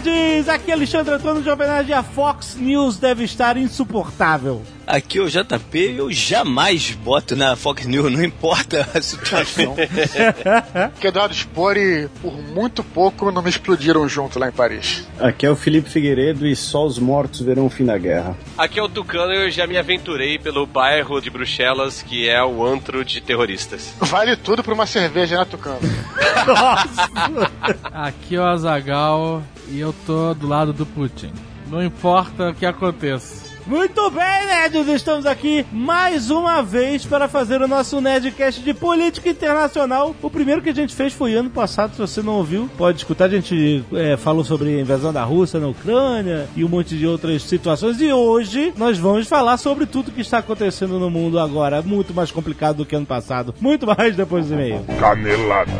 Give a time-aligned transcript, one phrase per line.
[0.00, 0.48] Nerds!
[0.48, 4.62] Aqui é Alexandre Antônio, Jovem Nerd, e a Fox News deve estar insuportável.
[4.86, 9.76] Aqui é o JP eu jamais boto na Fox News, não importa a situação.
[10.98, 15.06] que Eduardo Spor e por muito pouco não me explodiram junto lá em Paris.
[15.20, 18.34] Aqui é o Felipe Figueiredo e só os mortos verão o fim da guerra.
[18.56, 22.42] Aqui é o Tucano e eu já me aventurei pelo bairro de Bruxelas, que é
[22.42, 23.92] o antro de terroristas.
[24.00, 25.80] Vale tudo pra uma cerveja, né, Tucano?
[27.92, 31.32] Aqui é o Azagal e eu tô do lado do Putin.
[31.70, 33.48] Não importa o que aconteça.
[33.68, 34.88] Muito bem, nerds!
[34.88, 40.16] Estamos aqui mais uma vez para fazer o nosso Nerdcast de política internacional.
[40.22, 43.26] O primeiro que a gente fez foi ano passado, se você não ouviu, pode escutar.
[43.26, 47.06] A gente é, falou sobre a invasão da Rússia na Ucrânia e um monte de
[47.06, 48.00] outras situações.
[48.00, 51.82] E hoje nós vamos falar sobre tudo que está acontecendo no mundo agora.
[51.82, 53.54] Muito mais complicado do que ano passado.
[53.60, 54.82] Muito mais depois do e-mail.
[54.98, 55.70] Canelada.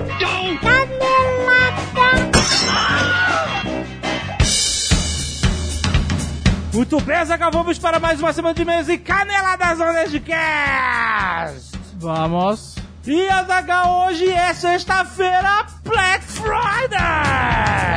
[6.73, 11.73] Muito bem, Zagal, vamos para mais uma semana de e-mails e caneladas no Nerdcast!
[11.99, 12.78] Vamos.
[13.11, 16.99] E Azagal, hoje é sexta-feira, Black Friday!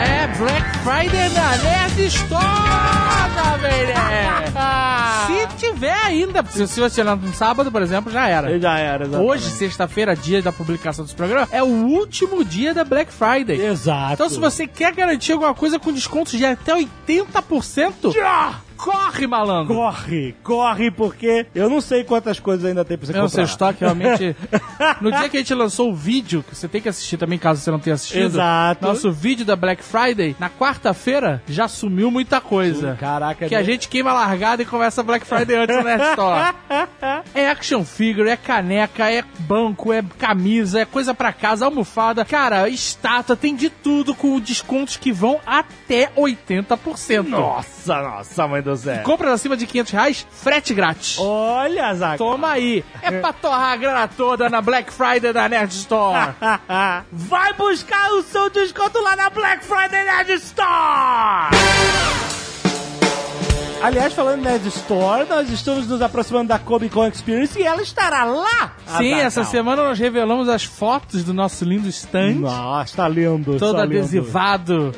[0.08, 2.42] É Black Friday na Nerd Store.
[5.28, 8.58] Se tiver ainda, se você lá no sábado, por exemplo, já era.
[8.58, 9.32] Já era, exatamente.
[9.32, 13.60] Hoje, sexta-feira, dia da publicação desse programa, é o último dia da Black Friday.
[13.60, 14.14] Exato.
[14.14, 18.62] Então, se você quer garantir alguma coisa com descontos de até 80%, Já!
[18.82, 19.74] Corre, malandro!
[19.76, 23.44] Corre, corre, porque eu não sei quantas coisas ainda tem pra você Eu não sei,
[23.44, 23.52] o comprar.
[23.72, 24.36] estoque realmente.
[25.00, 27.62] No dia que a gente lançou o vídeo, que você tem que assistir também, caso
[27.62, 28.26] você não tenha assistido.
[28.26, 28.84] Exato.
[28.86, 32.96] Nosso vídeo da Black Friday, na quarta-feira, já sumiu muita coisa.
[33.00, 33.64] Caraca, Que a né?
[33.64, 36.54] gente queima a largada e começa a Black Friday antes do Nerd Store.
[37.34, 42.26] É action figure, é caneca, é banco, é camisa, é coisa pra casa, almofada.
[42.26, 47.28] Cara, estátua, tem de tudo com descontos que vão até 80%.
[47.28, 49.04] Nossa, nossa, mãe do céu.
[49.04, 51.18] Compras acima de 500 reais, frete grátis.
[51.20, 52.18] Olha, Zagal.
[52.18, 52.84] Toma aí.
[53.02, 56.34] É pra torrar a grana toda na Black Friday da Nerd Store.
[57.12, 62.41] Vai buscar o seu desconto lá na Black Friday Nerd Store!
[63.84, 67.82] Aliás, falando em Nerd Store, nós estamos nos aproximando da Comic Con Experience e ela
[67.82, 68.76] estará lá!
[68.86, 69.20] Sim, Azaghal.
[69.26, 72.36] essa semana nós revelamos as fotos do nosso lindo stand.
[72.36, 73.58] Nossa, tá lindo.
[73.58, 73.98] Todo tá lindo.
[74.00, 74.94] adesivado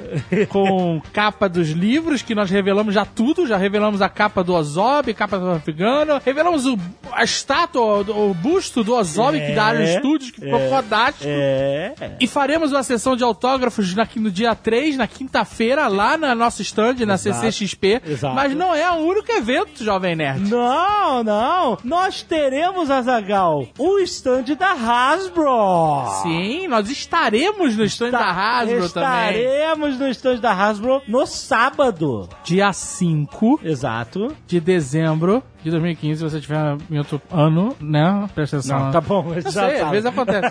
[0.49, 3.47] com capa dos livros, que nós revelamos já tudo.
[3.47, 6.19] Já revelamos a capa do Ozob, capa do Afegano.
[6.25, 6.77] Revelamos o,
[7.13, 11.23] a estátua, o, o busto do Ozob, que da Iron Studios, que ficou é, fodástico.
[11.25, 11.93] É.
[12.19, 16.61] E faremos uma sessão de autógrafos na- no dia 3, na quinta-feira, lá na nossa
[16.61, 18.01] stand, na Exato, CCXP.
[18.05, 18.35] exato.
[18.35, 20.49] Mas não é o único evento, Jovem Nerd.
[20.49, 21.77] Não, não.
[21.83, 26.05] Nós teremos, Azagal, o stand da Hasbro.
[26.21, 29.41] Sim, nós estaremos no stand da Hasbro também.
[29.41, 32.29] Estaremos no stand da Hasbro no sábado.
[32.43, 34.35] Dia 5 Exato.
[34.47, 38.29] de dezembro de 2015, se você tiver em outro ano, né?
[38.35, 38.79] Presta atenção.
[38.79, 39.33] Não, tá bom.
[39.33, 39.91] Eu já sei, às sabe.
[39.91, 40.47] vezes acontece.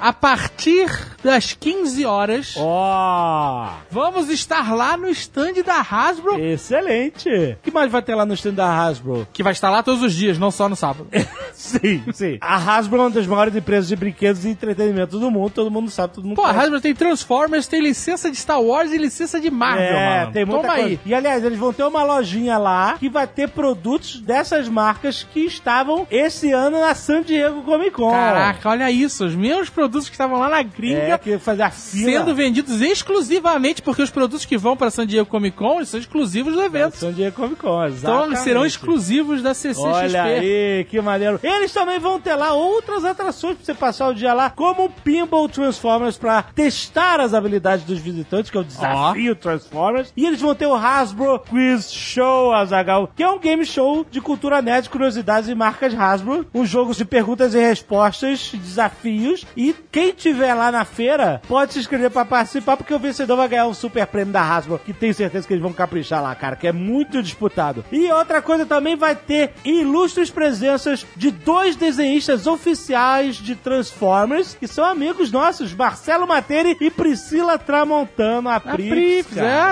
[0.00, 0.88] A partir
[1.22, 7.28] das 15 horas, Ó, vamos estar lá no stand da Hasbro, excelente.
[7.28, 9.26] O que mais vai ter lá no stand da Hasbro?
[9.32, 11.06] que vai estar lá todos os dias, não só no sábado.
[11.58, 12.38] Sim, sim.
[12.40, 15.50] A Hasbro é uma das maiores empresas de brinquedos e entretenimento do mundo.
[15.50, 16.64] Todo mundo sabe, todo mundo Pô, a conhece.
[16.66, 20.32] Hasbro tem Transformers, tem licença de Star Wars e licença de Marvel, É, mano.
[20.32, 20.88] tem muita Toma coisa.
[20.88, 21.00] aí.
[21.04, 25.40] E aliás, eles vão ter uma lojinha lá que vai ter produtos dessas marcas que
[25.40, 28.10] estavam esse ano na San Diego Comic Con.
[28.10, 29.24] Caraca, olha isso.
[29.24, 32.10] Os meus produtos que estavam lá na gringa É, que fazer a fila.
[32.12, 36.54] sendo vendidos exclusivamente porque os produtos que vão pra San Diego Comic Con são exclusivos
[36.54, 36.96] do evento.
[36.96, 38.40] San Diego Comic Con, Então exatamente.
[38.40, 39.86] serão exclusivos da CCXP.
[39.88, 41.40] Olha aí, que maneiro.
[41.42, 44.90] Eles também vão ter lá outras atrações pra você passar o dia lá, como o
[44.90, 50.12] Pinball Transformers pra testar as habilidades dos visitantes, que é o desafio Transformers.
[50.16, 54.20] E eles vão ter o Hasbro Quiz Show, Azagal, que é um game show de
[54.20, 56.46] cultura nerd, curiosidades e marcas Hasbro.
[56.54, 59.46] Um jogo de perguntas e respostas, desafios.
[59.56, 63.48] E quem tiver lá na feira pode se inscrever pra participar, porque o vencedor vai
[63.48, 66.56] ganhar um super prêmio da Hasbro, que tenho certeza que eles vão caprichar lá, cara,
[66.56, 67.84] que é muito disputado.
[67.90, 74.66] E outra coisa também vai ter ilustres presenças de dois desenhistas oficiais de Transformers, que
[74.66, 78.76] são amigos nossos, Marcelo Materi e Priscila Tramontano, a, cara.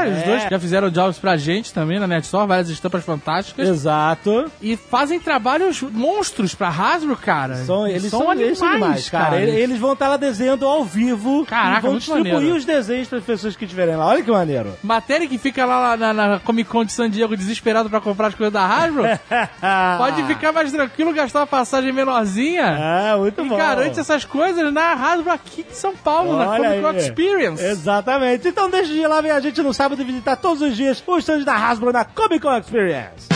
[0.06, 3.68] é, os dois já fizeram jobs pra gente também na Net Store, várias estampas fantásticas.
[3.68, 4.25] Exato.
[4.60, 7.56] E fazem trabalhos monstros pra Hasbro, cara.
[7.56, 9.40] São, eles são são, animais, são demais, cara.
[9.40, 12.56] Eles, eles vão estar lá desenhando ao vivo Caraca, e vão distribuir maneiro.
[12.56, 14.06] os desenhos para as pessoas que estiverem lá.
[14.06, 14.74] Olha que maneiro.
[14.82, 18.34] Matéria que fica lá na, na Comic Con de San Diego desesperado pra comprar as
[18.34, 19.04] coisas da Hasbro,
[19.98, 22.66] pode ficar mais tranquilo, gastar uma passagem menorzinha.
[22.78, 23.56] Ah, muito E bom.
[23.56, 26.96] garante essas coisas na Hasbro aqui de São Paulo, na Olha Comic Con aí.
[26.98, 27.64] Experience.
[27.64, 28.48] Exatamente.
[28.48, 31.02] Então deixa de ir lá ver a gente no sábado e visitar todos os dias
[31.06, 33.28] o stand da Hasbro na Comic Con Experience.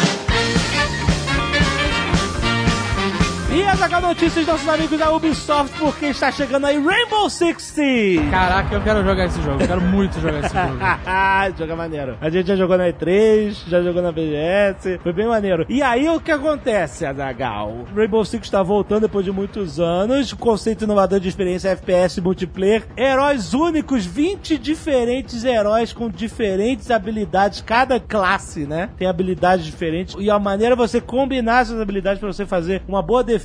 [3.52, 7.61] E as H notícias dos nossos amigos da Ubisoft, porque está chegando aí Rainbow Six
[7.64, 8.31] Siege.
[8.31, 9.61] Caraca, eu quero jogar esse jogo.
[9.61, 10.79] Eu quero muito jogar esse jogo.
[11.58, 12.17] Joga maneiro.
[12.20, 15.67] A gente já jogou na E3, já jogou na BGS, foi bem maneiro.
[15.69, 17.87] E aí o que acontece, Azagal?
[17.94, 23.53] Rainbow Six está voltando depois de muitos anos, conceito inovador de experiência FPS multiplayer, heróis
[23.53, 28.91] únicos, 20 diferentes heróis com diferentes habilidades, cada classe, né?
[28.96, 33.03] Tem habilidades diferentes e a maneira é você combinar essas habilidades para você fazer uma
[33.03, 33.39] boa defesa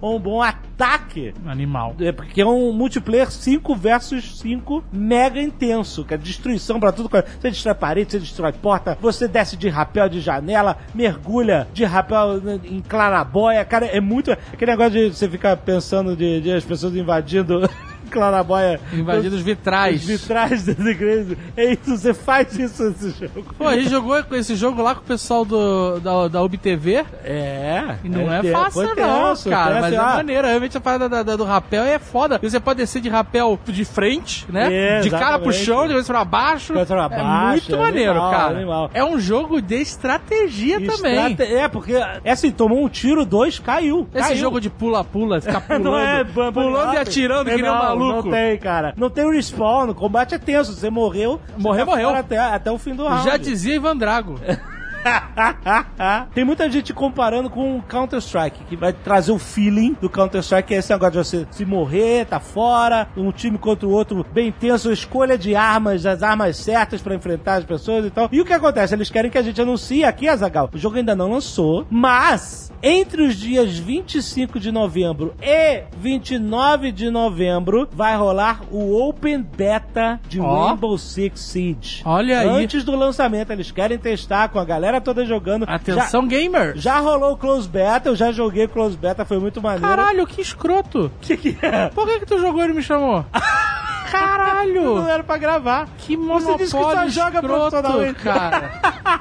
[0.00, 1.96] ou um bom ataque Animal.
[2.00, 7.08] é porque é um multiplayer 5 versus 5 mega intenso, que é destruição pra tudo.
[7.08, 12.40] Você destrói parede, você destrói porta, você desce de rapel de janela, mergulha de rapel
[12.64, 13.64] em clarabóia.
[13.64, 14.32] Cara, é muito.
[14.32, 17.68] Aquele negócio de você ficar pensando de, de as pessoas invadindo.
[18.06, 18.80] Clarabóia.
[18.92, 20.02] Invadindo os vitrais.
[20.02, 21.36] Os vitrais da igreja.
[21.56, 23.54] É isso, você faz isso nesse jogo.
[23.58, 27.04] Pô, a gente jogou com esse jogo lá com o pessoal do, da, da UBTV.
[27.24, 27.96] É.
[28.04, 29.80] E não é, te- fácil, foi não, tenso, cara.
[29.80, 30.46] Mas é ah, maneiro.
[30.46, 32.38] Realmente a parada da- da- do rapel é foda.
[32.42, 34.72] Você pode descer de rapel de frente, né?
[34.72, 36.72] É, de cara pro chão, de vez pra baixo.
[36.74, 38.56] De pra é baixo, muito é maneiro, animal, cara.
[38.56, 38.90] animal.
[38.94, 41.30] É um jogo de estratégia também.
[41.32, 44.06] Estrate- É, porque, é assim, tomou um tiro, dois, caiu.
[44.14, 44.38] Esse caiu.
[44.40, 48.28] jogo de pula-pula, ficar pulando, é pulando e and atirando que nem um Não, maluco.
[48.28, 48.94] Não tem, cara.
[48.96, 49.90] Não tem respawn.
[49.90, 50.72] O combate é tenso.
[50.72, 51.40] Você morreu.
[51.56, 52.10] Morreu, tá morreu.
[52.10, 53.24] Até, até o fim do round.
[53.24, 54.38] Já dizia Ivan Drago.
[56.34, 60.74] Tem muita gente comparando com o Counter-Strike, que vai trazer o feeling do Counter-Strike, que
[60.74, 64.50] é esse negócio de você se morrer, tá fora, um time contra o outro bem
[64.52, 68.28] tenso, escolha de armas, as armas certas pra enfrentar as pessoas e tal.
[68.32, 68.94] E o que acontece?
[68.94, 70.70] Eles querem que a gente anuncie aqui, Azagal.
[70.72, 77.10] O jogo ainda não lançou, mas entre os dias 25 de novembro e 29 de
[77.10, 80.66] novembro vai rolar o Open Beta de Ó.
[80.66, 82.02] Rainbow Six Siege.
[82.04, 82.48] Olha aí.
[82.48, 85.64] Antes do lançamento, eles querem testar com a galera toda jogando.
[85.68, 86.74] Atenção, gamer.
[86.76, 89.86] Já, já rolou o Close Beta, eu já joguei o Close Beta, foi muito maneiro.
[89.86, 91.10] Caralho, que escroto.
[91.20, 91.88] Que, que é?
[91.88, 93.24] Por que que tu jogou e me chamou?
[94.10, 94.94] Caralho.
[94.96, 95.88] Não era pra gravar.
[95.98, 98.22] Que Você disse que só monopólio joga escroto, profissionalmente.
[98.22, 98.70] cara.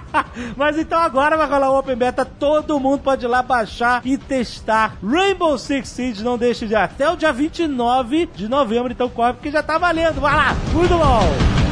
[0.56, 4.18] Mas então agora vai rolar o Open Beta, todo mundo pode ir lá baixar e
[4.18, 9.34] testar Rainbow Six Siege, não deixe de até o dia 29 de novembro, então corre
[9.34, 11.65] porque já tá valendo, vai lá, muito bom!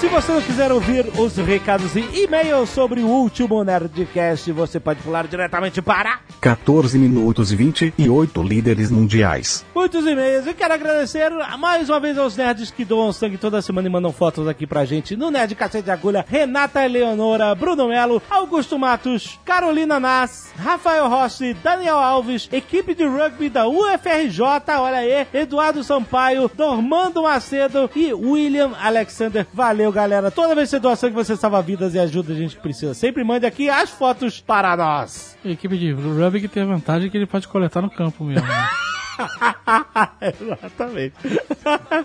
[0.00, 5.00] Se você não quiser ouvir os recados e e-mails sobre o último Nerdcast, você pode
[5.00, 9.64] pular diretamente para 14 minutos e 28 líderes mundiais.
[9.74, 10.46] muitos e-mails.
[10.46, 14.12] Eu quero agradecer mais uma vez aos nerds que doam sangue toda semana e mandam
[14.12, 16.24] fotos aqui pra gente no Nerd Cacete de Agulha.
[16.28, 23.48] Renata Eleonora, Bruno Melo, Augusto Matos, Carolina Nas, Rafael Rossi, Daniel Alves, equipe de rugby
[23.48, 24.40] da UFRJ,
[24.78, 29.46] olha aí, Eduardo Sampaio, Dormando Macedo e William Alexander.
[29.52, 30.30] Valeu, galera.
[30.30, 32.94] Toda vez que você doa sangue, você salva vidas e ajuda a gente que precisa.
[32.94, 35.36] Sempre mande aqui as fotos para nós.
[35.44, 38.46] A equipe de rugby que tem a vantagem que ele pode coletar no campo mesmo.
[38.46, 38.68] né?
[40.20, 41.14] Exatamente.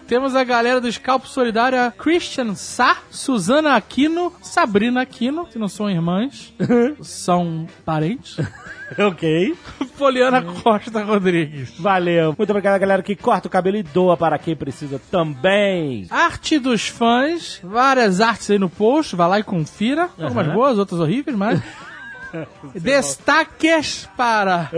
[0.07, 5.67] Temos a galera do Scalpo Solidário, a Christian Sá, Suzana Aquino, Sabrina Aquino, que não
[5.67, 6.53] são irmãs,
[7.01, 8.37] são parentes.
[8.97, 9.55] ok.
[9.97, 11.73] Poliana Costa Rodrigues.
[11.77, 12.35] Valeu.
[12.37, 16.07] Muito obrigado, galera, que corta o cabelo e doa para quem precisa também.
[16.09, 20.09] Arte dos fãs, várias artes aí no post, vai lá e confira.
[20.19, 21.61] Algumas boas, outras horríveis, mas.
[22.75, 24.69] Destaques para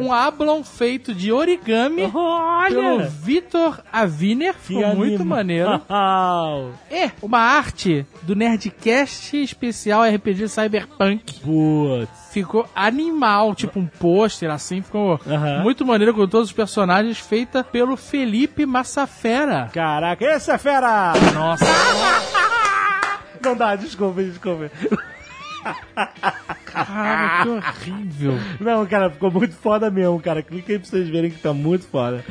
[0.00, 3.06] um ablon feito de origami pelo Olha!
[3.08, 5.82] Vitor Aviner, ficou Que muito anima- maneiro.
[6.90, 11.40] E uma arte do Nerdcast especial RPG Cyberpunk.
[11.40, 12.10] Putz.
[12.30, 15.62] Ficou animal, tipo um pôster assim, ficou Aham.
[15.62, 19.68] muito maneiro com todos os personagens, feita pelo Felipe Massafera.
[19.72, 21.12] Caraca, essa é fera!
[21.34, 21.64] Nossa,
[23.42, 24.70] Não dá, desculpa, desculpa.
[26.72, 27.48] Cara, que
[27.90, 28.38] horrível.
[28.60, 30.42] Não, cara, ficou muito foda mesmo, cara.
[30.42, 32.24] Clica aí pra vocês verem que tá muito foda.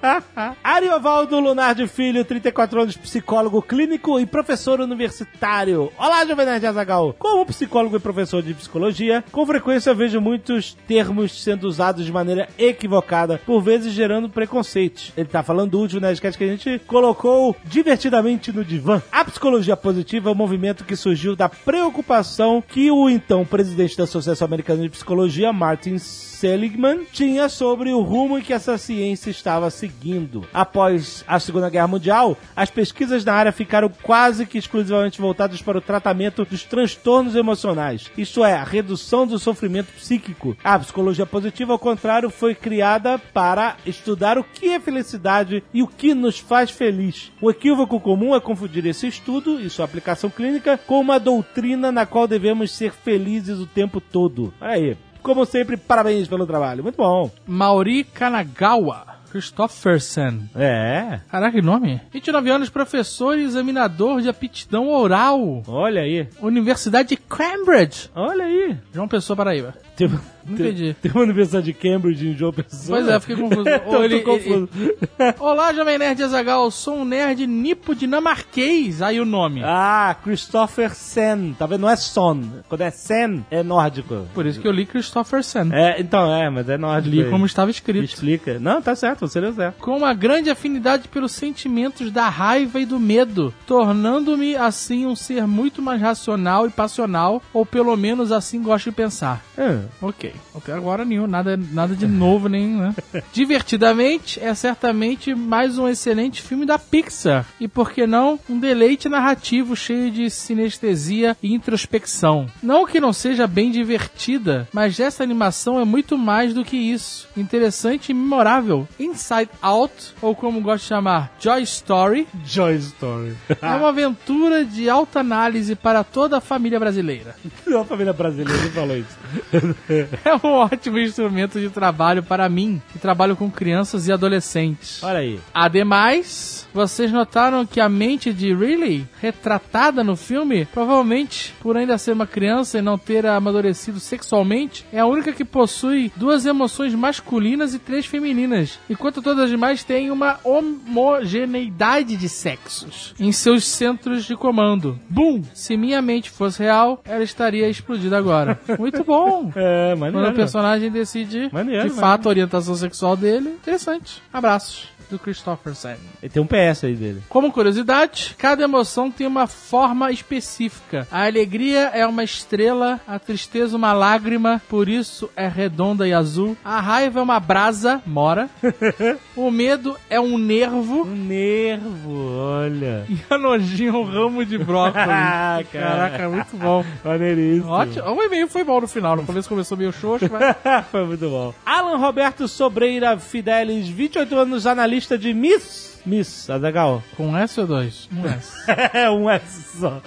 [0.62, 5.92] Ariovaldo Lunardi Filho, 34 anos, psicólogo clínico e professor universitário.
[5.98, 7.14] Olá, Jovem Nerd Azagal.
[7.18, 12.48] Como psicólogo e professor de psicologia, com frequência vejo muitos termos sendo usados de maneira
[12.58, 15.12] equivocada, por vezes gerando preconceitos.
[15.16, 19.02] Ele tá falando do último Nerdcast que a gente colocou divertidamente no divã.
[19.10, 24.02] A psicologia positiva é um movimento que surgiu da preocupação que o então presidente da
[24.02, 25.96] Associação Americana de Psicologia, Martin
[26.44, 30.46] Seligman, tinha sobre o rumo que essa ciência estava seguindo.
[30.52, 35.78] Após a Segunda Guerra Mundial, as pesquisas na área ficaram quase que exclusivamente voltadas para
[35.78, 40.54] o tratamento dos transtornos emocionais, isto é, a redução do sofrimento psíquico.
[40.62, 45.88] A psicologia positiva, ao contrário, foi criada para estudar o que é felicidade e o
[45.88, 47.32] que nos faz feliz.
[47.40, 52.04] O equívoco comum é confundir esse estudo e sua aplicação clínica com uma doutrina na
[52.04, 54.52] qual devemos ser felizes o tempo todo.
[54.60, 54.96] Olha aí.
[55.24, 56.82] Como sempre, parabéns pelo trabalho.
[56.82, 57.30] Muito bom.
[57.46, 59.14] Mauri Kanagawa.
[59.30, 60.42] Christopherson.
[60.54, 61.18] É.
[61.28, 62.00] Caraca, que nome?
[62.12, 65.62] 29 anos, professor e examinador de aptidão oral.
[65.66, 66.28] Olha aí.
[66.40, 68.10] Universidade de Cambridge.
[68.14, 68.76] Olha aí.
[68.92, 69.74] João Pessoa, Paraíba.
[69.96, 70.18] Tem, Não
[70.56, 70.96] tem- entendi.
[71.00, 72.98] Tem uma universidade de Cambridge em João Pessoa.
[72.98, 73.64] Pois é, fiquei confuso.
[73.86, 74.68] Ou ele- confuso.
[75.38, 76.68] Olá, Jovem Nerd Azagal.
[76.72, 79.00] Sou um nerd nipo dinamarquês.
[79.00, 79.62] Aí o nome.
[79.64, 81.54] Ah, Christopher Sen.
[81.56, 81.82] Tá vendo?
[81.82, 82.42] Não é Son.
[82.68, 84.26] Quando é Sen, é nórdico.
[84.34, 85.68] Por isso que eu li Christopherson.
[85.72, 87.14] É, então, é, mas é nórdico.
[87.14, 88.04] Li como estava escrito.
[88.04, 88.58] Explica.
[88.58, 89.76] Não, tá certo, você leu certo.
[89.78, 95.46] com uma grande afinidade pelos sentimentos da raiva e do medo, tornando-me assim um ser
[95.46, 99.40] muito mais racional e passional, ou pelo menos assim gosto de pensar.
[99.56, 102.94] Ah, Ok, até agora nenhum, nada, nada de novo, nem, né?
[103.32, 107.46] Divertidamente, é certamente mais um excelente filme da Pixar.
[107.60, 112.46] E por que não, um deleite narrativo cheio de sinestesia e introspecção.
[112.62, 117.28] Não que não seja bem divertida, mas essa animação é muito mais do que isso.
[117.36, 118.86] Interessante e memorável.
[118.98, 123.36] Inside Out, ou como gosto de chamar, Joy Story, Joy Story.
[123.60, 127.34] é uma aventura de alta análise para toda a família brasileira.
[127.80, 129.18] A família brasileira falou isso.
[130.24, 135.02] É um ótimo instrumento de trabalho para mim, que trabalho com crianças e adolescentes.
[135.02, 135.40] Olha aí.
[135.52, 142.12] Ademais, vocês notaram que a mente de Riley, retratada no filme, provavelmente por ainda ser
[142.12, 147.74] uma criança e não ter amadurecido sexualmente, é a única que possui duas emoções masculinas
[147.74, 154.24] e três femininas, enquanto todas as demais têm uma homogeneidade de sexos em seus centros
[154.24, 154.98] de comando.
[155.08, 155.42] Boom!
[155.54, 158.58] Se minha mente fosse real, ela estaria explodida agora.
[158.78, 159.50] Muito bom!
[159.56, 160.30] É, Quando maneiro.
[160.30, 161.94] o personagem decide, Maneiro, de maneiro.
[161.94, 163.50] fato, a orientação sexual dele.
[163.50, 164.22] Interessante.
[164.32, 165.94] Abraços do Christopherson.
[166.22, 167.22] E tem um PS aí dele.
[167.28, 171.06] Como curiosidade, cada emoção tem uma forma específica.
[171.10, 176.56] A alegria é uma estrela, a tristeza uma lágrima, por isso é redonda e azul.
[176.64, 178.48] A raiva é uma brasa, mora.
[179.36, 181.02] o medo é um nervo.
[181.02, 183.04] Um nervo, olha.
[183.08, 185.04] E a nojinha é um ramo de brócolis.
[185.34, 186.84] Ah, Caraca, muito bom.
[187.04, 187.70] Maneiríssimo.
[187.70, 188.04] Ótimo.
[188.10, 189.16] O e-mail foi bom no final.
[189.16, 190.56] No começo começou meio xoxo, mas...
[190.90, 191.54] Foi muito bom.
[191.64, 196.00] Alan Roberto Sobreira Fidelis, 28 anos, analista de Miss.
[196.06, 197.02] Miss, Azagal.
[197.16, 198.08] Com S ou dois?
[198.12, 198.52] Um S.
[198.94, 200.00] É um S só.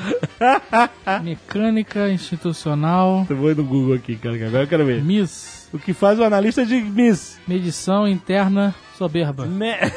[1.23, 3.25] Mecânica institucional.
[3.29, 5.03] Eu vou no Google aqui, cara, agora eu quero ver.
[5.03, 5.67] Miss.
[5.73, 7.39] O que faz o analista de Miss?
[7.47, 9.45] Medição interna soberba.
[9.45, 9.91] Ma-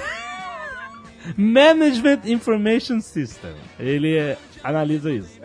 [1.37, 3.53] Management Information System.
[3.79, 5.39] Ele é, analisa isso.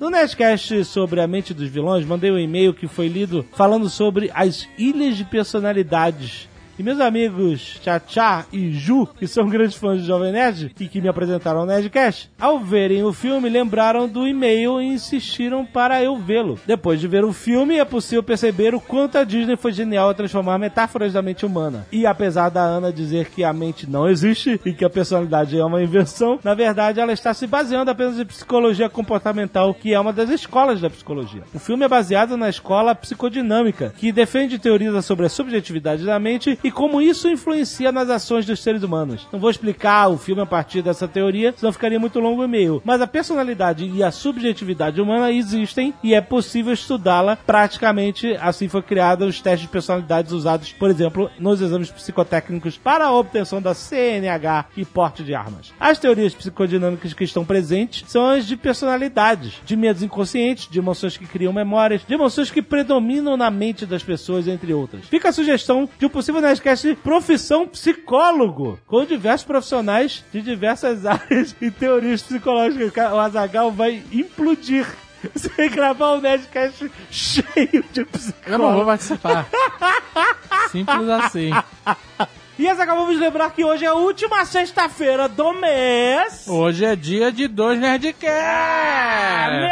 [0.00, 4.30] no Nerdcast sobre a mente dos vilões, mandei um e-mail que foi lido falando sobre
[4.34, 6.48] as ilhas de personalidades.
[6.78, 11.00] E meus amigos Tchá e Ju, que são grandes fãs de Jovem Nerd e que
[11.00, 16.16] me apresentaram ao Nerdcast, ao verem o filme lembraram do e-mail e insistiram para eu
[16.16, 16.56] vê-lo.
[16.64, 20.14] Depois de ver o filme, é possível perceber o quanto a Disney foi genial a
[20.14, 21.84] transformar metáforas da mente humana.
[21.90, 25.64] E apesar da Ana dizer que a mente não existe e que a personalidade é
[25.64, 30.12] uma invenção, na verdade ela está se baseando apenas em psicologia comportamental, que é uma
[30.12, 31.42] das escolas da psicologia.
[31.52, 36.56] O filme é baseado na escola psicodinâmica, que defende teorias sobre a subjetividade da mente
[36.68, 39.26] e como isso influencia nas ações dos seres humanos.
[39.32, 42.82] Não vou explicar o filme a partir dessa teoria, senão ficaria muito longo o e-mail.
[42.84, 48.36] Mas a personalidade e a subjetividade humana existem e é possível estudá-la praticamente.
[48.38, 53.12] Assim foi criado os testes de personalidades usados, por exemplo, nos exames psicotécnicos para a
[53.12, 55.72] obtenção da CNH e porte de armas.
[55.80, 61.16] As teorias psicodinâmicas que estão presentes são as de personalidades, de medos inconscientes, de emoções
[61.16, 65.06] que criam memórias, de emoções que predominam na mente das pessoas, entre outras.
[65.06, 71.54] Fica a sugestão de um possível Nerdcast Profissão Psicólogo, com diversos profissionais de diversas áreas
[71.60, 73.12] e teorias psicológicas.
[73.12, 74.86] O Azagal vai implodir.
[75.56, 78.34] Vai gravar um Nerdcast cheio de psicólogos.
[78.46, 79.48] Eu não vou participar.
[80.70, 81.50] Simples assim.
[82.58, 86.48] E essa acabamos de lembrar que hoje é a última sexta-feira do mês.
[86.48, 88.26] Hoje é dia de dois Nerdcast.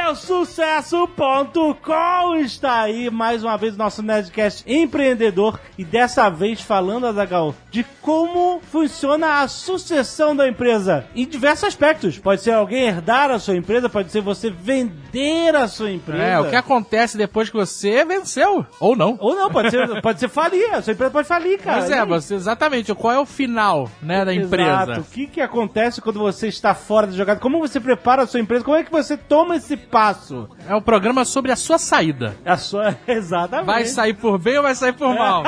[0.05, 7.57] Meusucesso.com está aí mais uma vez o nosso Nerdcast empreendedor e dessa vez falando, Azagal,
[7.73, 12.21] de como funciona a sucessão da empresa em diversos aspectos.
[12.21, 16.23] Pode ser alguém herdar a sua empresa, pode ser você vender a sua empresa.
[16.23, 18.65] É, o que acontece depois que você venceu.
[18.79, 19.17] Ou não.
[19.19, 21.79] Ou não, pode ser, pode ser falir, a sua empresa pode falir, cara.
[21.79, 22.76] Pois é, você, exatamente.
[22.95, 24.83] Qual é o final, né, da empresa?
[24.83, 25.01] Exato.
[25.01, 27.41] O que, que acontece quando você está fora da jogada?
[27.41, 28.65] Como você prepara a sua empresa?
[28.65, 30.49] Como é que você toma esse passo?
[30.69, 32.37] É um programa sobre a sua saída.
[32.45, 32.97] A sua...
[33.07, 33.67] Exatamente.
[33.67, 35.43] Vai sair por bem ou vai sair por mal?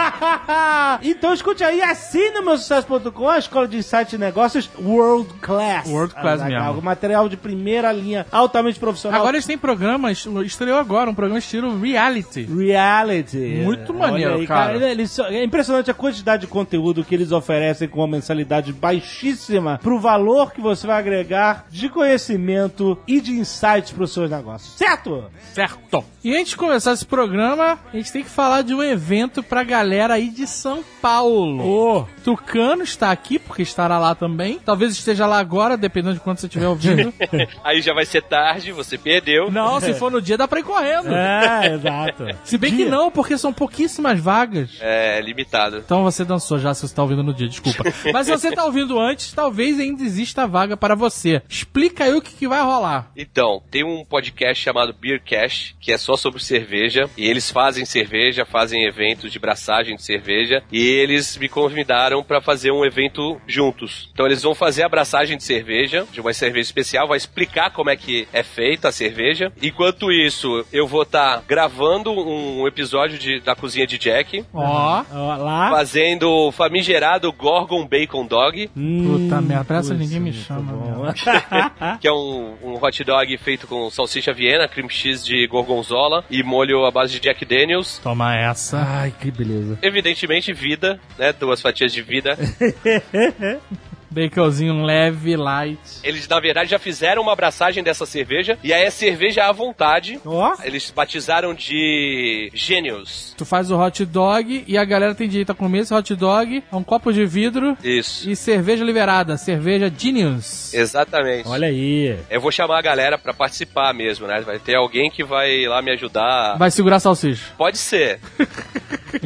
[1.03, 5.89] então escute aí, assine o meu sucesso.com, a escola de insight e negócios World Class.
[5.89, 6.83] World class Azaghal, mesmo.
[6.83, 9.21] Material de primeira linha, altamente profissional.
[9.21, 12.43] Agora eles têm programas, estreou agora, um programa estilo reality.
[12.45, 13.63] Reality.
[13.65, 15.07] Muito maneiro, aí, cara.
[15.07, 19.99] São- é impressionante a quantidade de conteúdo que eles oferecem com uma mensalidade baixíssima pro
[19.99, 24.75] valor que você vai agregar de conhecimento e de insights pros seus negócios.
[24.77, 25.25] Certo?
[25.53, 26.05] Certo.
[26.29, 29.65] E antes de começar esse programa, a gente tem que falar de um evento pra
[29.65, 31.65] galera aí de São Paulo.
[31.65, 34.59] O Tucano está aqui, porque estará lá também.
[34.63, 37.15] Talvez esteja lá agora, dependendo de quando você estiver ouvindo.
[37.65, 39.51] Aí já vai ser tarde, você perdeu.
[39.51, 41.09] não, se for no dia, dá pra ir correndo.
[41.09, 42.27] É, exato.
[42.45, 42.91] Se bem que Dia.
[42.91, 44.77] não, porque são pouquíssimas vagas.
[44.83, 45.79] É, limitado.
[45.79, 47.85] Então você dançou já se você tá ouvindo no dia, desculpa.
[48.13, 51.41] Mas se você tá ouvindo antes, talvez ainda exista vaga para você.
[51.49, 53.11] Explica aí o que, que vai rolar.
[53.17, 57.85] Então, tem um podcast chamado Beer Cash, que é só sobre cerveja, e eles fazem
[57.85, 63.41] cerveja, fazem eventos de braçagem de cerveja, e eles me convidaram para fazer um evento
[63.47, 64.09] juntos.
[64.13, 67.91] Então eles vão fazer a braçagem de cerveja, de uma cerveja especial, vai explicar como
[67.91, 69.53] é que é feita a cerveja.
[69.63, 75.05] Enquanto isso, eu vou estar gravando um episódio de- da cozinha de Jack, Ó.
[75.13, 75.71] Ó, lá.
[75.71, 81.15] fazendo o famigerado Gorgon Bacon Dog, Puta merda, putz, ninguém me chama,
[82.01, 85.98] que é um, um hot dog feito com salsicha viena, cream cheese de gorgonzola
[86.31, 87.99] e molho à base de Jack Daniels.
[88.03, 88.79] Toma essa.
[88.81, 89.79] Ai, que beleza.
[89.83, 91.33] Evidentemente, vida, né?
[91.33, 92.37] Duas fatias de vida.
[94.11, 95.79] Baconzinho leve, light.
[96.03, 98.59] Eles, na verdade, já fizeram uma abraçagem dessa cerveja.
[98.63, 100.21] E aí é cerveja à vontade.
[100.25, 100.55] Ó.
[100.63, 103.35] Eles batizaram de Gênios.
[103.37, 106.63] Tu faz o hot dog e a galera tem direito a comer esse hot dog,
[106.71, 108.29] a um copo de vidro Isso.
[108.29, 110.73] e cerveja liberada, cerveja Genius.
[110.75, 111.49] Exatamente.
[111.49, 112.19] Olha aí.
[112.31, 114.41] Eu vou chamar a galera pra participar mesmo, né?
[114.41, 116.57] Vai ter alguém que vai lá me ajudar.
[116.57, 117.53] Vai segurar a salsicha.
[117.57, 118.21] Pode ser.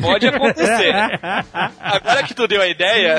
[0.01, 0.95] Pode acontecer.
[1.81, 3.19] Agora que tu deu a ideia,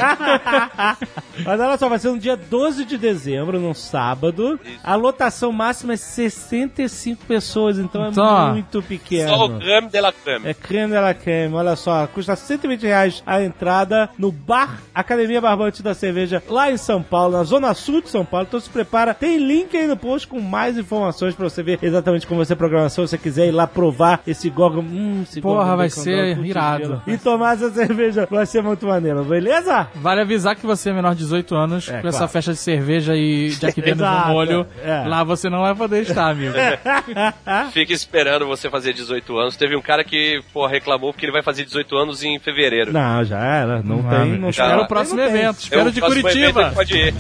[1.54, 4.60] Mas olha só, vai ser no dia 12 de dezembro, num sábado.
[4.84, 9.30] A lotação máxima é 65 pessoas, então, Então, é muito pequeno.
[9.30, 10.50] só o creme de la creme.
[10.50, 15.40] É creme de la creme, olha só, custa 120 reais a entrada no Bar Academia
[15.40, 18.48] Barbante da Cerveja, lá em São Paulo, na zona sul de São Paulo.
[18.48, 22.26] Então se prepara, tem link aí no post com mais informações pra você ver exatamente
[22.26, 23.06] como vai ser a programação.
[23.06, 27.04] Se você quiser ir lá provar esse Gorgon, hum, esse Porra, Gorgon vai ser irado.
[27.06, 29.88] E tomar essa cerveja vai ser muito maneiro, beleza?
[29.94, 32.32] Vale avisar que você é menor de 18 anos, É, com essa claro.
[32.34, 35.04] festa de cerveja e Jack Daniels no molho, é.
[35.08, 36.54] lá você não vai poder estar, amigo.
[37.72, 39.58] Fica esperando você fazer 18 anos.
[39.58, 42.92] Teve um cara que, pô, reclamou porque ele vai fazer 18 anos em fevereiro.
[42.94, 46.62] Não, já era, não, Não, tem, não Não o próximo evento, espero É de Curitiba.
[46.62, 47.14] evento, Pode ir.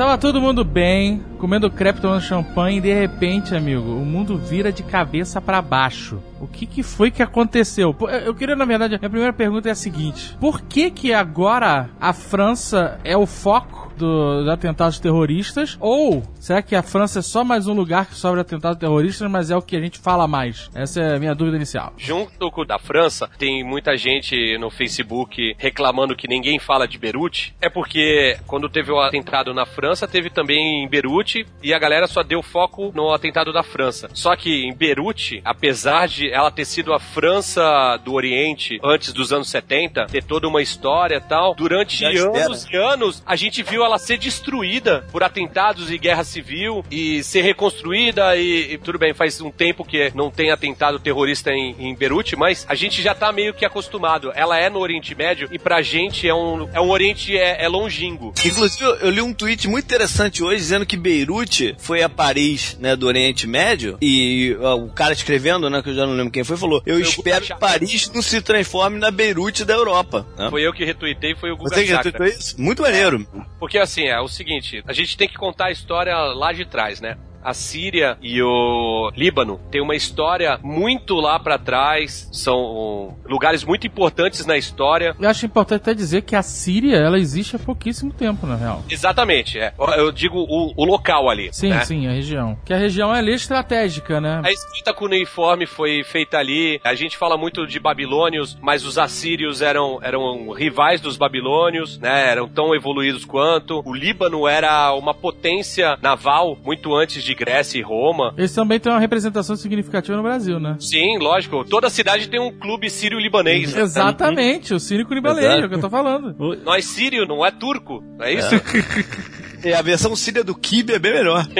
[0.00, 4.72] Tava todo mundo bem, comendo crepe, tomando champanhe, e de repente, amigo, o mundo vira
[4.72, 6.22] de cabeça pra baixo.
[6.40, 7.94] O que que foi que aconteceu?
[8.24, 12.14] Eu queria, na verdade, a primeira pergunta é a seguinte: Por que que agora a
[12.14, 15.76] França é o foco dos atentados terroristas?
[15.78, 19.50] Ou será que a França é só mais um lugar que sofre atentados terroristas, mas
[19.50, 20.70] é o que a gente fala mais?
[20.74, 21.92] Essa é a minha dúvida inicial.
[21.96, 26.98] Junto com o da França, tem muita gente no Facebook reclamando que ninguém fala de
[26.98, 27.54] Beirute.
[27.60, 32.06] É porque quando teve o atentado na França, teve também em Beirute e a galera
[32.06, 34.08] só deu foco no atentado da França.
[34.14, 39.32] Só que em Beirute, apesar de ela ter sido a França do Oriente antes dos
[39.32, 43.62] anos 70, ter toda uma história e tal, durante Já anos e anos a gente
[43.62, 48.78] viu ela ela ser destruída por atentados e guerra civil e ser reconstruída e, e
[48.78, 52.74] tudo bem, faz um tempo que não tem atentado terrorista em, em Beirute, mas a
[52.74, 54.32] gente já tá meio que acostumado.
[54.34, 57.68] Ela é no Oriente Médio e pra gente é um, é um Oriente é, é
[57.68, 58.32] longínquo.
[58.44, 62.76] Inclusive, eu- eu li um tweet muito interessante hoje dizendo que Beirute foi a Paris,
[62.80, 66.30] né, do Oriente Médio, e ó, o cara escrevendo, né, que eu já não lembro
[66.32, 70.26] quem foi, falou: Eu o espero que Paris não se transforme na Beirute da Europa.
[70.38, 70.48] né?
[70.50, 72.60] Foi eu que retuitei, foi o Guga Você que retweetou isso?
[72.60, 73.26] Muito maneiro.
[73.58, 77.00] Porque assim, é o seguinte, a gente tem que contar a história lá de trás,
[77.00, 77.16] né?
[77.42, 83.86] A Síria e o Líbano tem uma história muito lá pra trás, são lugares muito
[83.86, 85.14] importantes na história.
[85.18, 88.84] Eu acho importante até dizer que a Síria, ela existe há pouquíssimo tempo, na real.
[88.88, 89.72] Exatamente, é.
[89.96, 91.48] Eu digo o, o local ali.
[91.52, 91.84] Sim, né?
[91.84, 92.58] sim, a região.
[92.64, 94.40] Que a região é ali estratégica, né?
[94.44, 96.80] A escrita cuneiforme foi feita ali.
[96.84, 102.30] A gente fala muito de babilônios, mas os assírios eram, eram rivais dos babilônios, né?
[102.30, 103.82] Eram tão evoluídos quanto.
[103.84, 108.34] O Líbano era uma potência naval muito antes de Grécia e Roma.
[108.36, 110.76] Eles também têm uma representação significativa no Brasil, né?
[110.78, 111.64] Sim, lógico.
[111.64, 113.74] Toda cidade tem um clube sírio-libanês.
[113.76, 116.34] Exatamente, o Cínico Libanês, é o que eu tô falando.
[116.64, 118.54] Nós sírio, não é turco, não é isso?
[118.54, 118.60] É,
[119.76, 121.46] a versão síria do Kibe é bem melhor.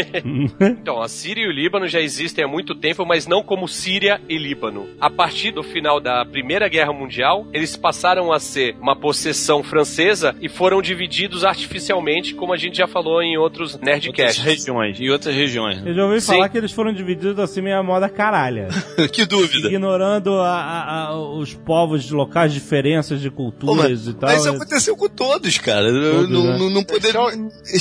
[0.61, 4.21] Então, a Síria e o Líbano já existem há muito tempo, mas não como Síria
[4.29, 4.89] e Líbano.
[5.01, 10.35] A partir do final da Primeira Guerra Mundial, eles passaram a ser uma possessão francesa
[10.41, 14.43] e foram divididos artificialmente, como a gente já falou em outros Outras Nerdcasts.
[14.43, 15.01] regiões.
[15.01, 15.85] Em outras regiões.
[15.85, 16.27] Eu já ouvi Sim.
[16.35, 18.69] falar que eles foram divididos assim meio a moda caralha.
[19.13, 19.69] que dúvida.
[19.69, 24.31] ignorando a- a- a- os povos de locais, diferenças de culturas mas, e tal.
[24.31, 25.87] mas isso aconteceu com todos, cara.
[25.91, 26.59] Todos, não, né?
[26.59, 27.13] não, não poder...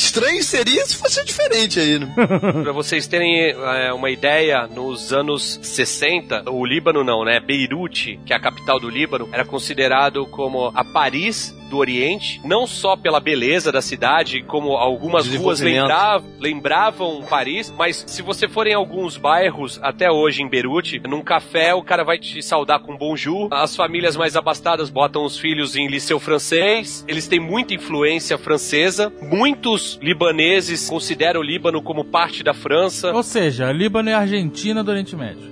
[0.09, 2.11] Estranho seria se fosse diferente aí, né?
[2.63, 7.39] Pra vocês terem é, uma ideia, nos anos 60, o Líbano não, né?
[7.39, 12.65] Beirute, que é a capital do Líbano, era considerado como a Paris do Oriente, não
[12.65, 18.65] só pela beleza da cidade, como algumas ruas lembravam, lembravam Paris, mas se você for
[18.65, 22.97] em alguns bairros, até hoje em Beirute, num café o cara vai te saudar com
[22.97, 28.37] bonjour, as famílias mais abastadas botam os filhos em liceu francês, eles têm muita influência
[28.37, 34.83] francesa, muitos libaneses consideram o Líbano como parte da França, Ou seja, Líbano e Argentina
[34.83, 35.51] do Oriente Médio.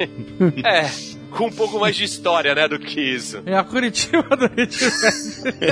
[0.64, 1.25] é...
[1.36, 3.42] Com um pouco mais de história, né, do que isso.
[3.46, 4.78] É a Curitiba do Médio.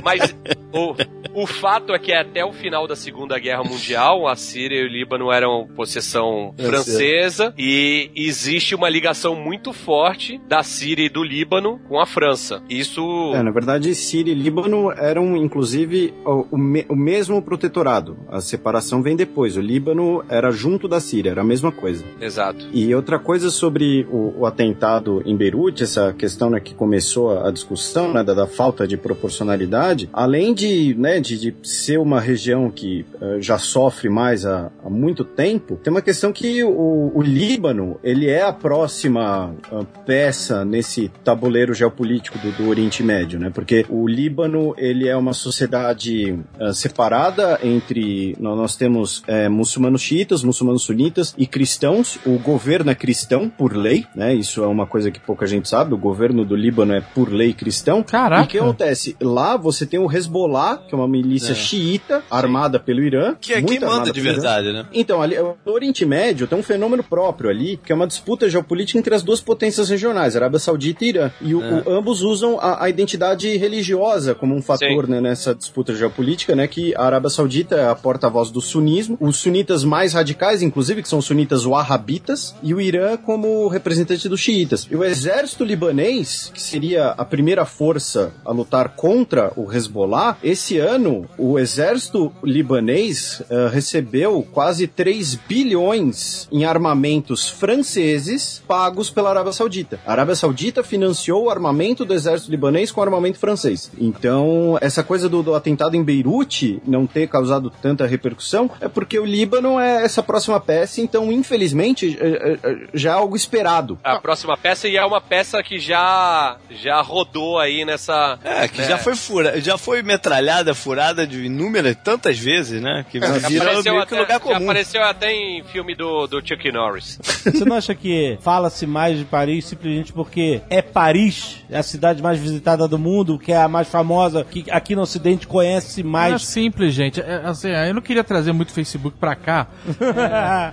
[0.05, 0.35] Mas
[0.73, 4.85] o, o fato é que até o final da Segunda Guerra Mundial, a Síria e
[4.85, 11.23] o Líbano eram possessão francesa e existe uma ligação muito forte da Síria e do
[11.23, 12.63] Líbano com a França.
[12.69, 13.01] Isso.
[13.35, 18.17] É, na verdade, Síria e Líbano eram, inclusive, o, o me- o mesmo protetorado.
[18.29, 19.57] A separação vem depois.
[19.57, 22.05] O Líbano era junto da Síria, era a mesma coisa.
[22.21, 22.67] Exato.
[22.73, 27.51] E outra coisa sobre o, o atentado em Beirute, essa questão né, que começou a
[27.51, 32.71] discussão né, da, da falta de proporcionalidade, além de, né, de, de ser uma região
[32.71, 37.23] que eh, já sofre mais há, há muito tempo, tem uma questão que o, o
[37.23, 43.51] Líbano ele é a próxima ah, peça nesse tabuleiro geopolítico do, do Oriente Médio, né?
[43.55, 50.01] Porque o Líbano ele é uma sociedade ah, separada entre nó- nós temos eh, muçulmanos
[50.03, 52.19] xiitas, muçulmanos sunitas e cristãos.
[52.27, 54.35] O governo é cristão por lei, né?
[54.35, 55.93] Isso é uma coisa que pouca gente sabe.
[55.95, 58.03] O governo do Líbano é por lei cristão.
[58.03, 58.43] Caraca.
[58.43, 59.17] E o que acontece?
[59.21, 61.55] Lá você tem o Hezbollah, que é uma milícia É.
[61.55, 63.35] xiita, armada pelo Irã.
[63.41, 64.87] Que é quem manda de verdade, né?
[64.93, 68.99] Então, ali, no Oriente Médio tem um fenômeno próprio ali, que é uma disputa geopolítica
[68.99, 71.31] entre as duas potências regionais, Arábia Saudita e Irã.
[71.41, 71.83] E o- É.
[71.87, 75.11] o- ambos usam a, a identidade religiosa como um fator Sim.
[75.11, 76.67] né, nessa disputa geopolítica, né?
[76.69, 81.09] Que a Arábia Saudita é a porta-voz do sunismo, os sunitas mais radicais, inclusive, que
[81.09, 84.87] são os sunitas wahhabitas, e o Irã como representante dos xiitas.
[84.91, 90.77] E o exército libanês, que seria a primeira força a lutar contra o Hezbollah, esse
[90.77, 99.53] ano o exército libanês eh, recebeu quase 3 bilhões em armamentos franceses pagos pela Arábia
[99.53, 99.99] Saudita.
[100.07, 103.91] A Arábia Saudita financiou o armamento do exército libanês com armamento francês.
[103.99, 109.19] Então, essa coisa do, do atentado em Beirute não ter causado tanta repercussão é porque
[109.19, 113.99] o Líbano é essa próxima peça, então, infelizmente, eh, eh, já é algo esperado.
[114.05, 118.39] A próxima peça e é uma peça que já já rodou aí nessa.
[118.45, 118.89] É, que né?
[118.89, 123.05] já foi fura, já foi metralhada, furada de inúmeras, tantas vezes, né?
[123.11, 124.57] Que Já virou apareceu, meio que até, lugar já comum.
[124.65, 127.19] apareceu até em filme do, do Chuck Norris.
[127.45, 132.23] Você não acha que fala-se mais de Paris simplesmente porque é Paris, é a cidade
[132.23, 136.05] mais visitada do mundo, que é a mais famosa, que aqui no Ocidente conhece é
[136.05, 136.43] mais.
[136.45, 137.21] simples, gente.
[137.21, 139.67] É, assim, eu não queria trazer muito Facebook pra cá.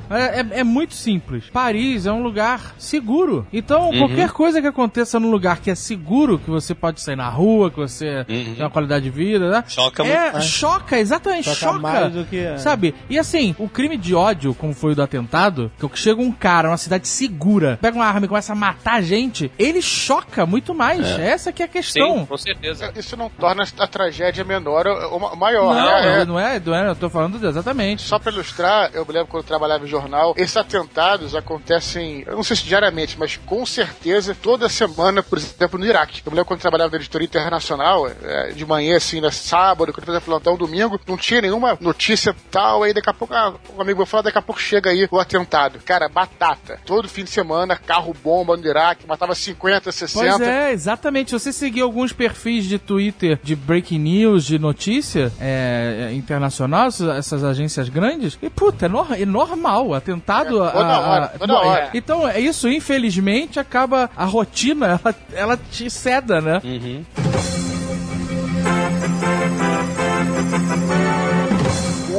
[0.10, 1.45] É, é- é muito simples.
[1.51, 3.45] Paris é um lugar seguro.
[3.51, 7.30] Então, qualquer coisa que aconteça num lugar que é seguro, que você pode sair na
[7.30, 9.63] rua, que você tem uma qualidade de vida, né?
[9.67, 10.46] Choca é, muito mais.
[10.46, 11.80] choca, exatamente, Choca choca.
[11.80, 12.94] mais do que- Sabe?
[13.10, 16.67] E assim, o crime de ódio, como foi o do atentado, que chega um cara
[16.70, 21.02] numa cidade segura, pega uma arma e começa a matar gente, ele choca muito mais.
[21.20, 22.20] Essa que é a questão.
[22.20, 22.91] Sim, com certeza.
[22.96, 26.22] Isso não torna a tragédia menor ou maior, Não, né?
[26.22, 28.02] É- não é, não é, eu tô falando de- exatamente.
[28.04, 32.36] Só pra ilustrar, eu me lembro quando eu trabalhava em jornal, esses atentados acontecem, eu
[32.36, 36.21] não sei se diariamente, mas com certeza toda semana, por exemplo, no Iraque.
[36.25, 39.99] Eu me lembro quando trabalhava na editoria internacional, é, de manhã, assim, na sábado, quando
[40.03, 43.81] eu fazia plantão, domingo, não tinha nenhuma notícia tal, aí daqui a pouco, ah, um
[43.81, 45.79] amigo vai falar, daqui a pouco chega aí o atentado.
[45.86, 46.79] Cara, batata.
[46.86, 50.38] Todo fim de semana, carro bomba no Iraque, matava 50, 60.
[50.38, 51.31] Pois é, exatamente.
[51.34, 57.43] Você seguir alguns perfis de Twitter de breaking news, de notícia é, é, internacional, essas,
[57.43, 59.93] agências grandes, e puta, é, nor- é normal.
[59.93, 60.63] Atentado.
[60.63, 61.89] É, toda a- a- hora, toda Bom, hora.
[61.93, 66.62] Então, é isso, infelizmente, acaba a rotina, ela, ela te ceda, né?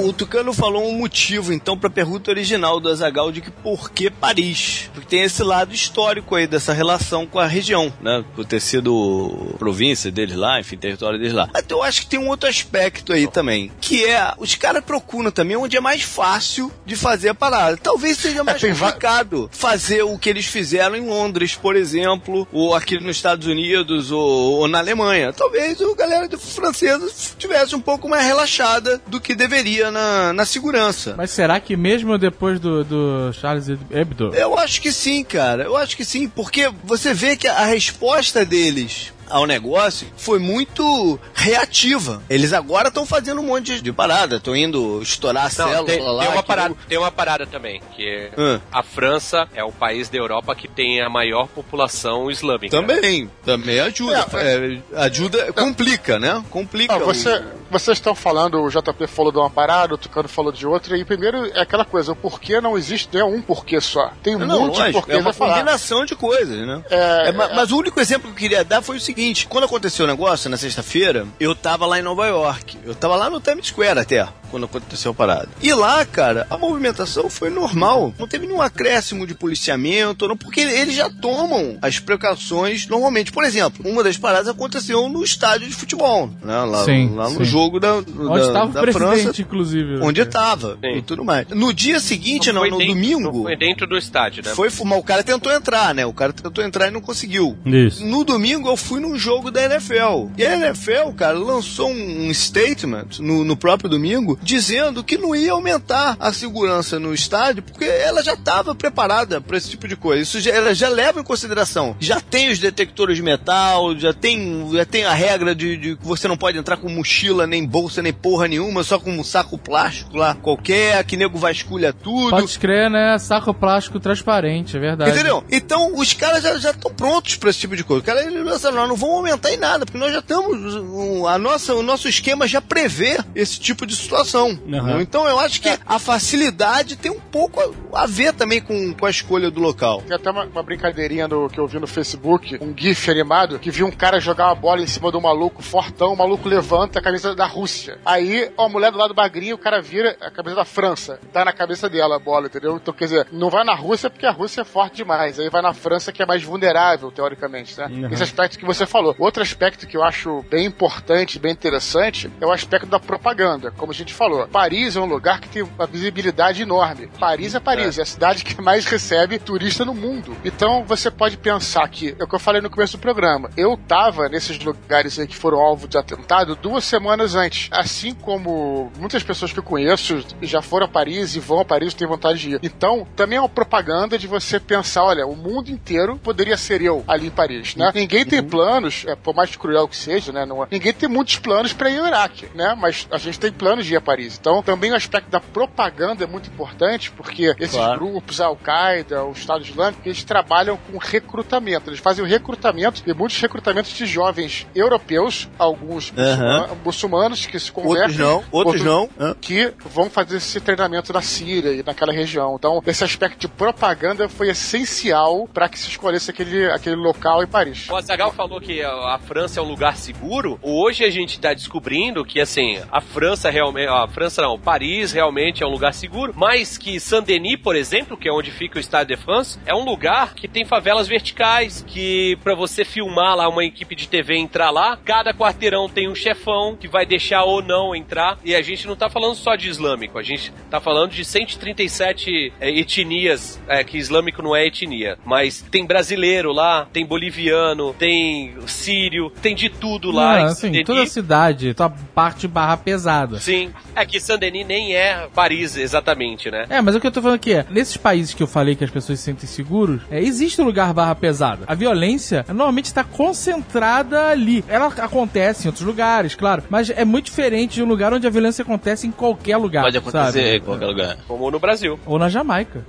[0.02, 4.10] O Tucano falou um motivo, então, pra pergunta original do Azagal de que por que
[4.10, 4.90] Paris?
[4.92, 8.24] Porque tem esse lado histórico aí dessa relação com a região, né?
[8.34, 11.48] Por ter sido província deles lá, enfim, território deles lá.
[11.52, 15.30] Mas eu acho que tem um outro aspecto aí também, que é os caras procuram
[15.30, 17.76] também onde é mais fácil de fazer a parada.
[17.76, 22.46] Talvez seja mais tem va- complicado fazer o que eles fizeram em Londres, por exemplo,
[22.52, 24.20] ou aqui nos Estados Unidos, ou,
[24.58, 25.32] ou na Alemanha.
[25.32, 30.44] Talvez o galera de francesa tivesse um pouco mais relaxada do que deveria na, na
[30.44, 31.14] segurança.
[31.16, 35.64] Mas será que mesmo depois do, do Charles Hebdo, Eu acho que sim, cara.
[35.64, 41.18] Eu acho que sim, porque você vê que a resposta deles ao negócio foi muito
[41.34, 42.22] reativa.
[42.28, 46.00] Eles agora estão fazendo um monte de parada, estão indo estourar a Não, célula tem,
[46.00, 46.22] lá.
[46.24, 48.60] tem uma parada, não- tem uma parada também, que é Ah.
[48.72, 52.70] a França é o país da Europa que tem a maior população islâmica.
[52.76, 54.26] Também, também ajuda.
[54.34, 56.42] É, ajuda, complica, né?
[56.50, 56.94] Complica.
[56.94, 60.52] Ah, o- você, vocês estão falando, o JP falou de uma parada, o Tucano falou
[60.52, 63.80] de outra, e primeiro é aquela coisa, o porquê não existe não é um porquê
[63.80, 64.12] só.
[64.22, 65.54] Tem um Não, monte de porquês é uma a falar.
[65.54, 66.82] combinação de coisas, né?
[66.90, 69.21] É, É, ma- é- mas o único exemplo que eu queria dar foi o seguinte:
[69.48, 72.78] quando aconteceu o negócio, na sexta-feira, eu tava lá em Nova York.
[72.84, 75.48] Eu tava lá no Times Square até, quando aconteceu a parada.
[75.62, 78.12] E lá, cara, a movimentação foi normal.
[78.18, 83.32] Não teve nenhum acréscimo de policiamento, não, porque eles já tomam as precauções normalmente.
[83.32, 86.62] Por exemplo, uma das paradas aconteceu no estádio de futebol, né?
[86.64, 87.44] Lá, Sim, lá no sim.
[87.44, 89.42] jogo da, onde da, estava o presidente, França.
[89.42, 89.98] inclusive.
[90.02, 91.46] Onde estava e tudo mais.
[91.48, 93.20] No dia seguinte, Não não, foi no dentro- domingo.
[93.20, 94.54] não Foi dentro do estádio, né?
[94.54, 94.98] Foi fumar.
[94.98, 96.04] O cara tentou entrar, né?
[96.06, 97.56] O cara tentou entrar e não conseguiu.
[97.64, 98.04] Isso.
[98.04, 100.30] No domingo eu fui num jogo da NFL.
[100.36, 105.52] E a NFL, cara, lançou um statement no, no próprio domingo dizendo que não ia
[105.52, 110.22] aumentar a segurança no estádio porque ela já estava preparada para esse tipo de coisa.
[110.22, 111.96] Isso já, ela já leva em consideração.
[111.98, 116.06] Já tem os detectores de metal, já tem, já tem a regra de, de que
[116.06, 119.58] você não pode entrar com mochila, nem bolsa, nem porra nenhuma, só com um saco
[119.58, 122.30] plástico lá qualquer, que nego vasculha tudo.
[122.30, 123.18] Pode crer, né?
[123.18, 125.10] Saco plástico transparente, é verdade.
[125.10, 125.44] Entendeu?
[125.50, 128.04] Então, os caras já estão prontos para esse tipo de coisa.
[128.04, 130.74] Caras eles pensaram, nós não vamos aumentar em nada, porque nós já estamos.
[130.76, 134.50] o- A nossa, o nosso esquema já prevê esse tipo de situação.
[134.50, 135.00] entendeu?
[135.00, 137.60] Então, eu acho que a facilidade tem um pouco
[137.92, 140.02] a, a ver também com, com a escolha do local.
[140.02, 143.70] Tem até uma, uma brincadeirinha do, que eu vi no Facebook, um GIF animado, que
[143.70, 147.02] viu um cara jogar uma bola em cima do maluco fortão, o maluco levanta a
[147.02, 147.98] camisa da Rússia.
[148.04, 151.18] Aí, ó, a mulher do lado magrinho, o cara vira a camisa da França.
[151.32, 152.76] Tá na cabeça dela a bola, entendeu?
[152.76, 155.38] Então, quer dizer, não vai na Rússia porque a Rússia é forte demais.
[155.38, 157.88] Aí vai na França que é mais vulnerável, teoricamente, né?
[158.12, 159.14] Esse aspecto que você falou.
[159.18, 163.70] Outro aspecto que eu acho bem importante, bem interessante, é o aspecto da propaganda.
[163.70, 167.08] Como a gente falou, Paris é um lugar que tem uma visibilidade enorme.
[167.18, 170.36] Paris é Paris, é, a cidade que mais recebe turista no mundo.
[170.44, 173.76] Então você pode pensar que, é o que eu falei no começo do programa, eu
[173.76, 177.68] tava nesses lugares aí que foram alvo de atentado duas semanas antes.
[177.70, 181.92] Assim como muitas pessoas que eu conheço já foram a Paris e vão a Paris
[181.92, 182.60] e têm vontade de ir.
[182.62, 187.04] Então, também é uma propaganda de você pensar, olha, o mundo inteiro poderia ser eu
[187.06, 187.90] ali em Paris, né?
[187.94, 190.46] Ninguém tem planos, é, por mais cruel que seja, né?
[190.46, 192.74] Não ninguém tem muitos planos para ir ao Iraque, né?
[192.78, 194.38] Mas a gente tem planos de ir a Paris.
[194.40, 197.98] Então, também o aspecto da propaganda é muito importante, porque esses Claro.
[198.00, 201.90] grupos, a Al-Qaeda, o Estado Islâmico, eles trabalham com recrutamento.
[201.90, 207.70] Eles fazem o recrutamento e muitos recrutamentos de jovens europeus, alguns muçulma- muçulmanos que se
[207.70, 208.02] convertem.
[208.02, 209.08] Outros não, outros não.
[209.18, 209.34] Hã?
[209.40, 212.54] Que vão fazer esse treinamento na Síria e naquela região.
[212.58, 217.46] Então, esse aspecto de propaganda foi essencial para que se escolhesse aquele, aquele local em
[217.46, 217.88] Paris.
[217.90, 222.24] O Azagal falou que a, França é um lugar seguro, hoje a gente tá descobrindo
[222.24, 226.78] que, assim, a França realmente, a França não, Paris realmente é um lugar seguro, mas
[226.78, 230.34] que Saint-Denis, por exemplo, que é onde fica o Stade de France, é um lugar
[230.34, 234.96] que tem favelas verticais, que para você filmar lá uma equipe de TV entrar lá,
[234.96, 238.96] cada quarteirão tem um chefão que vai deixar ou não entrar, e a gente não
[238.96, 243.98] tá falando só de islâmico, a gente tá falando de 137 é, etnias, é, que
[243.98, 250.10] islâmico não é etnia, mas tem brasileiro lá, tem boliviano, tem sírio, tem de tudo
[250.10, 250.34] lá.
[250.34, 253.38] Ah, em assim, toda a cidade, tua parte barra pesada.
[253.38, 256.66] Sim, é que Saint-Denis nem é Paris exatamente, né?
[256.68, 258.84] É, mas o que eu tô falando aqui é, nesses países que eu falei que
[258.84, 261.64] as pessoas se sentem seguros, é, existe um lugar barra pesada.
[261.66, 264.64] A violência normalmente está concentrada ali.
[264.68, 268.30] Ela acontece em outros lugares, claro, mas é muito diferente de um lugar onde a
[268.30, 269.82] violência acontece em qualquer lugar.
[269.82, 270.56] Pode acontecer sabe?
[270.56, 271.16] em qualquer lugar.
[271.26, 271.98] Como no Brasil.
[272.06, 272.84] Ou na Jamaica.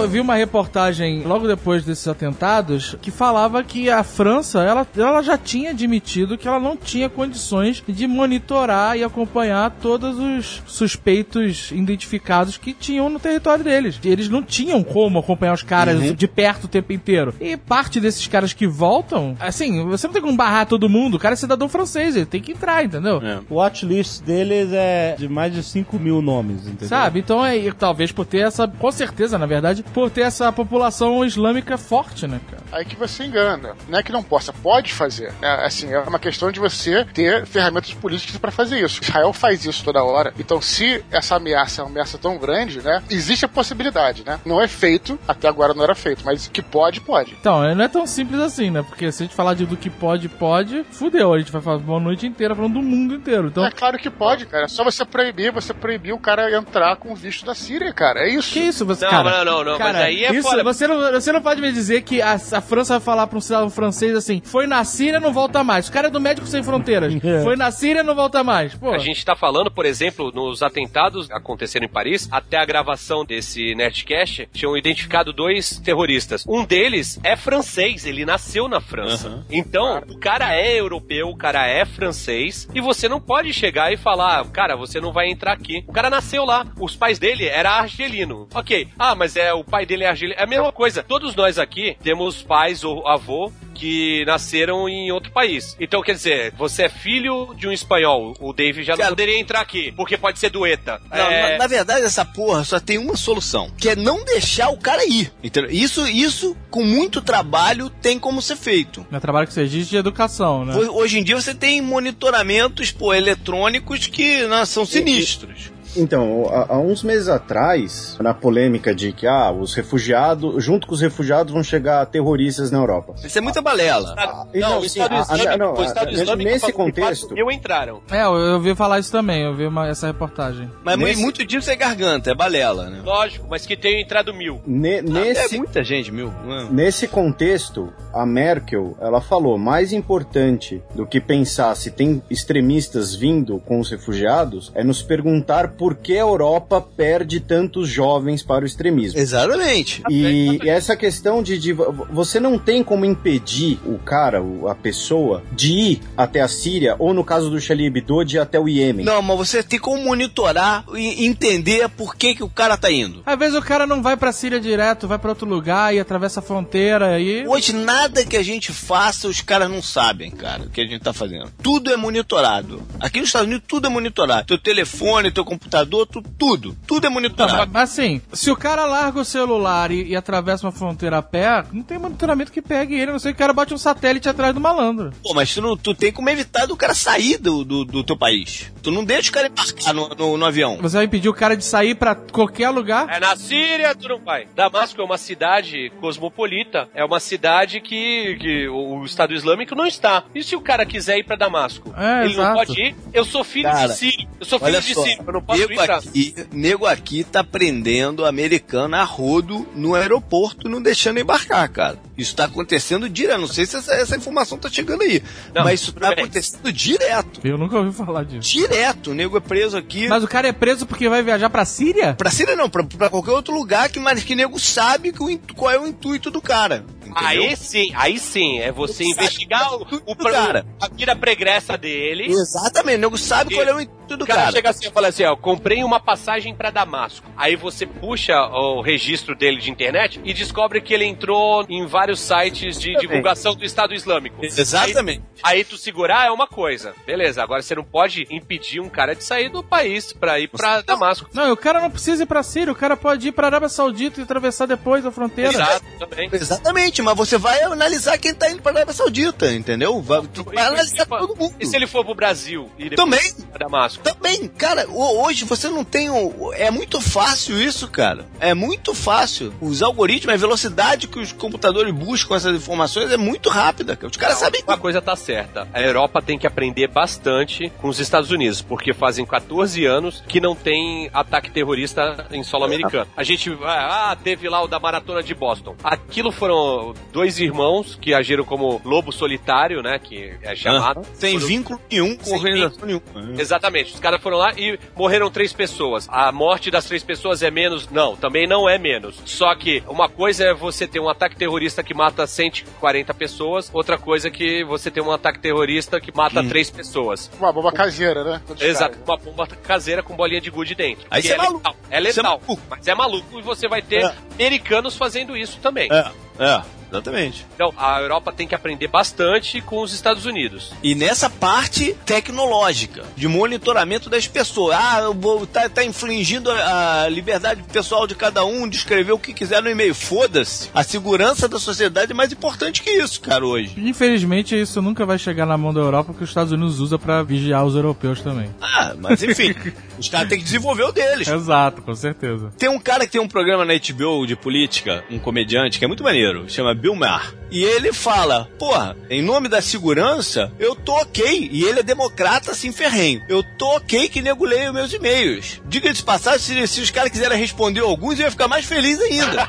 [0.00, 5.20] Eu vi uma reportagem logo depois desses atentados que falava que a França ela, ela
[5.22, 11.70] já tinha admitido que ela não tinha condições de monitorar e acompanhar todos os suspeitos
[11.70, 14.00] identificados que tinham no território deles.
[14.02, 17.34] Eles não tinham como acompanhar os caras de perto o tempo inteiro.
[17.38, 21.16] E parte desses caras que voltam, assim, você não tem como barrar todo mundo.
[21.16, 23.20] O cara é cidadão francês, ele tem que entrar, entendeu?
[23.50, 26.88] O watchlist deles é de mais de 5 mil nomes, entendeu?
[26.88, 27.20] Sabe?
[27.20, 31.76] Então é talvez por ter essa, com certeza, na verdade, por ter essa população islâmica
[31.78, 32.62] forte, né, cara?
[32.72, 33.74] Aí que você engana.
[33.88, 35.32] Não é que não possa, pode fazer.
[35.40, 35.60] né?
[35.64, 39.00] Assim, é uma questão de você ter ferramentas políticas para fazer isso.
[39.02, 40.32] Israel faz isso toda hora.
[40.38, 43.02] Então, se essa ameaça é uma ameaça tão grande, né?
[43.10, 44.38] Existe a possibilidade, né?
[44.44, 47.36] Não é feito, até agora não era feito, mas que pode, pode.
[47.40, 48.82] Então, não é tão simples assim, né?
[48.82, 51.34] Porque se a gente falar de do que pode, pode, fudeu.
[51.34, 53.48] A gente vai falar uma noite inteira falando do mundo inteiro.
[53.48, 54.64] Então, É claro que pode, cara.
[54.64, 58.20] É só você proibir, você proibir o cara entrar com o visto da Síria, cara.
[58.20, 58.52] É isso.
[58.52, 59.44] que isso, você, Não, cara?
[59.44, 60.62] não, não, não, cara, mas aí é isso, fora.
[60.64, 63.40] Você não, você não pode me dizer que a, a França vai falar pra um
[63.40, 65.88] cidadão francês assim, foi na Síria, não volta mais.
[65.88, 67.14] O cara é do Médico Sem Fronteiras.
[67.30, 67.42] É.
[67.42, 68.74] Foi na Síria, não volta mais.
[68.74, 72.64] Pô, A gente tá falando, por exemplo, nos atentados que aconteceram em Paris, até a
[72.64, 76.44] gravação desse Nerdcast, tinham identificado dois terroristas.
[76.48, 79.44] Um deles é francês, ele nasceu na França.
[79.50, 83.96] Então, o cara é europeu, o cara é francês, e você não pode chegar e
[83.96, 85.84] falar, cara, você não vai entrar aqui.
[85.86, 88.48] O cara nasceu lá, os pais dele eram argelino.
[88.54, 90.38] Ok, ah, mas é o pai dele é argelino.
[90.38, 91.02] É a mesma coisa.
[91.02, 95.74] Todos nós aqui temos pais ou avô que nasceram em outro país.
[95.80, 98.34] Então, quer dizer, você é filho de um espanhol.
[98.38, 101.00] O Dave já não Cara, poderia entrar aqui, porque pode ser do ETA.
[101.10, 104.68] Não, É, na, na verdade, essa porra só tem uma solução, que é não deixar
[104.68, 105.32] o cara ir.
[105.42, 105.70] Entendeu?
[105.70, 109.06] Isso, isso, com muito trabalho, tem como ser feito.
[109.10, 110.74] é trabalho que você diz de educação, né?
[110.76, 115.72] Ho- Hoje em dia você tem monitoramentos pô, eletrônicos que né, são sinistros.
[115.96, 120.94] Então, há, há uns meses atrás, na polêmica de que ah, os refugiados, junto com
[120.94, 123.14] os refugiados, vão chegar terroristas na Europa.
[123.24, 124.14] Isso é muita balela.
[124.16, 127.28] Ah, não, não, o sim, Estado a- Islâmico, não, o Estado a- Islâmico nesse contexto-
[127.28, 128.00] 4 mil entraram.
[128.10, 130.70] É, eu, eu ouvi falar isso também, eu vi uma- essa reportagem.
[130.84, 133.00] Mas Nesse- muito disso é garganta, é balela, né?
[133.04, 134.60] Lógico, mas que tenham entrado mil.
[134.66, 136.28] Ne- É nesse, muita gente, mil.
[136.46, 136.68] né?
[136.70, 143.58] Nesse contexto, a Merkel, ela falou, mais importante do que pensar se tem extremistas vindo
[143.60, 148.66] com os refugiados, é nos perguntar por que a Europa perde tantos jovens para o
[148.66, 149.18] extremismo.
[149.18, 150.02] Exatamente.
[150.10, 154.74] E, e essa questão de, de vo- você não tem como impedir o cara, a
[154.74, 158.60] pessoa, de ir até a Síria, ou no caso do Charlie Hebdo, de ir até
[158.60, 159.06] o Iêmen.
[159.06, 163.22] Não, mas você tem como monitorar e entender por que, que o cara tá indo.
[163.24, 166.40] Às vezes o cara não vai pra Síria direto, vai pra outro lugar e atravessa
[166.40, 167.46] a fronteira e.
[167.48, 171.00] Hoje, nada que a gente faça, os caras não sabem, cara, o que a gente
[171.00, 171.50] tá fazendo.
[171.62, 172.82] Tudo é monitorado.
[173.00, 174.46] Aqui nos Estados Unidos, tudo é monitorado.
[174.46, 176.76] Teu telefone, teu computador, tu- tudo.
[176.86, 177.56] Tudo é Não, monitorado.
[177.58, 181.22] mas, mas assim, se o cara larga o celular e, e atravessa uma fronteira a
[181.22, 183.78] pé, não tem monitoramento que pegue ele, a não sei que o cara bote um
[183.78, 185.12] satélite atrás do malandro.
[185.22, 188.16] Pô, mas tu, não, tu tem como evitar do cara sair do, do, do teu
[188.16, 188.70] país.
[188.82, 190.78] Tu não deixa o cara embarcar no, no, no avião.
[190.80, 193.06] Você vai impedir o cara de sair pra qualquer lugar?
[193.08, 194.46] É na Síria, tu não vai.
[194.54, 200.24] Damasco é uma cidade cosmopolita, é uma cidade que, que o Estado Islâmico não está.
[200.34, 201.92] E se o cara quiser ir pra Damasco?
[201.96, 202.54] É, ele não exato.
[202.56, 202.96] pode ir?
[203.12, 204.28] Eu sou filho Cara, de Sírio.
[204.38, 208.24] Eu sou filho de só, Sírio, eu não posso nego aqui, nego aqui tá prendendo
[208.26, 211.98] americano a rodo no aeroporto, não deixando embarcar, cara.
[212.16, 213.40] Isso tá acontecendo direto.
[213.40, 215.22] Não sei se essa, essa informação tá chegando aí.
[215.54, 216.24] Não, mas isso tá bem.
[216.24, 217.40] acontecendo direto.
[217.42, 218.50] Eu nunca ouvi falar disso.
[218.50, 219.10] Direto.
[219.12, 220.06] O nego é preso aqui.
[220.08, 222.12] Mas o cara é preso porque vai viajar pra Síria?
[222.14, 225.38] Pra Síria não, pra, pra qualquer outro lugar que, mas que nego sabe que o
[225.56, 226.84] qual é o intuito do cara.
[227.00, 227.16] Entendeu?
[227.26, 230.64] Aí sim, aí sim, é você investigar o, o cara.
[230.80, 232.26] a vida pregressa dele.
[232.26, 234.52] Exatamente, o nego sabe E- qual é o intuito do O cara, cara.
[234.52, 237.26] chega assim e fala assim, ó, comprei uma passagem pra Damasco.
[237.36, 242.20] Aí você puxa o registro dele de internet e descobre que ele entrou em vários
[242.20, 244.44] sites de divulgação do Estado Islâmico.
[244.44, 245.22] Exatamente.
[245.42, 246.94] Aí, aí tu segurar é uma coisa.
[247.06, 250.80] Beleza, agora você não pode impedir um cara de sair do país pra ir pra
[250.82, 251.28] Damasco.
[251.32, 254.20] Não, o cara não precisa ir pra Síria, o cara pode ir pra Arábia Saudita
[254.20, 255.50] e atravessar depois a fronteira.
[255.52, 256.28] Exato, também.
[256.32, 260.00] Exatamente, mas você vai analisar quem tá indo pra Arábia Saudita, entendeu?
[260.00, 261.54] Vai, tu vai E- analisar todo mundo.
[261.58, 263.48] E se ele for pro Brasil e depois Também.
[263.50, 264.02] pra Damasco?
[264.02, 266.10] Também, cara, ho- você não tem.
[266.10, 268.26] o- É muito fácil isso, cara.
[268.38, 269.52] É muito fácil.
[269.60, 273.96] Os algoritmos, a velocidade que os computadores buscam essas informações é muito rápida.
[273.96, 274.10] cara.
[274.10, 274.62] Os caras sabem.
[274.66, 275.68] Uma coisa tá certa.
[275.72, 280.40] A Europa tem que aprender bastante com os Estados Unidos, porque fazem 14 anos que
[280.40, 283.06] não tem ataque terrorista em solo americano.
[283.16, 285.74] A gente, ah, teve lá o da maratona de Boston.
[285.82, 291.02] Aquilo foram dois irmãos que agiram como lobo solitário, né, que é chamado.
[291.14, 293.40] Sem Foram- vínculo nenhum com Sem organização nenhuma.
[293.40, 293.94] Exatamente.
[293.94, 296.06] Os caras foram lá e morreram três pessoas.
[296.10, 297.88] A morte das três pessoas é menos?
[297.90, 299.20] Não, também não é menos.
[299.24, 303.96] Só que uma coisa é você ter um ataque terrorista que mata 140 pessoas, outra
[303.98, 307.30] coisa é que você tem um ataque terrorista que mata três pessoas.
[307.38, 308.42] Uma bomba caseira, né?
[308.48, 311.06] Os Exato, uma bomba caseira com bolinha de gude dentro.
[311.10, 311.56] Aí Que você é é maluco.
[311.58, 311.76] letal.
[311.88, 312.62] É Você é letal, maluco.
[312.68, 314.14] mas é maluco e você vai ter É.
[314.34, 315.88] americanos fazendo isso também.
[315.92, 317.46] É, é, exatamente.
[317.54, 320.72] Então, a Europa tem que aprender bastante com os Estados Unidos.
[320.82, 324.76] E nessa parte tecnológica, de monitoramento das pessoas.
[324.78, 329.12] Ah, eu vou, tá, tá infringindo a, a liberdade pessoal de cada um de escrever
[329.12, 329.94] o que quiser no e-mail.
[329.94, 330.68] Foda-se.
[330.74, 333.74] A segurança da sociedade é mais importante que isso, cara, hoje.
[333.76, 337.22] Infelizmente, isso nunca vai chegar na mão da Europa, porque os Estados Unidos usa pra
[337.22, 338.50] vigiar os europeus também.
[338.60, 339.54] Ah, mas enfim,
[339.98, 341.28] os caras têm que desenvolver o deles.
[341.28, 342.52] Exato, com certeza.
[342.58, 345.88] Tem um cara que tem um programa na HBO de política, um comediante, que é
[345.88, 347.34] muito maneiro, chama Bill Maher.
[347.50, 351.48] E ele fala, porra, em nome da segurança, eu tô ok.
[351.52, 353.22] E ele é democrata assim ferrenho.
[353.28, 355.60] Eu tô ok que nego leia meus e-mails.
[355.66, 359.00] Diga de passagem, se, se os caras quiserem responder alguns, eu ia ficar mais feliz
[359.00, 359.48] ainda.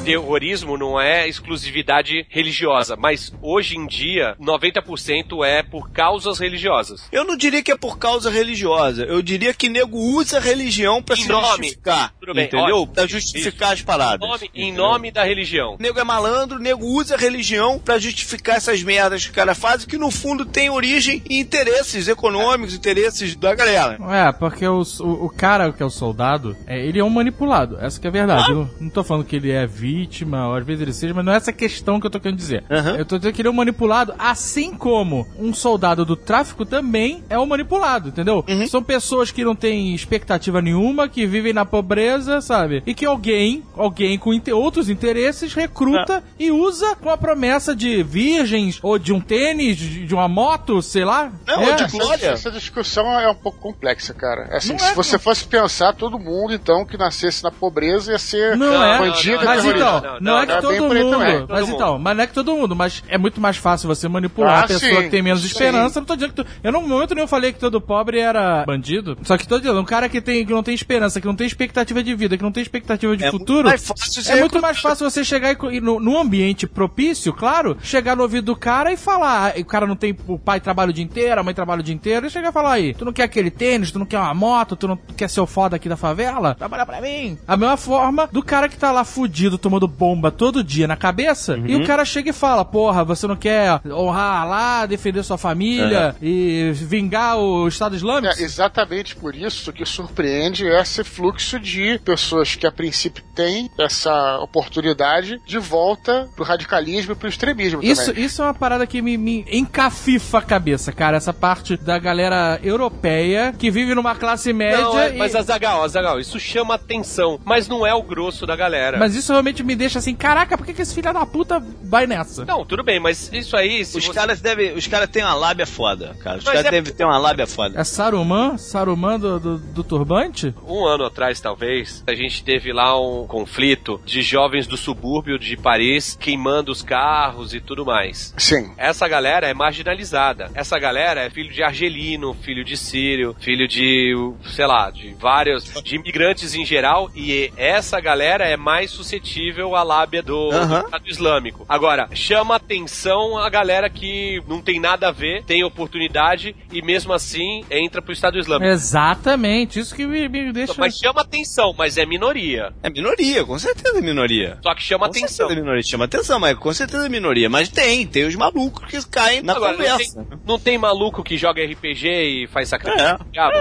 [0.07, 7.09] terrorismo não é exclusividade religiosa, mas hoje em dia 90% é por causas religiosas.
[7.13, 9.05] eu não diria que é por causa religiosa.
[9.05, 11.47] Eu diria que nego usa a religião pra Em se nome.
[11.65, 12.13] justificar.
[12.21, 12.87] Tudo bem, entendeu?
[12.87, 14.21] Pra justificar as paradas.
[14.23, 15.77] Em nome, em nome da religião.
[15.79, 19.85] Nego é malandro, nego usa a religião pra justificar essas merdas que o cara faz,
[19.85, 23.99] que no fundo tem origem em interesses econômicos, interesses da galera.
[24.11, 27.79] É, porque o, o, o cara que é o soldado, é, ele é um manipulado.
[27.81, 28.51] Essa que é a verdade.
[28.51, 29.67] Eu não tô falando que ele é
[30.01, 32.39] vítima, ou às vezes ele seja, mas não é essa questão que eu tô querendo
[32.39, 32.65] dizer.
[32.71, 32.97] Aham.
[32.97, 37.25] Eu tô dizendo que ele é um manipulado, assim como um soldado do tráfico também
[37.31, 38.45] é um manipulado, entendeu?
[38.69, 42.83] São pessoas que não têm expectativa nenhuma, que vivem na pobreza, sabe?
[42.87, 48.03] E que alguém, alguém com inte- outros interesses, recruta e usa com a promessa de
[48.03, 51.33] virgens, ou de um tênis, de, uma moto, sei lá.
[51.47, 51.71] Não, é.
[51.71, 52.27] ou de Essa, glória.
[52.29, 54.49] essa discussão é um pouco complexa, cara.
[54.51, 58.13] É assim, Não se é, você fosse pensar, todo mundo, então, que nascesse na pobreza
[58.13, 58.99] ia ser Não é.
[58.99, 59.86] bandido não, Mas terrorista.
[59.87, 61.11] Então, Não, não, não, é que todo mundo.
[61.11, 61.75] todo mas mundo.
[61.75, 64.65] então, mas não é que todo mundo, mas é muito mais fácil você manipular Ah,
[64.65, 65.47] a pessoa sim, que tem menos sim.
[65.49, 66.01] esperança.
[66.01, 68.65] Não tô dizendo que tu, eu não, no momento nenhum falei que todo pobre era
[68.67, 69.17] bandido.
[69.23, 71.47] Só que tô dizendo, um cara que, tem, que não tem esperança, que não tem
[71.47, 73.69] expectativa de vida, que não tem expectativa de É futuro.
[73.69, 78.17] muito É muito mais fácil você chegar e, e no, num ambiente propício, claro, chegar
[78.17, 79.53] no ouvido do cara e falar.
[79.57, 80.17] ah, O cara não tem.
[80.27, 82.53] O pai trabalha o dia inteiro, a mãe trabalha o dia inteiro, e chegar e
[82.53, 85.29] falar aí: tu não quer aquele tênis, tu não quer uma moto, tu não quer
[85.29, 86.55] ser o foda aqui da favela?
[86.55, 87.37] Trabalha pra mim.
[87.47, 91.59] A mesma forma do cara que tá lá fudido, tomando bomba todo dia na cabeça,
[91.67, 96.15] e o cara chega e fala: porra, você não quer honrar lá, defender sua família
[96.23, 98.35] e vingar o Estado Islâmico?
[98.39, 104.39] É exatamente por isso que surpreende esse fluxo de pessoas que a princípio têm essa
[104.39, 108.25] oportunidade de volta pro radicalismo e pro extremismo Isso, também.
[108.25, 111.17] isso é uma parada que me, me encafifa a cabeça, cara.
[111.17, 114.81] Essa parte da galera europeia que vive numa classe média.
[114.81, 118.55] Não, é, e- mas Azagal, Azagal, isso chama atenção, mas não é o grosso da
[118.57, 118.99] galera.
[118.99, 122.07] Mas isso realmente me deixa assim, caraca, por que, que esse filho da puta vai
[122.07, 122.45] nessa?
[122.45, 123.83] Não, tudo bem, mas isso aí.
[123.83, 124.13] Os você...
[124.13, 124.75] caras devem.
[124.75, 126.39] Os caras têm uma lábia foda, cara.
[126.39, 127.79] Os Mas caras é- devem ter uma lábia foda.
[127.79, 128.57] É Saruman?
[128.57, 130.55] Saruman do, do, do turbante?
[130.67, 135.57] Um ano atrás, talvez, a gente teve lá um conflito de jovens do subúrbio de
[135.57, 138.33] Paris queimando os carros e tudo mais.
[138.37, 138.71] Sim.
[138.77, 140.51] Essa galera é marginalizada.
[140.55, 144.15] Essa galera é filho de argelino, filho de sírio, filho de,
[144.47, 149.83] sei lá, de vários, de imigrantes em geral, e essa galera é mais suscetível à
[149.83, 150.57] lábia do, do.
[150.85, 151.65] Estado Islâmico.
[151.69, 157.13] Agora, chama atenção a galera que não tem nada a ver, tem oportunidade e mesmo
[157.13, 158.71] assim entra pro Estado Islâmico.
[158.71, 160.75] Exatamente, isso que me, me deixa.
[160.79, 162.73] Mas chama atenção, mas é minoria.
[162.83, 164.59] É minoria, com certeza é minoria.
[164.63, 165.29] Só que chama Com atenção.
[165.49, 165.83] certeza é minoria.
[165.83, 167.49] Chama atenção, mas com certeza é minoria.
[167.49, 170.25] Mas tem, tem os malucos que caem na Agora, não conversa.
[170.25, 173.07] tem, não tem maluco que joga RPG e faz sacrifício?
[173.07, 173.17] É.
[173.19, 173.57] do diabo?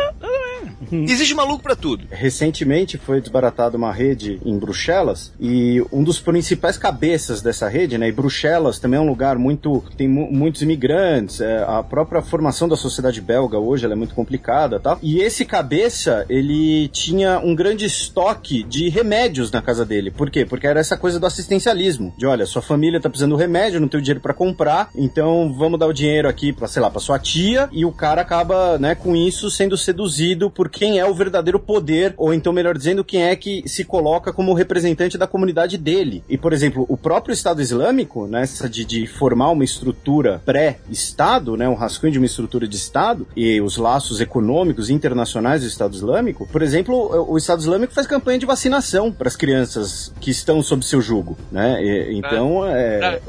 [0.92, 2.08] Existe maluco pra tudo.
[2.12, 8.08] Recentemente foi desbaratada uma rede em Bruxelas e um dos principais cabeças dessa rede, né?
[8.08, 12.68] E Bruxelas também é um lugar muito tem mu- muitos imigrantes, é, a própria formação
[12.68, 14.98] da sociedade belga hoje é muito complicada, tá?
[15.02, 20.12] E esse cabeça ele tinha um grande estoque de remédios na casa dele.
[20.12, 20.46] Por quê?
[20.46, 23.88] Porque era essa coisa do assistencialismo, de olha, sua família tá precisando de remédio, não
[23.88, 27.00] tem o dinheiro pra comprar, então vamos dar o dinheiro aqui para sei lá, para
[27.02, 31.14] sua tia e o cara acaba, né, com isso sendo seduzido por quem é o
[31.14, 35.65] verdadeiro poder, ou então, melhor dizendo, quem é que se coloca como representante da comunidade
[35.78, 36.24] dele.
[36.30, 41.68] E, por exemplo, o próprio Estado Islâmico, nessa de, de formar uma estrutura pré-Estado, né,
[41.68, 46.48] um rascunho de uma estrutura de Estado, e os laços econômicos internacionais do Estado Islâmico,
[46.48, 50.86] por exemplo, o Estado Islâmico faz campanha de vacinação para as crianças que estão sob
[50.86, 51.82] seu jugo, né?
[51.84, 53.20] E- então, é...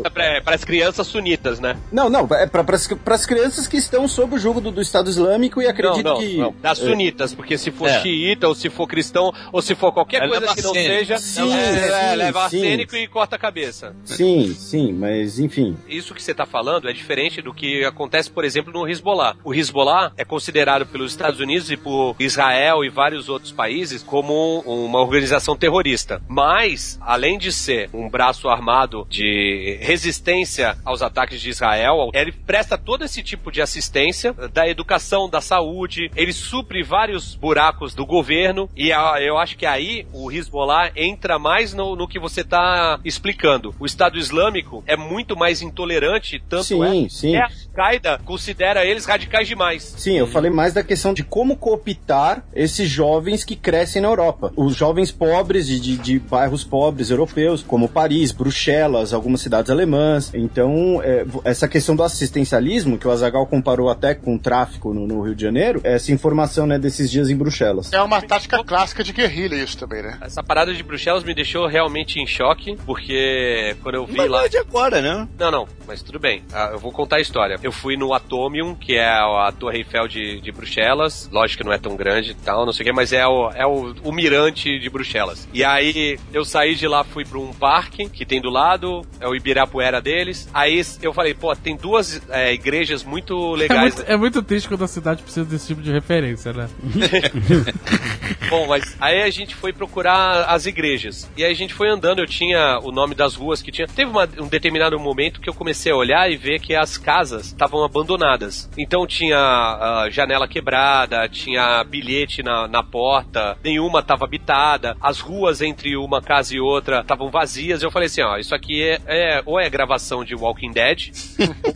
[0.45, 1.77] Para as crianças sunitas, né?
[1.91, 5.61] Não, não, é para as crianças que estão sob o jugo do, do Estado Islâmico
[5.61, 6.37] e acredito não, não, que...
[6.37, 6.55] não.
[6.63, 8.01] Das sunitas, porque se for É.
[8.01, 11.19] xiita, ou se for cristão, ou se for qualquer Ela coisa leva que não seja,
[11.19, 13.95] Sim, é, sim, leva arsênico e corta a cabeça.
[14.05, 15.77] Sim, sim, mas enfim.
[15.89, 19.37] Isso que você está falando é diferente do que acontece, por exemplo, no Hezbollah.
[19.45, 24.63] O Hezbollah é considerado pelos Estados Unidos e por Israel e vários outros países como
[24.67, 26.21] um- uma organização terrorista.
[26.29, 32.77] Mas, além de ser um braço armado de resistência aos ataques de Israel, ele presta
[32.79, 38.69] todo esse tipo de assistência da educação, da saúde, ele supre vários buracos do governo
[38.77, 42.99] e a- eu acho que aí o Hezbollah entra mais no, no que você está
[43.05, 43.75] explicando.
[43.79, 47.31] O Estado Islâmico é muito mais intolerante, tanto Sim, é sim.
[47.33, 49.95] que a Al-Qaeda considera eles radicais demais.
[49.97, 54.53] Sim, eu falei mais da questão de como cooptar esses jovens que crescem na Europa.
[54.57, 60.31] Os jovens pobres de, de, de bairros pobres europeus, como Paris, Bruxelas, algumas cidades alemãs.
[60.35, 65.07] Então, é, essa questão do assistencialismo, que o Azagal comparou até com o tráfico no,
[65.07, 67.93] no Rio de Janeiro, essa informação né, desses dias em Bruxelas.
[67.93, 70.19] É uma tática clássica de guerrilha isso também, né?
[70.21, 74.39] Essa parada de Bruxelas me deixou realmente em choque, porque quando eu vi Mas lá.
[74.39, 75.29] não é de agora, né?
[75.39, 76.43] Não, não, mas tudo bem.
[76.53, 77.59] Ah, eu vou contar a história.
[77.63, 81.29] Eu fui no Atomium, que é a Torre Eiffel de, de Bruxelas.
[81.33, 83.51] Lógico que não é tão grande e tal, não sei o que, mas é o,
[83.51, 85.49] é o, o mirante de Bruxelas.
[85.53, 89.27] E aí eu saí de lá, fui pra um parque que tem do lado, é
[89.29, 90.49] o Ibirapuera deles.
[90.55, 93.95] Aí eu falei, pô, tem duas é, igrejas muito É legais.
[93.97, 96.69] muito, é muito triste quando a cidade precisa desse tipo de referência, né?
[98.51, 101.29] Bom, mas aí a gente foi procurar as igrejas.
[101.37, 103.87] E aí a gente foi andando, eu tinha o nome das ruas que tinha.
[103.87, 107.47] Teve uma- um determinado momento que eu comecei a olhar e ver que as casas
[107.47, 108.69] estavam abandonadas.
[108.77, 115.61] Então tinha ah, janela quebrada, tinha bilhete na, na porta, nenhuma estava habitada, as ruas
[115.63, 117.83] entre uma casa e outra estavam vazias.
[117.83, 121.11] Eu falei assim: ó, isso aqui é, é- ou é gravação de Walking Dead,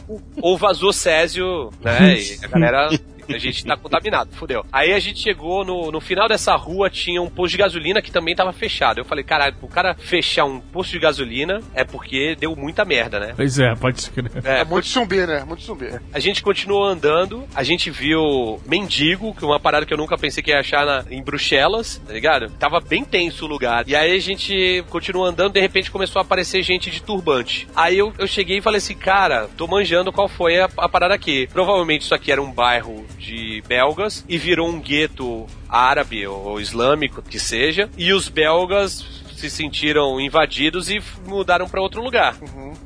[0.08, 0.20] ou,
[0.52, 2.14] ou vazou Césio, né?
[2.18, 2.88] E a galera
[3.34, 4.64] a gente tá contaminado, fudeu.
[4.72, 8.10] Aí a gente chegou no, no final dessa rua, tinha um posto de gasolina que
[8.10, 8.98] também tava fechado.
[9.00, 13.18] Eu falei, caralho, o cara fechar um posto de gasolina é porque deu muita merda,
[13.20, 13.32] né?
[13.36, 14.30] Pois é, pode escrever.
[14.44, 15.44] É, É muito zumbi, né?
[15.46, 15.88] Muito zumbi.
[16.12, 20.16] a gente continuou andando, a gente viu mendigo, que é uma parada que eu nunca
[20.18, 22.50] pensei que ia achar na- em Bruxelas, tá ligado?
[22.58, 23.84] Tava bem tenso o lugar.
[23.88, 27.66] E aí a gente continuou andando, de repente começou a aparecer gente de turbante.
[27.74, 31.14] Aí eu, eu cheguei e falei assim, cara, tô manjando qual foi a, a parada
[31.14, 31.48] aqui.
[31.52, 37.22] Provavelmente isso aqui era um bairro de belgas e virou um gueto árabe ou islâmico,
[37.22, 37.88] que seja.
[37.96, 39.04] E os belgas
[39.36, 42.36] se sentiram invadidos e mudaram pra outro lugar.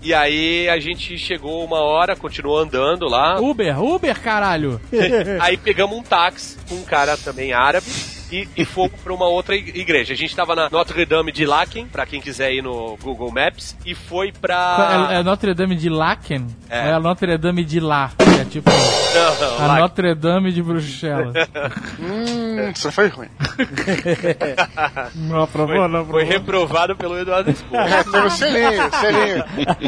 [0.02, 3.40] E aí a gente chegou uma hora, continuou andando lá.
[3.40, 4.80] Uber, Uber, caralho!
[5.40, 7.86] Aí pegamos um táxi com um cara também árabe.
[8.30, 10.12] E, e fomos pra uma outra ig- igreja.
[10.12, 13.76] A gente tava na Notre Dame de Laken, pra quem quiser ir no Google Maps,
[13.84, 15.08] e foi pra.
[15.10, 16.46] É, é Notre Dame de Laken?
[16.68, 16.88] É.
[16.88, 18.10] É a Notre Dame de lá.
[18.18, 19.80] que É tipo Não, não, a Laken.
[19.82, 21.34] Notre Dame de Bruxelas.
[22.00, 23.28] Hum, isso foi ruim.
[25.14, 26.24] não aprovou, não Foi aprovou.
[26.38, 27.78] reprovado pelo Eduardo Expor.
[28.10, 29.44] Foi um selinho, selinho.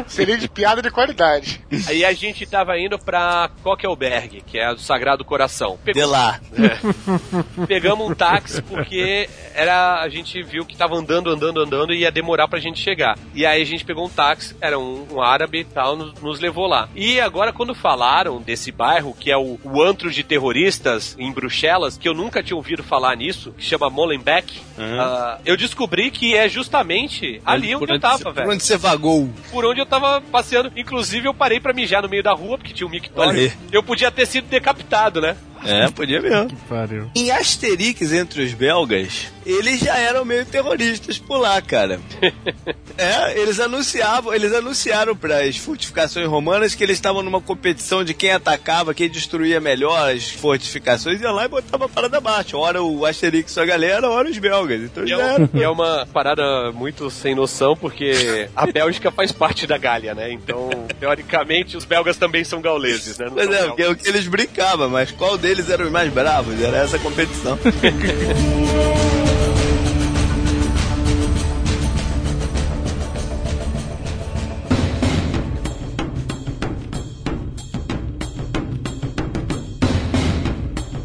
[0.07, 1.65] Selinho de piada de qualidade.
[1.89, 5.79] Aí a gente tava indo pra Kokelberg, que é a do Sagrado Coração.
[5.85, 6.41] Pegou- De lá.
[7.67, 8.26] Pegamos um táxi
[8.69, 12.81] porque era a gente viu que tava andando, andando, andando e ia demorar pra gente
[12.81, 13.19] chegar.
[13.35, 16.41] E aí a gente pegou um táxi, era um, um árabe e tal, nos, nos
[16.41, 16.89] levou lá.
[16.95, 21.97] E agora quando falaram desse bairro, que é o, o antro de terroristas em Bruxelas,
[21.97, 26.49] que eu nunca tinha ouvido falar nisso, que chama Molenbeek, ah, eu descobri que é
[26.49, 28.51] justamente ali onde eu tava, Por velho.
[28.51, 29.31] onde você vagou?
[29.51, 30.73] Por onde eu tava passeando.
[30.77, 33.53] Inclusive eu parei pra mijar no meio da rua, porque tinha um mictório.
[33.73, 35.37] Eu podia ter sido decapitado, né?
[35.71, 36.51] É, podia mesmo.
[36.69, 37.11] Pariu.
[37.15, 42.01] Em Asterix entre os belgas, eles já eram meio terroristas por lá, cara.
[42.99, 48.13] é, eles anunciavam, eles anunciaram para as fortificações romanas que eles estavam numa competição de
[48.13, 52.59] quem atacava, quem destruía melhor as fortificações, ia lá e botava a parada abaixo.
[52.59, 54.83] Ora o Asterix sua galera, ora os belgas.
[54.83, 55.51] Então E já é, era.
[55.55, 60.33] é uma parada muito sem noção, porque a Bélgica faz parte da Gália, né?
[60.33, 63.27] Então, teoricamente, os belgas também são gauleses, né?
[63.31, 66.61] Não é, porque é o que eles brincavam, mas qual deles eram os mais bravos?
[66.61, 67.59] Era essa competição.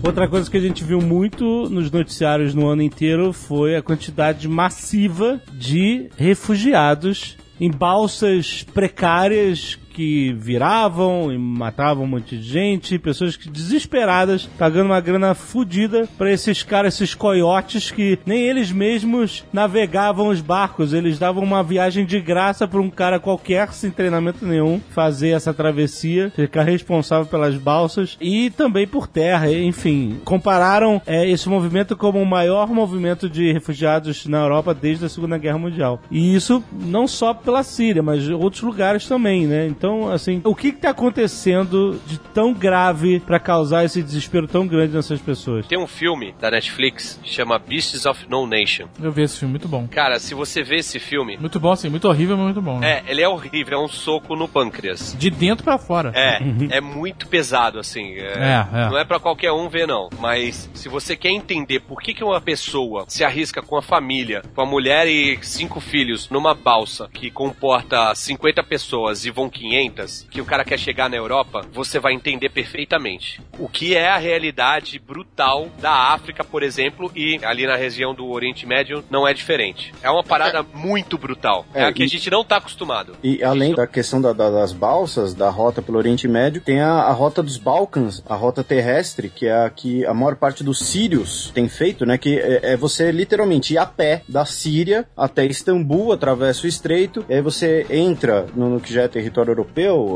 [0.04, 4.48] Outra coisa que a gente viu muito nos noticiários no ano inteiro foi a quantidade
[4.48, 13.36] massiva de refugiados em balsas precárias que viravam e matavam um monte de gente, pessoas
[13.36, 19.46] que desesperadas, pagando uma grana fodida pra esses caras, esses coiotes que nem eles mesmos
[19.54, 24.44] navegavam os barcos, eles davam uma viagem de graça pra um cara qualquer, sem treinamento
[24.44, 30.20] nenhum, fazer essa travessia, ficar responsável pelas balsas e também por terra, enfim.
[30.26, 35.38] Compararam é, esse movimento como o maior movimento de refugiados na Europa desde a Segunda
[35.38, 36.02] Guerra Mundial.
[36.10, 39.68] E isso não só pela Síria, mas outros lugares também, né?
[39.68, 44.94] Então, assim, o que está acontecendo de tão grave pra causar esse desespero tão grande
[44.94, 45.66] nessas pessoas?
[45.68, 48.88] Tem um filme da Netflix que chama Beasts of No Nation.
[49.02, 49.88] Eu vi esse filme, muito bom.
[49.88, 52.80] Cara, se você vê esse filme, Muito bom, assim, muito horrível, mas muito bom.
[52.80, 53.02] né?
[53.06, 55.16] é, ele é horrível, é um soco no pâncreas.
[55.18, 56.12] De dentro pra fora.
[56.16, 56.40] É,
[56.70, 58.14] é muito pesado, assim.
[58.16, 58.90] É, É, é.
[58.90, 60.10] Não é pra qualquer um ver, não.
[60.20, 64.42] Mas se você quer entender por que, que uma pessoa se arrisca com a família,
[64.54, 69.71] com a mulher e cinco filhos, numa balsa que comporta 50 pessoas e vão 500,
[70.30, 73.40] que o cara quer chegar na Europa, você vai entender perfeitamente.
[73.60, 78.28] O que é a realidade brutal da África, por exemplo, e ali na região do
[78.30, 79.94] Oriente Médio não é diferente.
[80.02, 81.66] É uma parada muito brutal.
[81.74, 83.16] É, É, a que a e- gente não tá acostumado.
[83.24, 86.92] E além da questão da- da- das balsas, da rota pelo Oriente Médio, tem a,
[86.92, 90.80] a rota dos Balcãs, a rota terrestre, que é a que a maior parte dos
[90.80, 92.18] sírios tem feito, né?
[92.18, 97.26] Que é, é você literalmente ir a pé da Síria até Istambul, atravessa o estreito,
[97.30, 99.61] e aí você entra no, no que já é território europeu,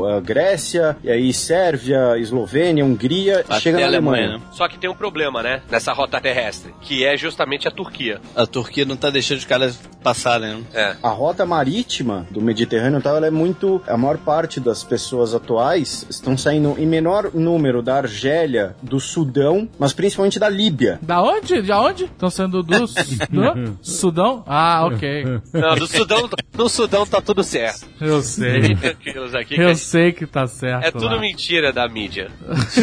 [0.06, 4.38] a Grécia, e aí Sérvia, Eslovênia, Hungria, Até chega na Alemanha, Alemanha.
[4.38, 4.44] né?
[4.52, 5.62] Só que tem um problema, né?
[5.70, 8.20] Nessa rota terrestre, que é justamente a Turquia.
[8.34, 10.62] A Turquia não tá deixando os caras passarem, né?
[10.74, 10.96] É.
[11.02, 13.82] A rota marítima do Mediterrâneo tal, ela é muito.
[13.86, 19.68] A maior parte das pessoas atuais estão saindo em menor número da Argélia, do Sudão,
[19.78, 20.98] mas principalmente da Líbia.
[21.02, 21.60] Da onde?
[21.60, 22.04] De onde?
[22.04, 24.44] Estão sendo do, do Sudão?
[24.46, 25.24] Ah, ok.
[25.52, 27.86] Não, no Sudão, no Sudão tá tudo certo.
[28.00, 28.76] Eu sei.
[29.40, 30.84] Aqui que Eu sei que tá certo.
[30.84, 31.20] é tudo lá.
[31.20, 32.30] mentira da mídia.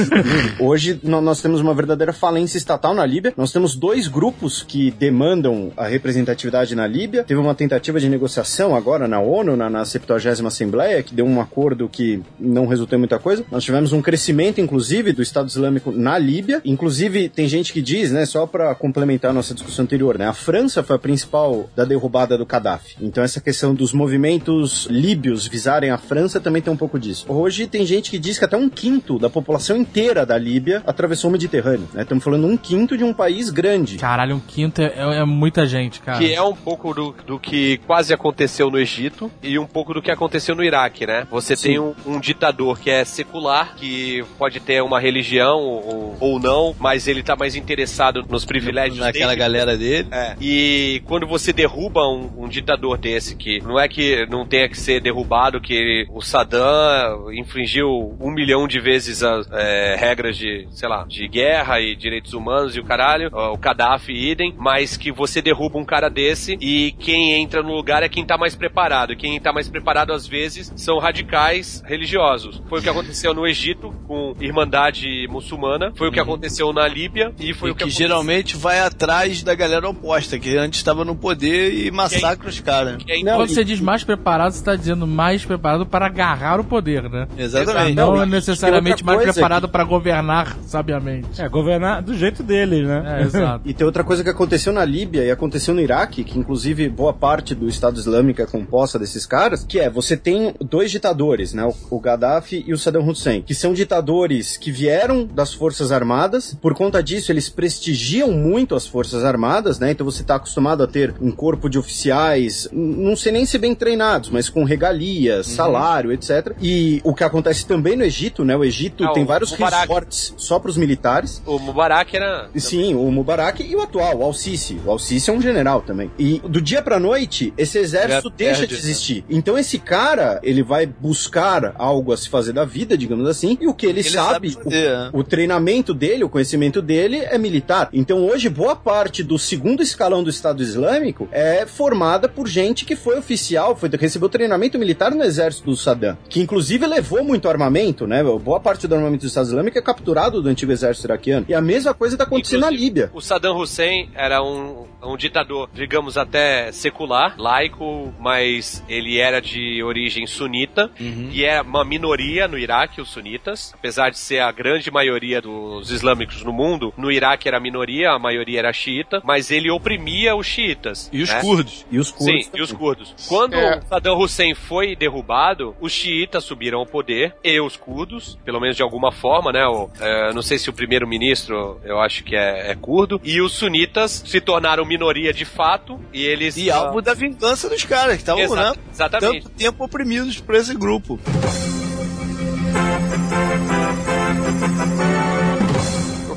[0.59, 3.33] Hoje nós temos uma verdadeira falência estatal na Líbia.
[3.35, 7.23] Nós temos dois grupos que demandam a representatividade na Líbia.
[7.23, 11.41] Teve uma tentativa de negociação agora na ONU, na, na 70 Assembleia, que deu um
[11.41, 13.45] acordo que não resultou em muita coisa.
[13.51, 16.61] Nós tivemos um crescimento, inclusive, do Estado Islâmico na Líbia.
[16.65, 20.33] Inclusive, tem gente que diz, né, só para complementar a nossa discussão anterior, né, a
[20.33, 22.95] França foi a principal da derrubada do Gaddafi.
[23.01, 27.25] Então, essa questão dos movimentos líbios visarem a França também tem um pouco disso.
[27.27, 31.29] Hoje, tem gente que diz que até um quinto da população inteira da Líbia atravessou
[31.29, 31.87] o Mediterrâneo.
[31.93, 32.03] né?
[32.03, 33.97] Estamos falando um quinto de um país grande.
[33.97, 36.19] Caralho, um quinto é, é- é muita gente, cara.
[36.19, 40.01] Que é um pouco do, do, que quase aconteceu no Egito e um pouco do
[40.01, 41.25] que aconteceu no Iraque, né?
[41.31, 46.39] Você tem um, um ditador que é secular, que pode ter uma religião ou, ou
[46.39, 49.39] não, mas ele tá mais interessado nos privilégios Naquela dele.
[49.39, 50.07] galera dele.
[50.11, 50.35] É.
[50.41, 54.77] E quando você derruba um, um ditador desse, que não é que não tenha que
[54.79, 60.89] ser derrubado, que o Saddam infringiu um milhão de vezes as é, regras de, sei
[60.89, 65.43] lá, de guerra e direitos humanos e o caralho, o Gaddafi idem, mas que você
[65.43, 69.13] derruba um cara desse e quem entra no lugar é quem tá mais preparado.
[69.13, 72.63] E quem tá mais preparado, às vezes, são radicais religiosos.
[72.67, 77.31] Foi o que aconteceu no Egito com Irmandade Muçulmana, foi o que aconteceu na Líbia
[77.39, 80.79] e foi e o que, que aconteceu geralmente vai atrás da galera oposta, que antes
[80.79, 83.03] estava no poder e massacra os caras.
[83.07, 87.09] é Quando você diz mais preparado, você está dizendo mais preparado para agarrar o poder,
[87.09, 87.27] né?
[87.37, 87.95] Exatamente.
[87.95, 91.41] Não, Não, e necessariamente mais coisa preparado para governar sabiamente.
[91.41, 93.19] É, governar do jeito deles, né?
[93.19, 93.63] É, exato.
[93.73, 97.13] E tem outra coisa que aconteceu na Líbia e aconteceu no Iraque, que inclusive boa
[97.13, 101.65] parte do Estado Islâmico é composta desses caras, que é, você tem dois ditadores, né,
[101.65, 106.57] o, o Gaddafi e o Saddam Hussein, que são ditadores que vieram das Forças Armadas,
[106.61, 110.87] por conta disso eles prestigiam muito as Forças Armadas, né, então você tá acostumado a
[110.87, 116.11] ter um corpo de oficiais, não sei nem se bem treinados, mas com regalias, salário,
[116.13, 116.53] etc.
[116.61, 119.87] E o que acontece também no Egito, né, o Egito Ah, tem o vários Mubarak.
[119.87, 122.49] resorts só pros militares, O Mubarak era.
[122.55, 124.79] Sim, o Mubarak e o atual, o Al-Sisi.
[124.85, 126.11] O Al-Sisi é um general também.
[126.17, 129.25] E do dia pra noite, esse exército Ele deixa perde, de existir.
[129.29, 133.67] Então esse cara, ele vai buscar algo a se fazer da vida, digamos assim, e
[133.67, 135.09] o que ele, Ele sabe, sabe fazer, o, né?
[135.13, 137.89] o treinamento dele, o conhecimento dele é militar.
[137.93, 142.95] Então hoje, boa parte do segundo escalão do Estado Islâmico é formada por gente que
[142.95, 148.05] foi oficial, foi, recebeu treinamento militar no exército do Saddam, que inclusive levou muito armamento,
[148.07, 148.23] né?
[148.23, 151.45] Boa parte do armamento do Estado Islâmico é capturado do antigo exército iraquiano.
[151.47, 153.11] E a mesma coisa tá acontecendo na Inclusive, Líbia.
[153.13, 159.83] O Saddam Hussein era um, um ditador, digamos até secular, laico, mas ele era de
[159.83, 163.73] origem sunita e é uma minoria no Iraque, os sunitas.
[163.73, 168.11] Apesar de ser a grande maioria dos islâmicos no mundo, no Iraque era a minoria,
[168.11, 171.09] a maioria era xiita, mas ele oprimia os xiitas.
[171.11, 171.41] E os né?
[171.41, 171.85] curdos.
[171.91, 172.45] E os curdos.
[172.45, 173.13] Sim, e os curdos.
[173.27, 173.81] Quando É.
[173.81, 178.81] Saddam Hussein foi derrubado, os xiitas subiram ao poder e os curdos, pelo menos de
[178.81, 179.65] alguma forma, né?
[179.67, 183.51] O, é, não sei se o primeiro-ministro, eu acho que é, é curdo, e os
[183.51, 186.55] sunitas se tornaram minoria de fato e eles.
[186.55, 188.73] E alvo da vingança dos caras que estavam, né?
[188.89, 189.43] exatamente.
[189.43, 191.19] Tanto tempo oprimidos por esse grupo.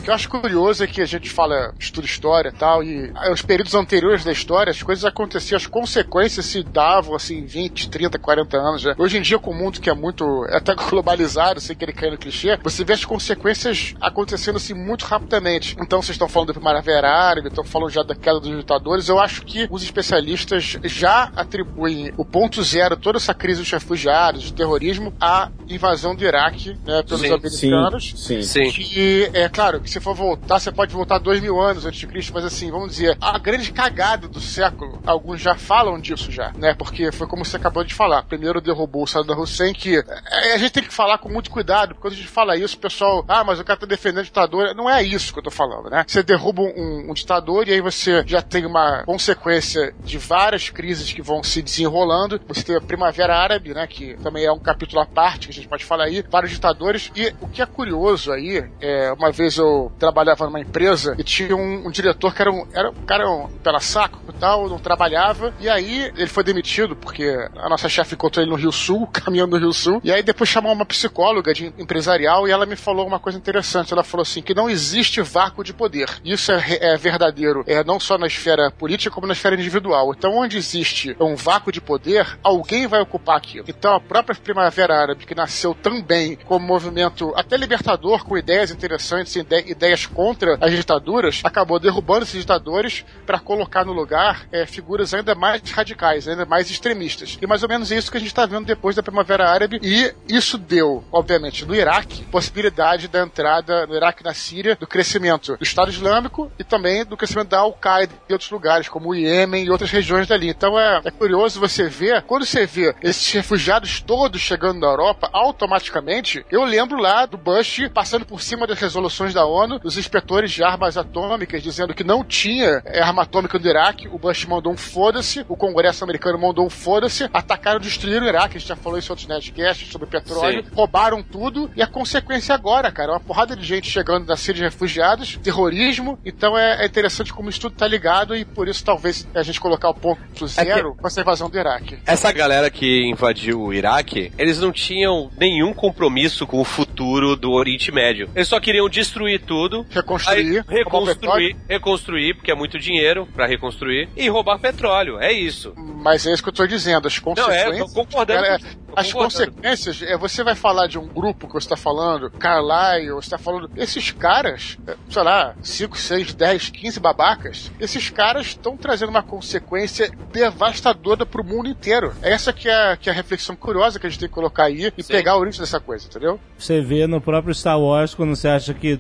[0.06, 3.10] O que eu acho curioso é que a gente fala, estuda história e tal, e
[3.12, 7.90] ah, os períodos anteriores da história, as coisas aconteciam, as consequências se davam, assim, 20,
[7.90, 8.94] 30, 40 anos já.
[8.96, 12.12] Hoje em dia, com o mundo que é muito, é até globalizado, sem querer cair
[12.12, 15.76] no clichê, você vê as consequências acontecendo, assim, muito rapidamente.
[15.80, 19.18] Então, vocês estão falando da Primavera Árabe, estão falando já da queda dos ditadores, eu
[19.18, 24.56] acho que os especialistas já atribuem o ponto zero, toda essa crise dos refugiados, do
[24.56, 28.14] terrorismo, à invasão do Iraque, né, pelos Sim, americanos.
[28.16, 28.70] Sim, sim.
[28.70, 28.86] Sim.
[28.94, 32.06] E é claro que se for voltar, você pode voltar dois mil anos antes de
[32.06, 36.52] Cristo, mas assim, vamos dizer, a grande cagada do século, alguns já falam disso já,
[36.52, 36.74] né?
[36.74, 38.22] Porque foi como você acabou de falar.
[38.24, 41.94] Primeiro derrubou o Saddam Hussein, que é, a gente tem que falar com muito cuidado,
[41.94, 44.24] porque quando a gente fala isso, o pessoal, ah, mas o cara tá defendendo a
[44.24, 44.74] ditadura.
[44.74, 46.04] Não é isso que eu tô falando, né?
[46.06, 51.10] Você derruba um, um ditador e aí você já tem uma consequência de várias crises
[51.10, 52.38] que vão se desenrolando.
[52.48, 53.86] Você tem a Primavera Árabe, né?
[53.86, 57.10] Que também é um capítulo à parte que a gente pode falar aí, vários ditadores.
[57.16, 61.54] E o que é curioso aí, é, uma vez eu trabalhava numa empresa e tinha
[61.56, 64.78] um, um diretor que era um, era um cara um, pela saco e tal, não
[64.78, 65.54] trabalhava.
[65.60, 67.26] E aí ele foi demitido porque
[67.56, 70.00] a nossa chefe encontrou ele no Rio Sul, caminhando no Rio Sul.
[70.04, 73.92] E aí depois chamou uma psicóloga de empresarial e ela me falou uma coisa interessante.
[73.92, 76.08] Ela falou assim: que não existe vácuo de poder.
[76.24, 80.12] Isso é, é verdadeiro, é não só na esfera política, como na esfera individual.
[80.16, 83.64] Então, onde existe um vácuo de poder, alguém vai ocupar aquilo.
[83.68, 89.34] Então, a própria Primavera Árabe, que nasceu também como movimento até libertador, com ideias interessantes,
[89.36, 95.12] ide- ideias contra as ditaduras, acabou derrubando esses ditadores para colocar no lugar é, figuras
[95.14, 97.38] ainda mais radicais, ainda mais extremistas.
[97.40, 99.78] E mais ou menos isso que a gente está vendo depois da Primavera Árabe.
[99.82, 104.86] E isso deu, obviamente, no Iraque, possibilidade da entrada no Iraque e na Síria do
[104.86, 109.14] crescimento do Estado Islâmico e também do crescimento da Al-Qaeda em outros lugares, como o
[109.14, 110.48] Iêmen e outras regiões dali.
[110.48, 115.28] Então é, é curioso você ver, quando você vê esses refugiados todos chegando na Europa,
[115.32, 119.98] automaticamente, eu lembro lá do Bush passando por cima das resoluções da ONU ano, os
[119.98, 124.46] inspetores de armas atômicas dizendo que não tinha é, arma atômica no Iraque, o Bush
[124.46, 128.60] mandou um foda-se, o Congresso americano mandou um foda-se, atacaram e destruíram o Iraque, a
[128.60, 130.70] gente já falou isso em outros netcasts sobre petróleo, Sim.
[130.74, 134.62] roubaram tudo, e a consequência agora, cara, uma porrada de gente chegando da Síria de
[134.62, 139.26] refugiados, terrorismo, então é, é interessante como isso tudo tá ligado, e por isso talvez
[139.34, 141.98] a gente colocar o ponto zero com essa invasão do Iraque.
[142.06, 147.52] Essa galera que invadiu o Iraque, eles não tinham nenhum compromisso com o futuro do
[147.52, 148.30] Oriente Médio.
[148.34, 149.55] Eles só queriam destruir tudo,
[149.90, 155.18] Reconstruir, aí reconstruir, reconstruir, porque é muito dinheiro pra reconstruir, e roubar petróleo.
[155.18, 155.72] É isso.
[155.76, 157.74] Mas é isso que eu tô dizendo, as Não, consequências.
[157.74, 158.42] é, tô concordando.
[158.42, 159.52] Cara, é, tô as concordando.
[159.52, 163.38] consequências, é, você vai falar de um grupo que você está falando, Carlyle, você está
[163.38, 163.70] falando.
[163.76, 169.22] Esses caras, é, sei lá, 5, 6, 10, 15 babacas, esses caras estão trazendo uma
[169.22, 172.12] consequência devastadora pro mundo inteiro.
[172.22, 174.92] Essa que é, que é a reflexão curiosa que a gente tem que colocar aí
[174.96, 175.12] e Sim.
[175.12, 176.38] pegar a origem dessa coisa, entendeu?
[176.58, 178.96] Você vê no próprio Star Wars, quando você acha que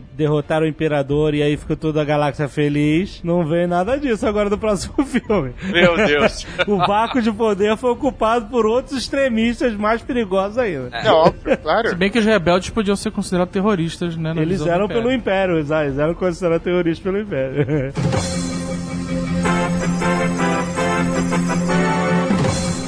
[0.46, 4.48] derrotaram o Imperador e aí fica toda a galáxia feliz, não vem nada disso agora
[4.48, 5.52] do próximo filme.
[5.64, 6.46] Meu Deus.
[6.66, 10.96] o vácuo de poder foi ocupado por outros extremistas mais perigosos ainda.
[10.96, 11.88] É, óbvio, claro.
[11.88, 14.32] Se bem que os rebeldes podiam ser considerados terroristas, né?
[14.36, 15.02] Eles eram Império.
[15.02, 17.66] pelo Império, eles eram considerados terroristas pelo Império.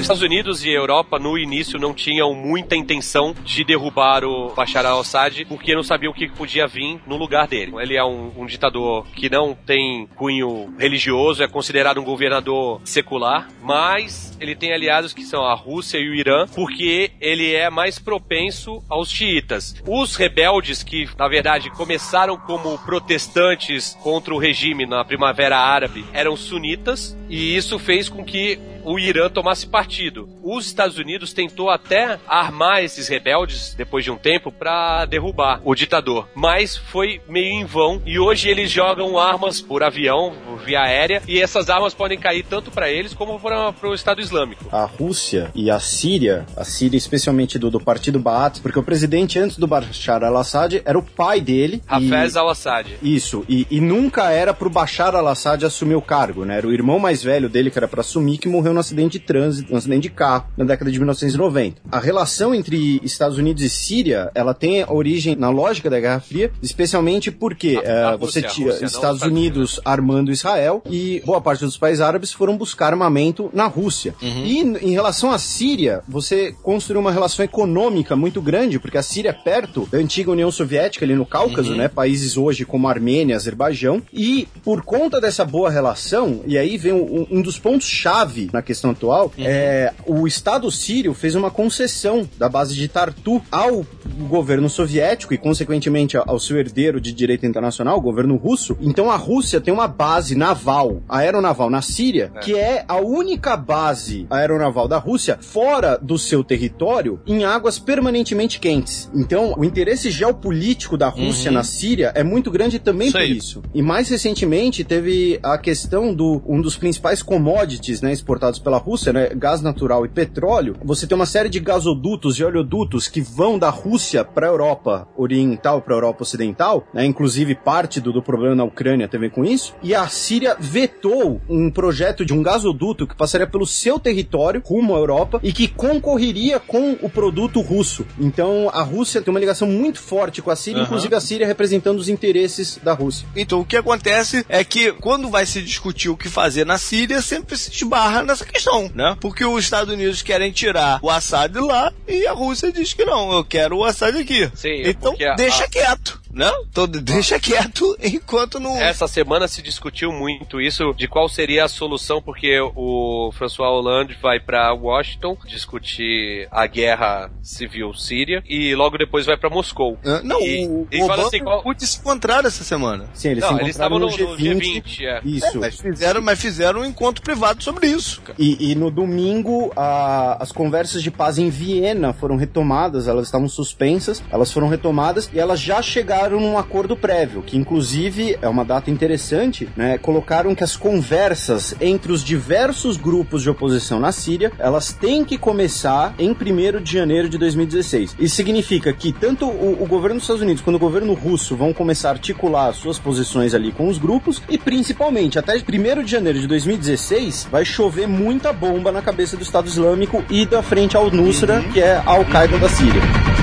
[0.09, 5.45] Estados Unidos e Europa no início não tinham muita intenção de derrubar o Bashar al-Assad
[5.45, 7.75] porque não sabiam o que podia vir no lugar dele.
[7.79, 13.51] Ele é um, um ditador que não tem cunho religioso, é considerado um governador secular,
[13.63, 17.99] mas ele tem aliados que são a Rússia e o Irã porque ele é mais
[17.99, 19.77] propenso aos xiitas.
[19.87, 26.35] Os rebeldes que, na verdade, começaram como protestantes contra o regime na Primavera Árabe eram
[26.35, 30.29] sunitas e isso fez com que o Irã tomasse partido.
[30.43, 35.75] Os Estados Unidos tentou até armar esses rebeldes depois de um tempo para derrubar o
[35.75, 40.33] ditador, mas foi meio em vão e hoje eles jogam armas por avião,
[40.65, 44.65] via aérea e essas armas podem cair tanto para eles como para o Estado Islâmico.
[44.73, 49.39] a Rússia e a Síria, a Síria especialmente do, do partido Baath, porque o presidente
[49.39, 51.83] antes do Bashar al-Assad era o pai dele.
[51.87, 52.89] e- Hafez al-Assad.
[53.03, 56.57] Isso, e, e nunca era pro Bashar al-Assad assumir o cargo, né?
[56.59, 59.25] Era o irmão mais velho dele que era pra assumir que morreu num acidente de
[59.25, 61.83] trânsito, num acidente de carro, na década de 1990.
[61.91, 66.51] A relação entre Estados Unidos e Síria, ela tem origem na lógica da Guerra Fria,
[66.63, 70.83] especialmente porque A- eh, a você Rússia, a tinha Estados os Estados Unidos armando Israel
[70.89, 74.15] e boa parte dos países árabes foram buscar armamento na Rússia.
[74.23, 79.03] E n- em relação à Síria, você construiu uma relação econômica muito grande, porque a
[79.03, 81.89] Síria é perto da antiga União Soviética, ali no Cáucaso, né?
[81.89, 84.03] Países hoje como Armênia, Azerbaijão.
[84.13, 88.91] E por conta dessa boa relação, e aí vem um, um dos pontos-chave na questão
[88.91, 93.85] atual, é o Estado sírio fez uma concessão da base de Tartu ao
[94.29, 98.77] governo soviético e, consequentemente, ao seu herdeiro de direito internacional, o governo russo.
[98.81, 104.27] Então a Rússia tem uma base naval, aeronaval na Síria, que é a única base
[104.29, 109.11] aeronaval da Rússia fora do seu território em águas permanentemente quentes.
[109.15, 113.63] Então o interesse geopolítico da Rússia na Síria é muito grande também Isso por isso.
[113.75, 119.13] E mais recentemente teve a questão do um dos principais commodities né, exportados pela Rússia,
[119.13, 120.77] né, gás natural e petróleo.
[120.85, 125.09] Você tem uma série de gasodutos e oleodutos que vão da Rússia para a Europa
[125.17, 129.45] oriental, para a Europa ocidental, né, inclusive parte do, do problema na Ucrânia ver com
[129.45, 129.75] isso.
[129.83, 134.95] E a Síria vetou um projeto de um gasoduto que passaria pelo seu território rumo
[134.95, 138.07] à Europa e que concorreria com o produto russo.
[138.19, 140.87] Então a Rússia tem uma ligação muito forte com a Síria, Aham.
[140.87, 143.27] inclusive a Síria representando os interesses da Rússia.
[143.35, 147.21] Então, o que acontece é que quando vai se discutir o que fazer na Síria,
[147.21, 149.17] sempre se esbarra nessa questão, né?
[149.21, 153.33] Porque os Estados Unidos querem tirar o Assad lá e a Rússia diz que não,
[153.33, 154.51] eu quero o Assad aqui.
[154.55, 156.51] Sim, então, porque a- deixa a- quieto, né?
[156.71, 158.77] Então, deixa quieto enquanto não...
[158.77, 164.17] Essa semana se discutiu muito isso de qual seria a solução, porque o François Hollande
[164.23, 169.99] vai para Washington discutir a guerra civil síria e logo depois vai para Moscou.
[170.05, 173.07] Ah, Não, E- o, e o fala Obama assim, qual- se encontrar essa semana.
[173.15, 174.83] Sim, eles Não, se eles encontraram estavam no, no, no G20.
[174.83, 175.21] G20, é.
[175.25, 175.59] Isso.
[175.59, 178.23] Mas fizeram, mas fizeram um encontro privado sobre isso.
[178.39, 183.49] E, e no domingo, a- as conversas de paz em Viena foram retomadas, elas estavam
[183.49, 188.65] suspensas, elas foram retomadas e elas já chegaram num acordo prévio, que inclusive é uma
[188.65, 189.99] data interessante, né?
[189.99, 195.39] Colocaram que as conversas entre os diversos grupos de oposição na Síria, elas têm que
[195.39, 198.17] começar em 1 de janeiro de 2016.
[198.19, 201.73] Isso significa que tanto o, o governo dos Estados Unidos quanto o governo russo vão
[201.73, 206.41] começar a articular suas posições ali com os grupos e principalmente até 1 de janeiro
[206.41, 211.11] de 2016 vai chover muita bomba na cabeça do Estado Islâmico e da frente ao
[211.11, 213.38] Nusra, que é a Al-Qaeda da Síria.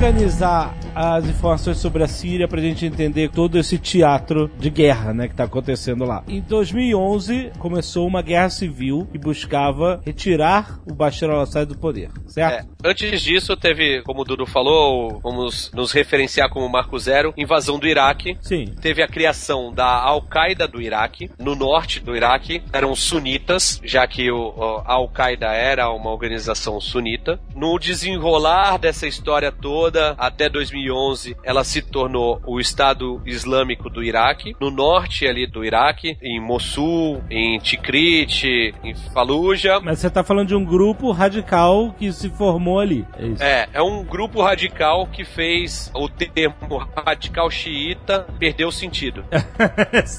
[0.00, 5.28] Organizar as informações sobre a Síria pra gente entender todo esse teatro de guerra, né,
[5.28, 6.22] que tá acontecendo lá.
[6.28, 12.66] Em 2011 começou uma guerra civil que buscava retirar o Bashar al-Assad do poder, certo?
[12.66, 12.88] É.
[12.88, 17.86] Antes disso, teve, como o Dudu falou, vamos nos referenciar como Marco Zero, invasão do
[17.86, 18.36] Iraque.
[18.40, 18.74] Sim.
[18.80, 21.30] Teve a criação da Al-Qaeda do Iraque.
[21.38, 27.40] No norte do Iraque eram sunitas, já que o, a Al-Qaeda era uma organização sunita.
[27.54, 30.48] No desenrolar dessa história toda, até
[30.80, 34.54] 2011, ela se tornou o Estado Islâmico do Iraque.
[34.60, 39.80] No norte ali do Iraque, em Mossul, em Tikrit, em Fallujah.
[39.80, 43.04] Mas você tá falando de um grupo radical que se formou ali.
[43.18, 43.42] É isso.
[43.42, 49.24] É, é um grupo radical que fez o termo radical xiita perder o sentido.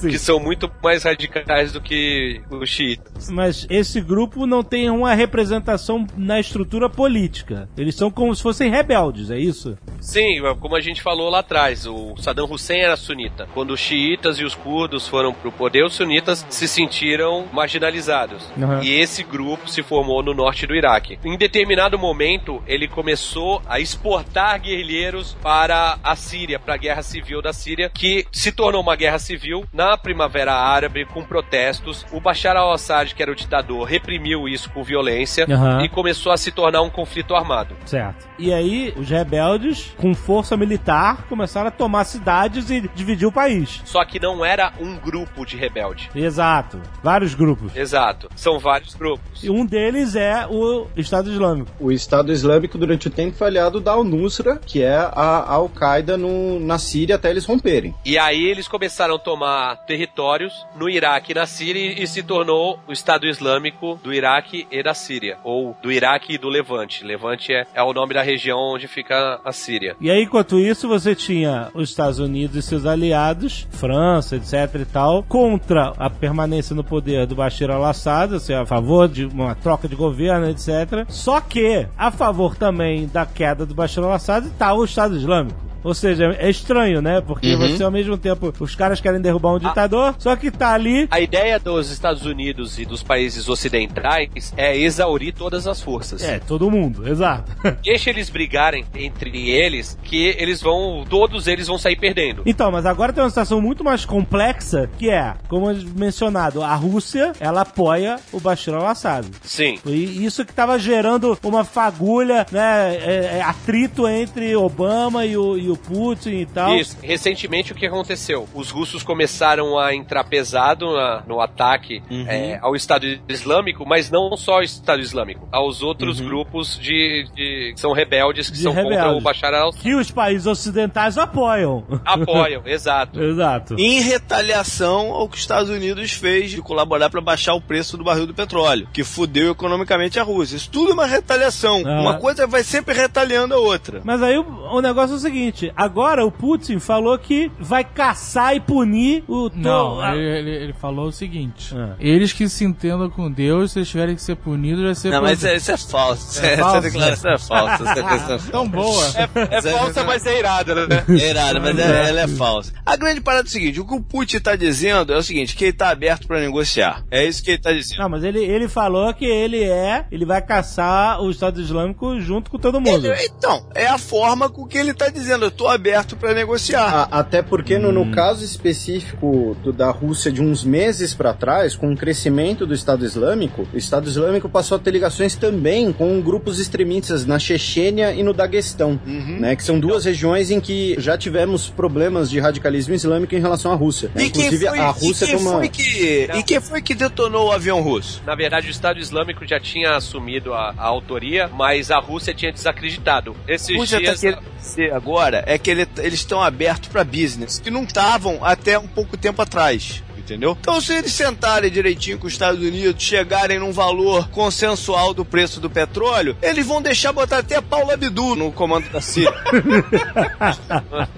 [0.02, 3.30] Que são muito mais radicais do que os xiitas.
[3.30, 7.68] Mas esse grupo não tem uma representação na estrutura política.
[7.76, 9.76] Eles são como se fossem rebeldes, é isso?
[10.00, 13.48] Sim, como a gente falou lá atrás, o Saddam Hussein era sunita.
[13.54, 18.42] Quando os xiitas e os curdos foram pro poder, os sunitas se sentiram marginalizados.
[18.56, 18.82] Uhum.
[18.82, 21.18] E esse grupo se formou no norte do Iraque.
[21.24, 27.40] Em determinado momento, ele começou a exportar guerrilheiros para a Síria, para a guerra civil
[27.42, 32.04] da Síria, que se tornou uma guerra civil na Primavera Árabe, com protestos.
[32.12, 35.80] O Bashar al-Assad, que era o ditador, reprimiu isso com violência Uhum.
[35.84, 37.76] e começou a se tornar um conflito armado.
[37.84, 38.26] Certo.
[38.38, 43.80] E aí, os rebeldes, com força militar, começaram a tomar cidades e dividir o país.
[43.84, 46.10] Só que não era um grupo de rebelde.
[46.14, 46.80] Exato.
[47.02, 47.74] Vários grupos.
[47.76, 48.28] Exato.
[48.36, 49.42] São vários grupos.
[49.42, 51.70] E um deles é o Estado Islâmico.
[51.80, 56.60] O Estado Islâmico, durante o tempo, foi aliado da Al-Nusra, que é a Al-Qaeda no-
[56.60, 57.94] na Síria até eles romperem.
[58.04, 62.78] E aí eles começaram a tomar territórios no Iraque e na Síria e se tornou
[62.86, 65.38] o Estado Islâmico do Iraque e da Síria.
[65.44, 67.04] Ou do Iraque e do Levante.
[67.04, 69.96] Levante é, é o nome da região onde fica a Síria.
[70.00, 74.84] E aí, enquanto isso, você tinha os Estados Unidos e seus aliados, França, etc e
[74.86, 79.86] tal, contra a permanência no poder do Bashar al-Assad, seja, a favor de uma troca
[79.86, 81.04] de governo, etc.
[81.06, 85.71] Só que, a favor também da queda do Bashar al-Assad, está o Estado Islâmico.
[85.84, 87.20] Ou seja, é estranho, né?
[87.20, 91.08] Porque você, ao mesmo tempo, os caras querem derrubar um ditador, só que tá ali.
[91.10, 96.22] A ideia dos Estados Unidos e dos países ocidentais é exaurir todas as forças.
[96.22, 97.52] É, todo mundo, exato.
[97.82, 101.04] Deixa eles brigarem entre eles, que eles vão.
[101.08, 102.42] Todos eles vão sair perdendo.
[102.46, 107.32] Então, mas agora tem uma situação muito mais complexa, que é, como mencionado, a Rússia,
[107.40, 109.26] ela apoia o Bashar al-Assad.
[109.42, 109.78] Sim.
[109.86, 115.56] E isso que estava gerando uma fagulha, né, é, é, atrito entre Obama e o,
[115.56, 116.76] e o Putin e tal.
[116.76, 116.96] Isso.
[117.02, 118.48] Recentemente, o que aconteceu?
[118.54, 122.26] Os russos começaram a entrar pesado na- no ataque Uhum.
[122.28, 126.26] é, ao Estado Islâmico, mas não só ao Estado Islâmico, aos outros Uhum.
[126.26, 129.18] grupos de, de- que são rebeldes, que De são contra rebeldes.
[129.18, 129.82] o Bashar al-Assad.
[129.82, 131.84] Que os países ocidentais apoiam.
[132.04, 133.22] Apoiam, exato.
[133.22, 133.74] Exato.
[133.78, 138.04] Em retaliação ao que os Estados Unidos fez de colaborar para baixar o preço do
[138.04, 140.56] barril do petróleo, que fudeu economicamente a Rússia.
[140.56, 141.82] Isso tudo é uma retaliação.
[141.86, 142.00] Ah.
[142.00, 144.00] Uma coisa vai sempre retaliando a outra.
[144.04, 144.42] Mas aí o,
[144.72, 149.50] o negócio é o seguinte: agora o Putin falou que vai caçar e punir o.
[149.54, 151.94] Não, a- ele, ele- ele falou o seguinte: Ah.
[152.00, 155.22] eles que se entendam com Deus, se eles tiverem que ser punidos, vai ser Não,
[155.22, 155.56] mas punido.
[155.56, 156.44] isso é, isso é falso.
[156.44, 156.80] É Essa falso?
[156.80, 157.74] declaração é falsa.
[157.84, 158.50] Essa declaração é falsa.
[158.50, 159.06] Tão boa.
[159.50, 161.04] É falsa, mas é irada, né?
[161.22, 162.72] É irada, mas é- ela é falsa.
[162.84, 165.54] A grande parada é o seguinte: o que o Putin tá dizendo é o seguinte:
[165.54, 167.04] que ele tá aberto para negociar.
[167.10, 167.98] É isso que ele tá dizendo.
[167.98, 170.06] Não, mas ele, ele falou que ele é.
[170.10, 173.06] Ele vai caçar o Estado Islâmico junto com todo mundo.
[173.06, 175.51] Ele- então, é a forma com que ele tá dizendo.
[175.56, 177.08] Tô aberto para negociar.
[177.10, 181.76] A- até porque no, no caso específico do- da Rússia de uns meses pra trás,
[181.76, 186.20] com o crescimento do Estado Islâmico, o Estado Islâmico passou a ter ligações também com
[186.20, 191.16] grupos extremistas na Chechênia e no Daguestão, né, que são duas regiões em que já
[191.16, 194.10] tivemos problemas de radicalismo islâmico em relação à Rússia.
[194.14, 194.24] né?
[194.24, 196.94] E quem, Inclusive foi, a e, Rússia quem toma foi que, e quem foi que
[196.94, 198.22] detonou o avião russo?
[198.26, 202.52] Na verdade, o Estado Islâmico já tinha assumido a, a autoria, mas a Rússia tinha
[202.52, 203.36] desacreditado.
[203.46, 204.38] Esses Rússia tá dias.
[204.58, 208.86] dizer agora é que ele- eles estão abertos para business, que não estavam até um
[208.86, 210.02] pouco tempo atrás.
[210.24, 210.56] Entendeu?
[210.60, 215.60] Então, se eles sentarem direitinho com os Estados Unidos, chegarem num valor consensual do preço
[215.60, 219.32] do petróleo, eles vão deixar botar até Paula Abdu no comando da Síria.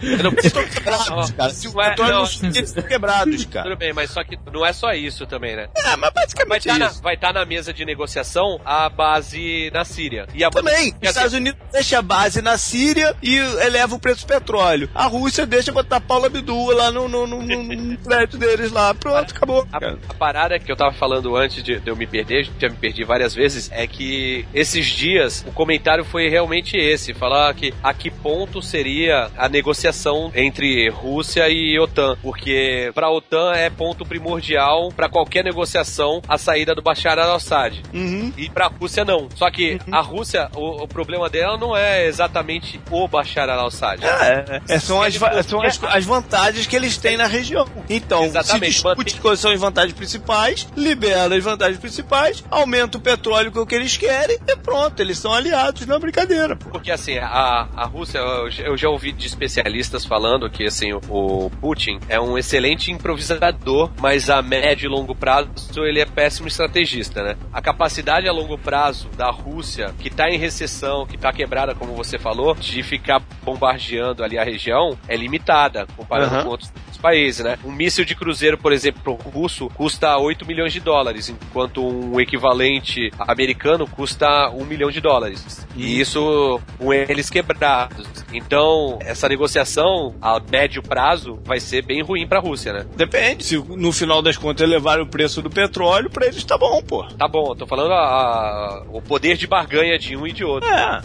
[0.03, 1.51] Eles estão quebrados, cara.
[1.51, 2.19] Se o Ué, petróleo não.
[2.21, 3.69] não subir, eles estão quebrados, cara.
[3.69, 5.69] Tudo bem, mas só que não é só isso também, né?
[5.77, 7.03] É, mas Vai basicamente estar é na, isso.
[7.03, 10.27] vai tá na mesa de negociação a base na Síria.
[10.35, 13.99] E a Também, os assim, Estados Unidos deixa a base na Síria e eleva o
[13.99, 14.89] preço do petróleo.
[14.95, 18.93] A Rússia deixa botar Paula Abdul lá no, no, no, no- no prédio deles lá
[19.05, 19.69] pronto, acabou.
[19.71, 22.77] A, a parada que eu tava falando antes de, de eu me perder, já me
[22.77, 27.93] perdi várias vezes, é que esses dias o comentário foi realmente esse: falar que a
[27.93, 32.17] que ponto seria a negociação entre Rússia e OTAN.
[32.23, 37.83] Porque pra OTAN é ponto primordial pra qualquer negociação a saída do Bashar al-Assad.
[37.93, 38.33] Uhum.
[38.37, 39.29] E pra Rússia não.
[39.35, 44.03] Só que a Rússia, o, o problema dela não é exatamente o Bashar al-Assad.
[44.05, 45.15] É, é, são, as,
[45.47, 47.67] são as, as vantagens que eles têm na região.
[47.89, 48.83] Então, Exatamente,
[49.21, 53.67] quais são as vantagens principais, libera as vantagens principais, aumenta o petróleo que é o
[53.67, 56.71] que eles querem e pronto, eles são aliados na brincadeira, pô.
[56.71, 61.01] Porque assim, a, a Rússia, eu, já- ouvi de especialistas falando que assim, o,
[61.47, 65.49] o Putin é um excelente improvisador, mas a médio e longo prazo
[65.85, 67.37] ele é péssimo estrategista, né?
[67.53, 71.95] A capacidade a longo prazo da Rússia, que tá em recessão, que tá quebrada, como
[71.95, 76.45] você falou, de ficar bombardeando ali a região, é limitada, comparado Aham.
[76.45, 76.71] com outros
[77.01, 77.59] países, né?
[77.65, 82.21] Um míssil de cruzeiro, por exemplo, pro russo, custa 8 milhões de dólares, enquanto um
[82.21, 85.67] equivalente americano custa 1 milhão de dólares.
[85.77, 88.07] E isso com eles quebrados.
[88.33, 92.87] Então, essa negociação a médio prazo vai ser bem ruim pra Rússia, né?
[92.97, 96.83] Depende, se no final das contas elevar o preço do petróleo, pra eles tá bom,
[96.83, 97.05] pô.
[97.17, 100.45] Tá bom, eu tô falando a- a- o poder de barganha de um e de
[100.45, 100.69] outro.
[100.69, 101.01] É.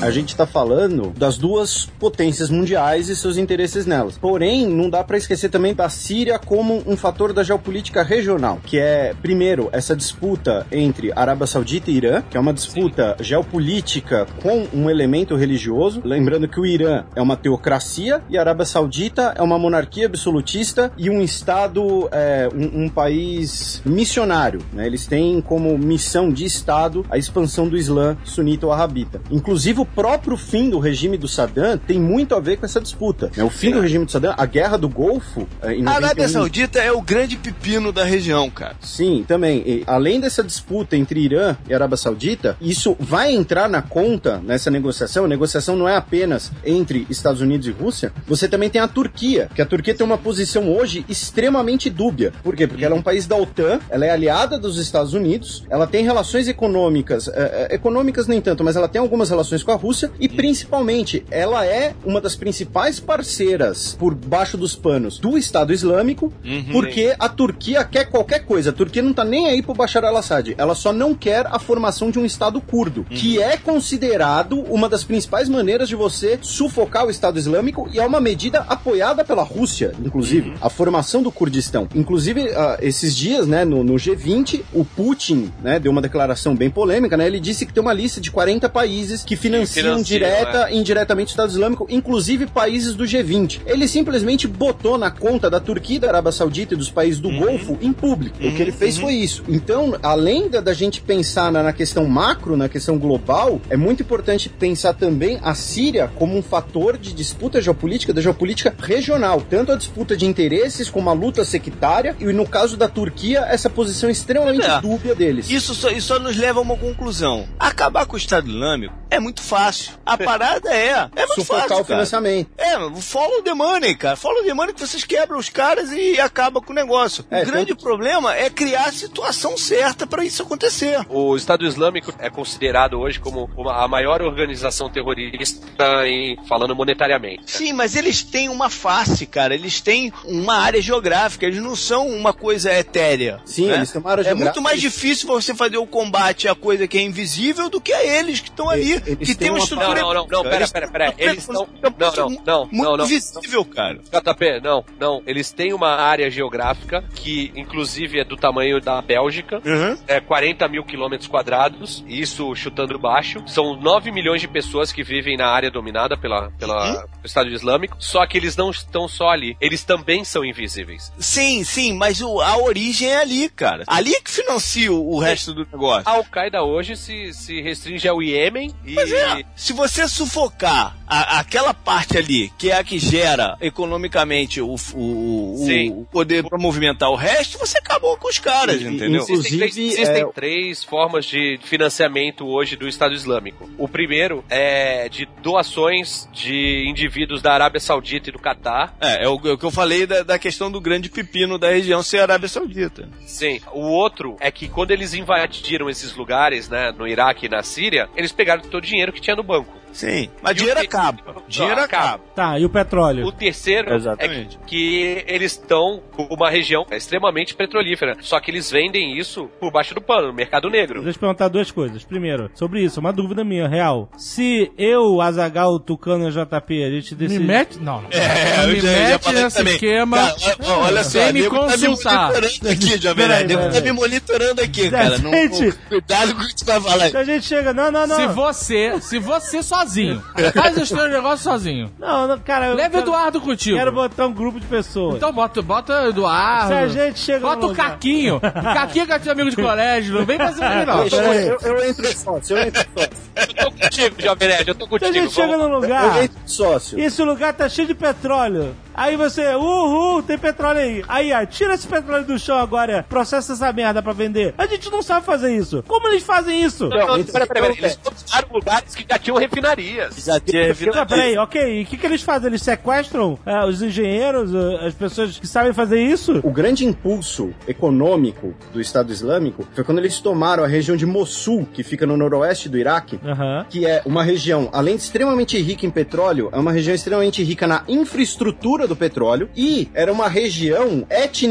[0.00, 4.16] A gente tá falando das duas potências mundiais e seus interesses nelas.
[4.16, 8.78] Porém, não dá pra esquecer também da Síria como um fator da geopolítica regional, que
[8.78, 14.66] é, primeiro, essa disputa entre Arábia Saudita e Irã, que é uma disputa geopolítica com
[14.72, 16.00] um elemento religioso.
[16.02, 20.90] Lembrando que o Irã é uma teocracia e a Arábia Saudita é uma monarquia absolutista
[20.96, 24.60] e um Estado, é, um, um país missionário.
[24.72, 24.86] Né?
[24.86, 29.20] Eles têm como missão de Estado a expansão do Islã sunita ou arabita.
[29.30, 33.30] Inclusive, o próprio fim do regime do Saddam tem muito a ver com essa disputa.
[33.36, 33.44] né?
[33.44, 36.28] O fim do regime do Saddam, a guerra do Golfo, é, em A Arábia 91,
[36.28, 38.76] Saudita é o grande pepino da região, cara.
[38.80, 39.62] Sim, também.
[39.66, 44.70] E, além dessa disputa entre Irã e Arábia Saudita, isso vai entrar na conta nessa
[44.70, 45.24] negociação.
[45.24, 48.12] A negociação não é apenas entre Estados Unidos e Rússia.
[48.26, 52.32] Você também tem a Turquia, que a Turquia tem uma posição hoje extremamente dúbia.
[52.42, 52.66] Por quê?
[52.66, 56.04] Porque ela é um país da OTAN, ela é aliada dos Estados Unidos, ela tem
[56.04, 60.10] relações econômicas, é, é, econômicas nem tanto, mas ela tem algumas relações com a Rússia
[60.20, 66.32] e principalmente ela é uma das principais parceiras por baixo dos panos do Estado Islâmico,
[66.70, 68.70] porque a Turquia quer qualquer coisa.
[68.70, 70.54] A Turquia não tá nem aí pro Bashar al-Assad.
[70.58, 75.04] Ela só não quer a formação de um Estado curdo, que é considerado uma das
[75.04, 79.92] principais maneiras de você sufocar o Estado Islâmico e é uma medida apoiada pela Rússia,
[80.04, 81.88] inclusive, a formação do Kurdistão.
[81.94, 86.70] Inclusive, ah, esses dias, né, no, no G20, o Putin, né, deu uma declaração bem
[86.70, 87.26] polêmica, né?
[87.26, 91.28] Ele disse que tem uma lista de 40 países que financiam, financiam, direta e indiretamente
[91.28, 93.60] o Estado Islâmico, inclusive países do G20.
[93.66, 97.78] Ele simplesmente botou na conta da Turquia, da Arábia Saudita e dos países do Golfo
[97.80, 98.36] em público.
[98.38, 99.42] O que ele fez foi isso.
[99.48, 104.02] Então, além da, da gente pensar na, na questão macro, na questão global, é muito
[104.02, 109.40] importante pensar também a Síria como um fator de disputa geopolítica, da geopolítica regional.
[109.48, 113.68] Tanto a disputa de interesses como a luta sectária, e no caso da Turquia, essa
[113.70, 114.80] posição extremamente É.
[114.80, 115.50] dúbia deles.
[115.50, 117.46] Isso só, isso só nos leva a uma conclusão.
[117.58, 119.59] Acabar com o Estado Islâmico é muito fácil.
[120.06, 121.08] A parada é.
[121.14, 121.84] É muito Sufocar fácil, o cara.
[121.84, 122.50] financiamento.
[122.58, 124.16] É, follow the money, cara.
[124.16, 127.24] Follow the money que vocês quebram os caras e acaba com o negócio.
[127.30, 131.00] É, o grande tanto- problema é criar a situação certa pra isso acontecer.
[131.08, 137.42] O Estado Islâmico é considerado hoje como uma- a maior organização terrorista em, falando monetariamente.
[137.50, 139.54] Sim, mas eles têm uma face, cara.
[139.54, 141.46] Eles têm uma área geográfica.
[141.46, 143.40] Eles não são uma coisa etérea.
[143.44, 143.76] Sim, né?
[143.76, 144.60] eles têm uma área É muito geográfica.
[144.62, 148.40] mais difícil você fazer o combate à coisa que é invisível do que a eles
[148.40, 150.00] que estão ali, Eles que têm tem uma estrutura.
[150.00, 151.14] Não, não, não, não, pera, pera, pera.
[151.18, 151.68] Eles estão.
[151.98, 152.12] Não,
[152.46, 153.98] não, não, não, invisível, cara.
[153.98, 155.22] JP, não, não.
[155.26, 159.60] Eles têm uma área geográfica que, inclusive, é do tamanho da Bélgica.
[159.64, 159.96] Uhum.
[160.06, 163.42] É 40 mil quilômetros quadrados, isso chutando baixo.
[163.46, 167.96] São 9 milhões de pessoas que vivem na área dominada pela, pela, pelo Estado Islâmico.
[167.98, 169.56] Só que eles não estão só ali.
[169.60, 171.12] Eles também são invisíveis.
[171.18, 173.84] Sim, sim, mas o- a origem é ali, cara.
[173.86, 176.08] Ali é que financia o, o resto do negócio.
[176.08, 178.98] A Al-Qaeda hoje se, se restringe ao Iêmen e.
[178.98, 184.74] É, se você sufocar a- aquela parte ali, que é a que gera economicamente o,
[184.94, 189.22] o, o- o poder para movimentar o resto, você acabou com os caras, E- entendeu?
[189.22, 193.68] inclusive- Existem, três, existem é- três formas de financiamento hoje do Estado Islâmico.
[193.78, 198.94] O primeiro é de doações de indivíduos da Arábia Saudita e do Catar.
[199.00, 201.70] É, é o, é o que eu falei da, da questão do grande pepino da
[201.70, 203.08] região ser a Arábia Saudita.
[203.26, 203.60] Sim.
[203.72, 208.08] O outro é que quando eles invadiram esses lugares, né, no Iraque e na Síria,
[208.16, 209.78] eles pegaram todo o dinheiro que tinha no banco.
[209.92, 211.18] Sim, mas E dinheiro acaba.
[211.48, 212.22] Dinheiro acaba.
[212.34, 213.26] Tá, e o petróleo?
[213.26, 214.58] O terceiro Exatamente.
[214.62, 218.16] é que, eles estão com uma região extremamente petrolífera.
[218.20, 220.94] Só que eles vendem isso por baixo do pano, no mercado negro.
[221.00, 222.04] Deixa eu te perguntar duas coisas.
[222.04, 224.08] Primeiro, sobre isso, uma dúvida minha, real.
[224.16, 227.44] Se eu, Azagal, Tucano e JP, a gente Me decide.
[227.44, 227.78] mete.
[227.78, 228.10] Não, não.
[228.10, 229.74] É, Não eu me já- já mete falei nesse também.
[229.74, 230.16] esquema.
[230.16, 232.32] Cara, olha- olha só, sem me nego tá me consultar.
[232.32, 233.56] monitorando aqui, Jovem Peraí, Nerd.
[233.56, 235.18] Nego tá me monitorando aqui, cara.
[235.18, 235.62] Não, Gente.
[235.64, 237.10] não- cuidado com o que você vai falar.
[237.10, 237.72] Se a gente chega.
[237.74, 238.16] Não, não, não.
[238.16, 240.22] Se você, se você sozinho,
[240.54, 241.90] faz os teus negócios sozinho.
[241.98, 242.66] Não, não, cara.
[242.66, 243.76] eu Leva o quero- Eduardo contigo.
[243.76, 245.16] Quero botar um grupo de pessoas.
[245.16, 246.68] Então bota, bota o Eduardo.
[246.68, 248.36] Se a gente chega Bota num o lugar- Caquinho.
[248.36, 250.14] O Caquinho que é teu amigo de colégio.
[250.14, 251.06] Não vem fazer isso não.
[251.06, 253.10] Eu, eu, eu entro sócio, eu entro sócio.
[253.36, 255.12] Eu tô contigo, Jovem Nerd, eu tô Se a contigo.
[255.14, 256.22] gente chega vamos- num Eu lugar.
[256.24, 256.98] entro sócio.
[256.98, 258.74] E esse lugar tá cheio de petróleo.
[259.00, 261.02] Aí você, uhul, tem petróleo aí.
[261.08, 264.52] Aí, ó, tira esse petróleo do chão agora, processa essa merda pra vender.
[264.58, 265.82] A gente não sabe fazer isso.
[265.88, 266.86] Como eles fazem isso?
[266.90, 267.78] Não, não, peraí, peraí, peraí.
[267.78, 270.16] Eles tomaram lugares que já tinham refinarias.
[270.22, 270.90] Já teve.
[270.90, 271.80] Ah, peraí, ok.
[271.80, 272.48] E o que, que eles fazem?
[272.48, 276.38] Eles sequestram ah, os engenheiros, ah, as pessoas que sabem fazer isso?
[276.42, 281.66] O grande impulso econômico do Estado Islâmico foi quando eles tomaram a região de Mossul,
[281.72, 283.64] que fica no noroeste do Iraque, Aham.
[283.66, 287.66] que é uma região, além de extremamente rica em petróleo, é uma região extremamente rica
[287.66, 291.04] na infraestrutura do petróleo e era uma região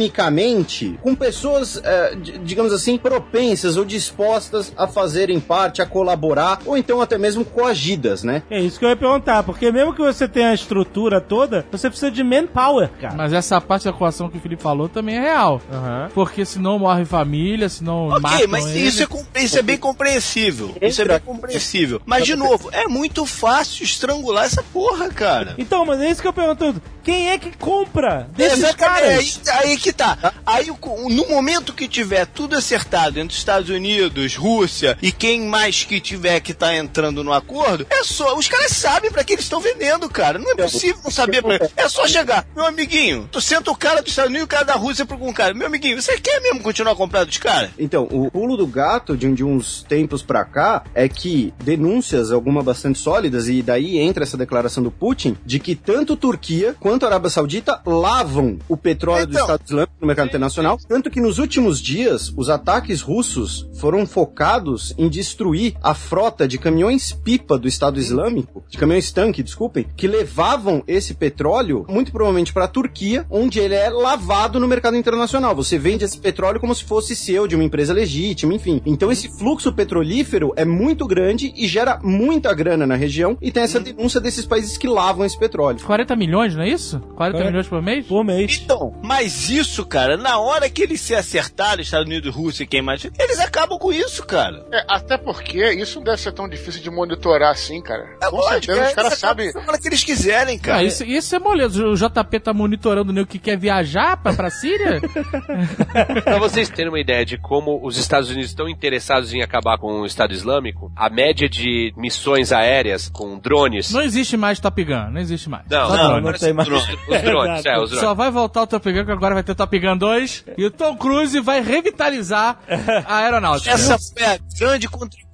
[0.04, 1.82] etnicamente com pessoas,
[2.22, 7.44] d- digamos assim, propensas ou dispostas a fazerem parte, a colaborar ou então até mesmo
[7.46, 8.44] coagidas, né?
[8.50, 11.90] É isso que eu ia perguntar, porque mesmo que você tenha a estrutura toda, você
[11.90, 13.16] precisa de manpower, cara.
[13.16, 15.62] Mas essa parte da equação que o Felipe falou também é real.
[15.72, 16.10] Aham.
[16.14, 18.80] Porque senão morre família, senão Ok, matam mas ele.
[18.88, 20.76] isso é, isso é bem compreensível.
[20.82, 22.02] Isso é bem compreensível.
[22.06, 25.56] Mas, de novo, é muito fácil estrangular essa porra, cara.
[25.58, 26.82] Então, mas é isso que eu pergunto.
[27.04, 29.64] Quem é que compra desses Exatamente, caras?
[29.64, 30.34] Aí, aí que tá.
[30.46, 36.00] Aí, no momento que tiver tudo acertado entre Estados Unidos, Rússia e quem mais que
[36.00, 38.38] tiver que tá entrando no acordo, é só.
[38.38, 40.40] Os caras sabem pra que eles estão vendendo, cara.
[40.40, 42.46] Não é possível não saber pra É só chegar.
[42.56, 45.18] Meu amiguinho, tu senta o cara dos Estados Unidos e o cara da Rússia pra
[45.18, 45.54] um cara.
[45.54, 47.72] Meu amiguinho, você quer mesmo continuar comprando dos caras?
[47.78, 52.64] Então, o pulo do gato de, de uns tempos pra cá é que denúncias, algumas
[52.64, 57.09] bastante sólidas, e daí entra essa declaração do Putin, de que tanto Turquia quanto a
[57.10, 59.41] Arábia Saudita lavam o petróleo do Então.
[59.41, 64.94] Estado Islâmico no mercado internacional, tanto que nos últimos dias os ataques russos foram focados
[64.98, 71.14] em destruir a frota de caminhões-pipa do Estado Islâmico, de caminhões-tanque, desculpem, que levavam esse
[71.14, 75.56] petróleo, muito provavelmente para a Turquia, onde ele é lavado no mercado internacional.
[75.56, 78.81] Você vende esse petróleo como se fosse seu, de uma empresa legítima, enfim.
[78.86, 83.64] Então esse fluxo petrolífero é muito grande e gera muita grana na região e tem
[83.64, 85.80] essa denúncia desses países que lavam esse petróleo.
[85.84, 86.99] 40 milhões, não é isso?
[87.00, 87.46] 40 É.
[87.48, 88.06] milhões por mês?
[88.06, 88.62] Por mês.
[88.64, 92.82] Então, mas isso, cara, na hora que eles se acertarem, Estados Unidos, Rússia e quem
[92.82, 94.66] mais, eles acabam com isso, cara.
[94.72, 98.04] É, até porque isso não deve ser tão difícil de monitorar assim, cara.
[98.22, 99.68] É Com lógico, certeza, é, os caras eles acabam sabem.
[99.70, 100.80] hora que eles quiserem, cara.
[100.80, 101.86] Ah, isso, isso é moleza.
[101.86, 105.00] O JP tá monitorando o nego que quer viajar pra, pra Síria?
[106.24, 110.02] Pra vocês terem uma ideia de como os Estados Unidos estão interessados em acabar com
[110.02, 113.92] o Estado Islâmico, a média de missões aéreas com drones.
[113.92, 115.64] não existe mais Top Gun, não existe mais.
[115.70, 116.26] Não, Só não, drone.
[116.26, 116.68] não tem mais.
[116.70, 117.99] Os drones, os drones, é, os drones.
[117.99, 120.45] Só vai voltar o Top Gun, que agora vai ter Top Gun 2.
[120.57, 122.60] E o Tom Cruise vai revitalizar
[123.06, 123.72] a aeronáutica.
[123.72, 125.28] Essa foi a grande contribuição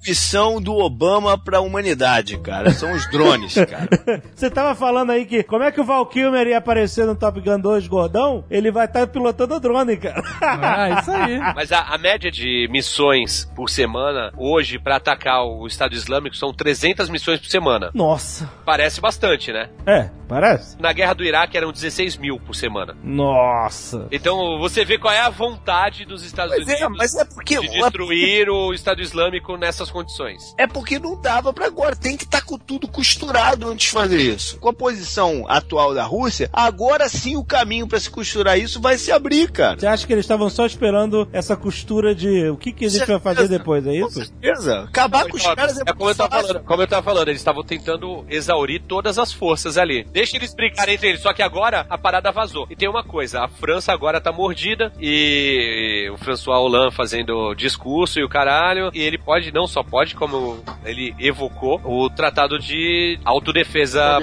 [0.62, 2.70] do Obama pra humanidade, cara.
[2.70, 3.88] São os drones, cara.
[4.34, 7.40] Você tava falando aí que como é que o Val Kilmer ia aparecer no Top
[7.40, 8.44] Gun 2 gordão?
[8.50, 10.22] Ele vai estar pilotando o drone, cara.
[10.40, 11.38] Ah, isso aí.
[11.54, 16.52] Mas a, a média de missões por semana, hoje, pra atacar o Estado Islâmico, são
[16.52, 17.90] 300 missões por semana.
[17.92, 18.48] Nossa.
[18.64, 19.70] Parece bastante, né?
[19.86, 20.80] É, parece.
[20.80, 22.96] Na guerra do Iraque eram 16 mil por semana.
[23.02, 24.06] Nossa.
[24.12, 27.58] Então você vê qual é a vontade dos Estados Mas Unidos é, mas é porque.
[27.58, 29.56] de destruir o Estado Islâmico
[29.86, 30.54] nessas condições.
[30.58, 31.96] É porque não dava pra agora.
[31.96, 34.58] Tem que estar com tudo costurado antes de fazer isso.
[34.58, 38.98] Com a posição atual da Rússia, agora sim o caminho pra se costurar isso vai
[38.98, 39.78] se abrir, cara.
[39.78, 43.06] Você acha que eles estavam só esperando essa costura de o que, que a gente
[43.06, 44.24] vai fazer depois, é Com isso?
[44.24, 44.84] certeza.
[44.84, 47.40] Acabar com os caras é, É como eu tava falando, como eu tava falando, eles
[47.40, 50.04] estavam tentando exaurir todas as forças ali.
[50.12, 52.66] Deixa eles brigarem entre eles, só que agora a parada vazou.
[52.70, 58.18] E tem uma coisa, a França agora tá mordida e o François Hollande fazendo discurso
[58.18, 63.18] e o caralho, e ele pode, não só pode, como ele evocou o tratado de
[63.26, 64.14] autodefesa.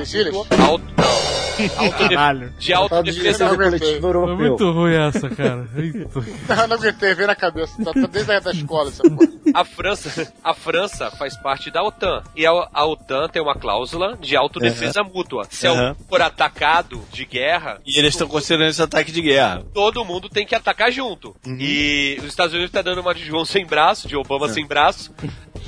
[0.68, 1.14] Auto, não.
[1.78, 3.46] Autode- de autodefesa.
[3.46, 3.66] Aguentei.
[3.80, 4.36] coletivo Foi europeu.
[4.38, 5.68] muito ruim essa, cara.
[5.78, 6.10] Eita.
[6.50, 7.84] Não, não aguentei, veio na cabeça.
[7.84, 9.32] Tá, tá desde a da escola essa porra.
[9.54, 12.24] A França, a França faz parte da OTAN.
[12.36, 15.46] E a, a OTAN tem uma cláusula de autodefesa mútua.
[15.52, 15.90] Se Aham.
[15.90, 19.64] alguém for atacado de guerra, E eles estão considerando esse ataque de guerra.
[19.76, 21.36] todo mundo tem que atacar junto.
[21.46, 25.14] E os Estados Unidos tá dando uma de João sem braço, de Obama sem braço.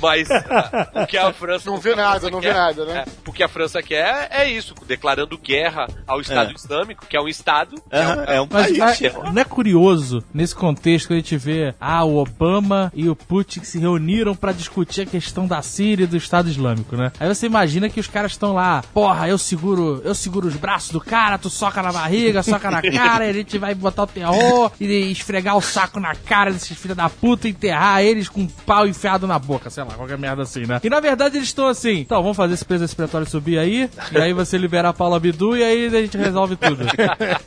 [0.00, 1.70] Mas ah, o que a França.
[1.70, 3.04] Não vê nada, não vê nada, né?
[3.06, 6.54] É, o que a França quer é isso, declarando guerra ao Estado É.
[6.54, 7.76] Islâmico, que é um Estado.
[7.92, 8.78] Aham, é um Mas, país.
[8.78, 9.12] mas é.
[9.32, 13.62] não é curioso, nesse contexto, que a gente vê, ah, o Obama e o Putin
[13.64, 17.12] se reuniram pra discutir a questão da Síria e do Estado Islâmico, né?
[17.18, 20.90] Aí você imagina que os caras estão lá, porra, eu seguro, eu seguro os braços
[20.90, 24.06] do cara, tu soca na barriga, soca na cara, e a gente vai botar o
[24.06, 28.42] terror e esfregar o saco na cara desses filhos da puta e enterrar eles com
[28.42, 30.80] um pau enfiado na boca, sei lá, qualquer merda assim, né?
[30.82, 34.16] E na verdade eles estão assim, então, vamos fazer esse preso respiratório subir aí, e
[34.18, 36.86] aí você libera a Paula Bidu e aí a gente resolve tudo.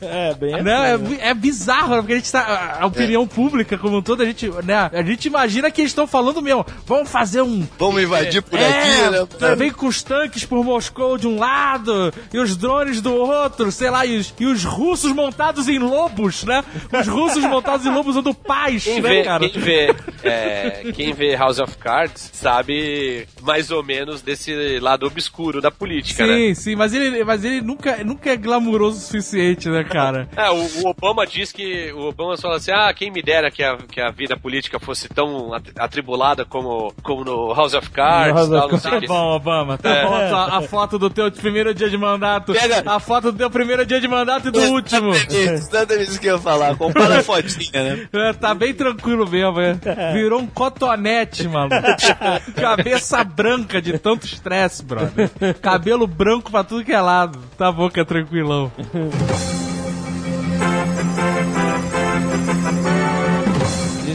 [0.00, 1.08] É, bem Não, é, assim, né?
[1.08, 1.96] bi- é bizarro, né?
[1.98, 2.78] porque a gente tá.
[2.80, 4.90] a- opinião pública como um todo, a gente, né?
[4.92, 6.64] A gente imagina que eles estão falando mesmo.
[6.86, 7.66] Vamos fazer um.
[7.78, 9.54] Vamos invadir por é, aqui, né?
[9.56, 13.90] Vem com os tanques por Moscou de um lado e os drones do outro, sei
[13.90, 16.64] lá, e os, e os russos montados em lobos, né?
[16.92, 19.48] Os russos montados em lobos usando paz, Quem né, vê, cara?
[19.48, 25.60] quem, vê, é, quem vê House of Cards sabe mais ou menos desse lado obscuro
[25.60, 26.34] da política, né?
[26.34, 30.28] Sim, sim, mas ele, mas ele nunca, nunca é glamuroso o suficiente, né, cara?
[30.36, 31.92] É, o, o Obama diz que.
[31.92, 35.08] O Obama fala assim: ah, quem me dera que a, que a vida política fosse
[35.08, 38.34] tão at- atribulada como, como no House of Cards.
[38.34, 39.78] House tal, of não sei o Tá bom, Obama.
[39.78, 40.04] Tá É.
[40.06, 42.52] bom a, a foto do teu primeiro dia de mandato.
[42.52, 45.10] Pega- A foto do teu primeiro dia de mandato e do último.
[45.10, 46.76] Exatamente, exatamente isso que eu ia falar.
[46.76, 48.08] Compara a fotinha, né?
[48.20, 50.12] É, tá bem tranquilo mesmo, é.
[50.12, 51.70] Virou um cotonete, mano.
[52.54, 55.30] Cabeça branca de tanto estresse, brother.
[55.60, 57.38] Cabelo branco pra tudo que é lado.
[57.56, 58.70] Tá bom que é tranquilão.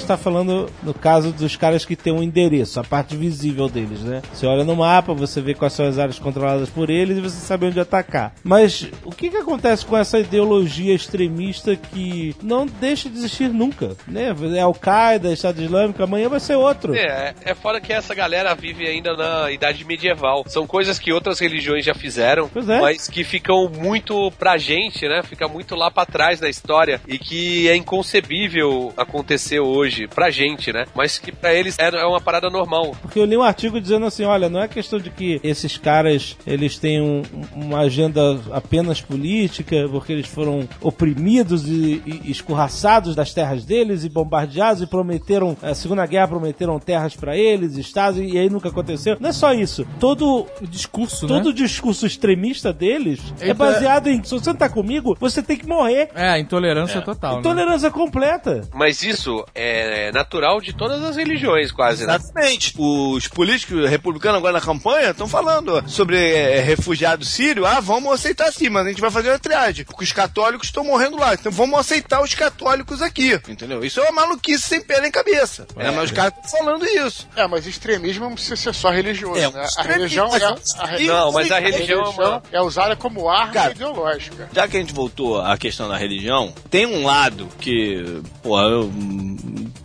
[0.06, 4.02] Gente tá falando no caso dos caras que tem um endereço, a parte visível deles,
[4.02, 4.22] né?
[4.32, 7.38] Você olha no mapa, você vê quais são as áreas controladas por eles e você
[7.38, 8.36] sabe onde atacar.
[8.44, 13.95] Mas o que que acontece com essa ideologia extremista que não deixa de existir nunca,
[14.07, 14.34] né?
[14.56, 16.94] É Al-Qaeda, Estado Islâmico, amanhã vai ser outro.
[16.94, 20.44] É, é fora que essa galera vive ainda na idade medieval.
[20.48, 22.80] São coisas que outras religiões já fizeram, é.
[22.80, 25.23] mas que ficam muito pra gente, né?
[25.23, 30.72] Fica muito lá pra trás na história e que é inconcebível acontecer hoje pra gente,
[30.73, 30.85] né?
[30.95, 32.95] Mas que pra eles é, é uma parada normal.
[33.01, 36.38] Porque eu li um artigo dizendo assim, olha, não é questão de que esses caras,
[36.45, 37.23] eles têm um-
[37.55, 44.09] uma agenda apenas política, porque eles foram oprimidos e, e escorraçados das terras deles e
[44.09, 49.17] bombardeados e prometeram, a Segunda Guerra prometeram terras pra eles, estados, e aí nunca aconteceu.
[49.19, 49.85] Não é só isso.
[49.99, 51.49] Todo O discurso, todo né?
[51.49, 55.41] o discurso extremista deles é Então é- baseado em, se você não tá comigo, você
[55.43, 56.09] tem que morrer.
[56.15, 57.39] É, intolerância total, né?
[57.39, 58.63] Intolerância completa.
[58.73, 62.16] Mas isso é natural de todas as religiões, quase, né?
[62.16, 62.74] Exatamente.
[62.78, 67.66] Os políticos republicanos agora na campanha estão falando sobre é, refugiado sírio.
[67.66, 69.86] Ah, vamos aceitar sim, mas a gente vai fazer uma triagem.
[69.86, 71.34] Porque os católicos estão morrendo lá.
[71.34, 73.34] Então vamos aceitar os católicos aqui.
[73.48, 73.84] Entendeu?
[73.84, 75.66] Isso é uma maluquice sem pé nem cabeça.
[75.78, 77.28] É, mas os caras estão falando isso.
[77.36, 79.68] É, mas extremismo não precisa ser só religioso, É, um né?
[79.78, 80.49] A religião mas é, é
[80.80, 82.14] a, re- Não, mas a a religião
[82.52, 84.49] é é usada como arma Cara, ideológica.
[84.53, 88.91] Já que a gente voltou à questão da religião, tem um lado que, pô, eu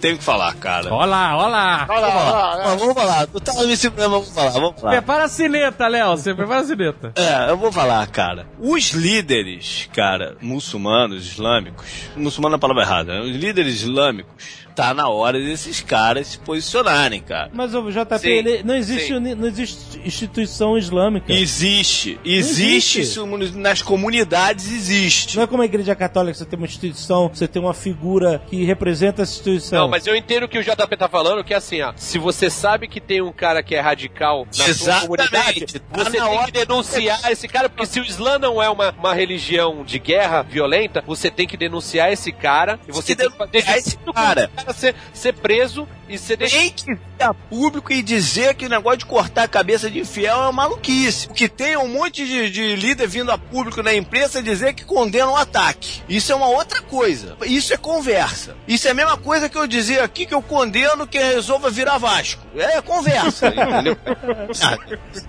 [0.01, 0.93] tenho que falar, cara.
[0.93, 1.86] Olha lá, olha lá.
[1.89, 3.27] Olha lá, olha lá, Mas vamos falar.
[3.27, 4.93] Tu tava me segurando, vamos falar, vamos falar.
[4.93, 6.10] Prepara a sineta, Léo.
[6.16, 7.12] Você prepara a sineta.
[7.16, 8.47] É, eu vou falar, cara.
[8.59, 11.86] Os líderes, cara, muçulmanos, islâmicos.
[12.16, 13.20] Muçulmano é a palavra errada, né?
[13.20, 14.60] Os líderes islâmicos.
[14.74, 17.51] Tá na hora desses caras se posicionarem, cara.
[17.52, 19.34] Mas o JP, Sim, ele- não, existe, sim.
[19.34, 21.32] não existe instituição islâmica.
[21.32, 22.18] Existe.
[22.24, 22.62] Existe.
[22.64, 23.01] existe.
[23.01, 23.26] isso
[23.59, 25.36] nas comunidades existe.
[25.36, 28.64] Não é como a igreja católica, você tem uma instituição, você tem uma figura que
[28.64, 29.82] representa essa instituição.
[29.82, 31.92] Não, mas eu entendo o que o JP tá falando, que é assim, ó.
[31.97, 35.06] Se você sabe que tem um cara que é radical na sua Exatamente.
[35.09, 38.68] comunidade, Tá você tem hora que denunciar esse cara, porque se o Islã não é
[38.70, 43.28] uma, uma religião de guerra violenta, você tem que denunciar esse cara e você Tem
[43.28, 44.51] tem que fazer esse cara.
[44.64, 46.72] Cara ser, ser preso e ser deixado.
[46.72, 50.40] Que a público e dizer que o negócio de cortar a cabeça de infiel é
[50.40, 51.28] uma maluquice.
[51.28, 54.74] O que tem é um monte de, de líder vindo a público na imprensa dizer
[54.74, 56.02] que condena o ataque.
[56.08, 57.36] Isso é uma outra coisa.
[57.44, 58.56] Isso é conversa.
[58.66, 61.98] Isso é a mesma coisa que eu dizer aqui que eu condeno quem resolva virar
[61.98, 62.42] Vasco.
[62.56, 63.96] É conversa, entendeu?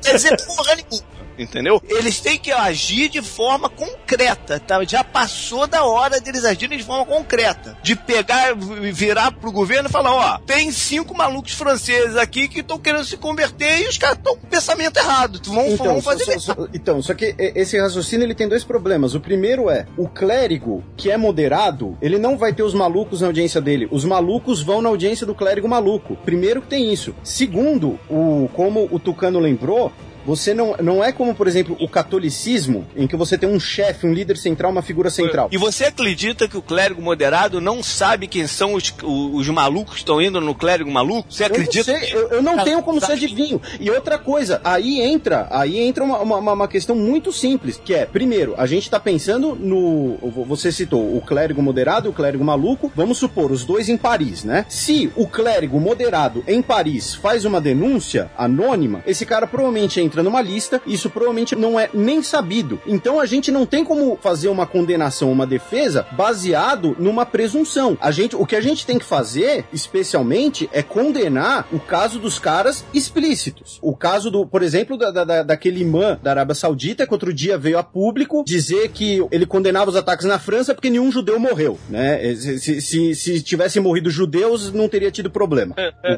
[0.02, 1.22] Quer dizer porra nenhuma.
[1.38, 1.82] Entendeu?
[1.90, 4.84] Eles têm que agir de forma concreta, tá?
[4.84, 7.78] Já passou da hora deles agirem de forma concreta.
[7.82, 12.78] De pegar, virar pro governo e falar, ó, tem cinco malucos franceses aqui que estão
[12.78, 15.42] querendo se converter e os caras estão com pensamento errado.
[15.46, 18.64] Vão, Então, vão só, fazer só- só- então, só que esse raciocínio ele tem dois
[18.64, 19.16] problemas.
[19.16, 23.28] O primeiro é, o clérigo que é moderado, ele não vai ter os malucos na
[23.28, 23.88] audiência dele.
[23.92, 26.16] Os malucos vão na audiência do clérigo maluco.
[26.18, 27.16] Primeiro que tem isso.
[27.24, 29.92] Segundo, o como o Tucano lembrou,
[30.26, 34.06] Você não, não é como, por exemplo, o catolicismo, em que você tem um chefe,
[34.06, 35.50] um líder central, uma figura central.
[35.52, 39.94] E você acredita que o clérigo moderado não sabe quem são os, os, os malucos
[39.94, 41.32] que estão indo no clérigo maluco?
[41.32, 41.92] Você acredita?
[41.92, 43.62] Eu não, sei, eu, eu não tenho como ser adivinho.
[43.80, 48.06] E outra coisa, aí entra, aí entra uma, uma, uma questão muito simples, que é,
[48.06, 50.18] primeiro, a gente tá pensando no.
[50.48, 52.92] Você citou o clérigo moderado e o clérigo maluco.
[52.96, 54.66] Vamos supor, os dois em Paris, né?
[54.70, 60.42] Se o clérigo moderado em Paris faz uma denúncia anônima, esse cara provavelmente entra numa
[60.42, 62.80] lista, isso provavelmente não é nem sabido.
[62.86, 67.98] Então a gente não tem como fazer uma condenação, uma defesa baseado numa presunção.
[68.02, 72.40] A gente, o que a gente tem que fazer, especialmente, é condenar o caso dos
[72.40, 73.80] caras explícitos.
[73.82, 77.58] O caso do, por exemplo, da, da, daquele imã da Arábia Saudita que outro dia
[77.58, 81.78] veio a público dizer que ele condenava os ataques na França porque nenhum judeu morreu,
[81.90, 82.34] né?
[82.36, 85.76] Se, se, se tivessem morrido judeus, não teria tido problema.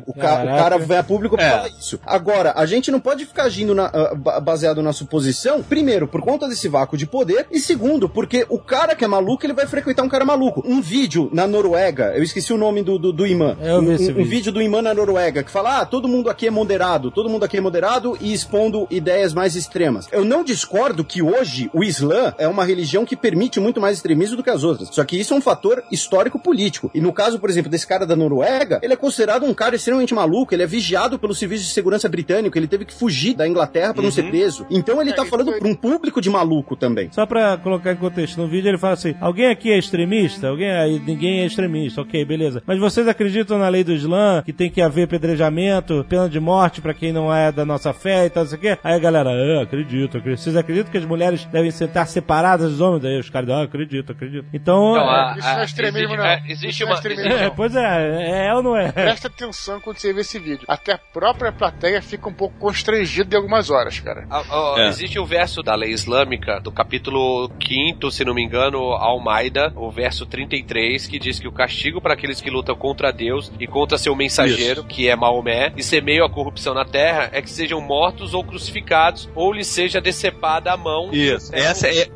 [0.07, 1.49] O, o, ca, o cara veio a público pra É.
[1.51, 1.99] falar isso.
[2.05, 6.21] Agora, a gente não pode ficar agindo na, ah, ba- baseado na suposição, primeiro, por
[6.21, 9.65] conta desse vácuo de poder, e segundo, porque o cara que é maluco, ele vai
[9.67, 10.63] frequentar um cara maluco.
[10.65, 13.57] Um vídeo na Noruega, eu esqueci o nome do, do, do imã.
[13.61, 14.29] Eu vi um, esse um- um vídeo.
[14.29, 17.43] vídeo do imã na Noruega que fala: ah, todo mundo aqui é moderado, todo mundo
[17.43, 20.07] aqui é moderado e expondo ideias mais extremas.
[20.11, 24.37] Eu não discordo que hoje o Islã é uma religião que permite muito mais extremismo
[24.37, 24.89] do que as outras.
[24.91, 26.89] Só que isso é um fator histórico-político.
[26.93, 30.13] E no caso, por exemplo, desse cara da Noruega, ele é considerado um cara extremamente
[30.13, 33.72] maluco, ele é vigiado pelo serviço de segurança britânico, ele teve que fugir da Inglaterra
[33.93, 34.65] para não ser preso.
[34.69, 37.09] Então ele tá falando para um público de maluco também.
[37.11, 40.47] Só pra colocar em contexto, no vídeo ele fala assim: alguém aqui é extremista?
[40.49, 42.61] Alguém aí, ninguém é extremista, ok, beleza.
[42.65, 46.81] Mas vocês acreditam na lei do Islã, que tem que haver apedrejamento, pena de morte
[46.81, 48.77] pra quem não é da nossa fé e tal, não sei o quê?
[48.83, 50.39] Aí a galera, é, acredito, acredito.
[50.41, 53.05] Vocês acreditam que as mulheres devem estar separadas dos homens?
[53.05, 54.45] Aí os caras, ah, acredito, acredito.
[54.53, 54.93] Então.
[54.93, 56.25] Não, é, a- Isso não é extremismo, existe- não.
[56.25, 56.95] é, Isso Existe é uma.
[56.95, 57.55] extremismo, é, não.
[57.55, 58.91] pois é, é ou não é?
[58.91, 60.65] Presta atenção quando você vê esse vídeo.
[60.67, 64.25] Até a própria plateia fica um pouco constrangida em algumas horas, cara.
[64.29, 64.87] A- a- É.
[64.89, 69.89] Existe o verso da lei islâmica, do capítulo 5, se não me engano, Almaida, o
[69.91, 73.97] verso 33, que diz que o castigo para aqueles que lutam contra Deus e contra
[73.97, 78.33] seu mensageiro, que é Maomé, e semeiam a corrupção na terra, é que sejam mortos
[78.33, 81.09] ou crucificados, ou lhes seja decepada a mão.
[81.13, 81.47] Isso.
[81.47, 82.07] serão- Essa é.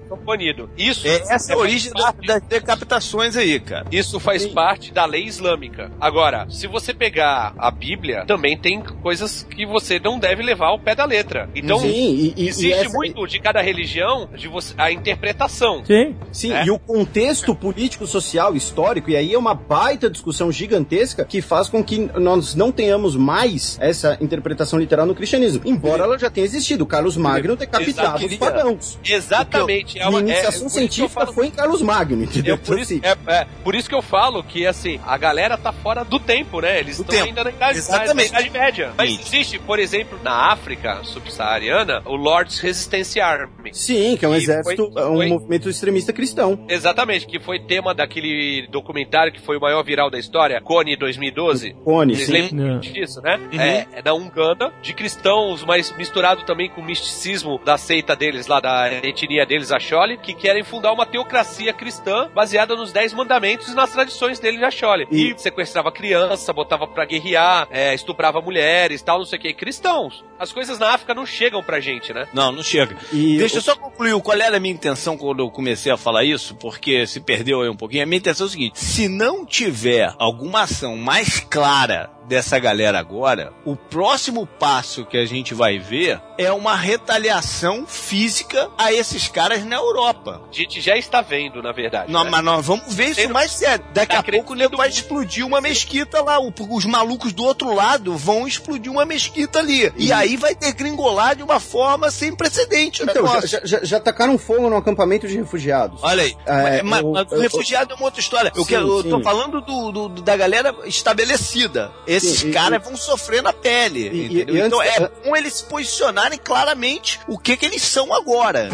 [0.77, 3.85] Isso, é essa é a faz origem parte- das decapitações aí, cara.
[3.91, 5.91] Isso faz parte da lei islâmica.
[5.99, 10.79] Agora, se você pegar a Bíblia, também tem coisas que você não deve levar ao
[10.79, 11.36] pé da letra.
[11.55, 15.83] Então, Sim, e, e- e existe essa- muito de cada religião de você, a interpretação.
[15.85, 16.15] Sim.
[16.31, 16.65] Sim, É.
[16.65, 21.67] e o contexto político, social, histórico, e aí é uma baita discussão gigantesca que faz
[21.69, 25.61] com que nós não tenhamos mais essa interpretação literal no cristianismo.
[25.65, 26.85] Embora ela já tenha existido.
[26.85, 28.37] Carlos Magno decapitava os Exatamente.
[28.39, 28.99] pagãos.
[29.03, 32.55] É a é, iniciação isso que eu científica falo- foi em Carlos Magno, entendeu?
[32.55, 35.71] é por, isso, é, é, por isso que eu falo que, assim, a galera tá
[35.71, 36.79] fora do tempo, né?
[36.79, 38.29] Eles estão ainda na idade, na, na Exatamente.
[38.29, 38.91] idade média.
[38.97, 43.73] Mas existe, por exemplo, na África subsaariana, o Lord's Resistance Army.
[43.73, 46.65] Sim, que é um E exército, foi- é um foi- movimento extremista cristão.
[46.69, 51.73] Exatamente, que foi tema daquele documentário que foi o maior viral da história, Cone 2012.
[51.83, 52.55] Cone, Vocês sim.
[52.55, 53.39] lembram disso, né?
[53.53, 58.47] É, é da Uganda, de cristãos, mas misturado também com o misticismo da seita deles,
[58.47, 63.69] lá da etnia deles, Acholi, que querem fundar uma teocracia cristã baseada nos Dez Mandamentos
[63.69, 65.07] e nas tradições deles de Acholi.
[65.11, 69.53] E, sequestrava criança, botava pra guerrear, é, estuprava mulheres, tal, não sei o que.
[69.53, 70.23] Cristãos.
[70.39, 72.27] As coisas na África não chegam pra gente, né?
[72.33, 72.95] Não, não chega.
[73.11, 75.97] E Deixa o- eu só concluir qual era a minha intenção quando eu comecei a
[75.97, 78.03] falar isso, porque se perdeu aí um pouquinho.
[78.03, 82.99] A minha intenção é o seguinte: se não tiver alguma ação mais clara dessa galera
[82.99, 89.27] agora, o próximo passo que a gente vai ver é uma retaliação física a esses
[89.27, 90.41] caras na Europa.
[90.51, 92.11] A gente já está vendo, na verdade.
[92.11, 92.29] Não, né?
[92.29, 93.83] mas nós vamos ver isso Tem- mais sério.
[93.93, 96.37] Daqui tá a pouco o nego vai explodir uma mesquita lá.
[96.39, 99.91] Os malucos do outro lado vão explodir uma mesquita ali.
[99.97, 104.37] E aí vai degringolar de uma forma sem precedente o Então, já, já, já, tacaram
[104.37, 105.99] fogo no acampamento de refugiados.
[106.03, 106.35] Olha aí.
[106.45, 108.51] É, mas, eu- mas o eu- refugiado é uma outra história.
[108.55, 111.91] Eu, Sim, quero, eu tô falando do, do- da galera estabelecida.
[112.17, 114.09] Esses e- caras e- vão sofrer na pele.
[114.09, 114.65] E- entendeu?
[114.65, 118.69] então antes- é bom eles se posicionarem claramente o que, que eles são agora.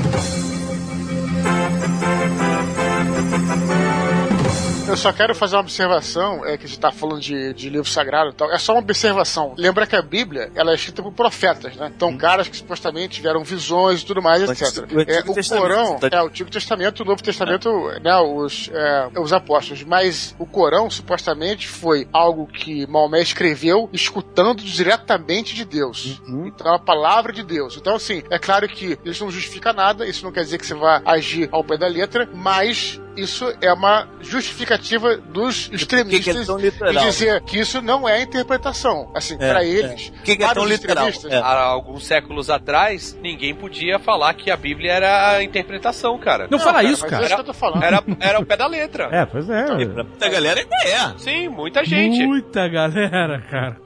[4.94, 8.30] Eu só quero fazer uma observação, é que você tá falando de, de livro sagrado
[8.30, 8.52] e tal.
[8.52, 9.56] É só uma observação.
[9.57, 11.91] Lembra que a Bíblia, ela é escrita por profetas, né?
[11.95, 14.86] Então, caras que supostamente tiveram visões e tudo mais, etc.
[14.91, 16.10] O É, o Corão, tá?
[16.11, 17.70] é o Antigo Testamento, o Novo Testamento,
[18.03, 18.15] né?
[18.18, 19.84] Os, é, os apóstolos.
[19.84, 26.22] Mas o Corão, supostamente, foi algo que Maomé escreveu escutando diretamente de Deus.
[26.28, 27.76] Então, é a palavra de Deus.
[27.78, 30.76] Então, assim, é claro que isso não justifica nada, isso não quer dizer que você
[30.76, 36.64] vá agir ao pé da letra, mas isso é uma justificativa dos extremistas tão de
[36.64, 37.03] literal?
[37.06, 39.11] dizer que isso não é interpretação.
[39.15, 39.68] Assim, É, pra é.
[39.68, 41.07] eles, O que que é para tão os literal?
[41.10, 41.44] extremistas, É.
[41.44, 46.48] Há alguns séculos atrás, ninguém podia falar que a Bíblia era a interpretação, cara.
[46.49, 47.23] Não, fala isso, mas cara.
[47.23, 47.84] É isso que tô falando.
[47.84, 49.10] Era, era o pé da letra.
[49.11, 49.65] É, pois é.
[50.22, 50.76] A galera ainda
[51.14, 51.18] é.
[51.18, 52.26] Sim, muita gente.
[52.26, 53.77] Muita galera, cara.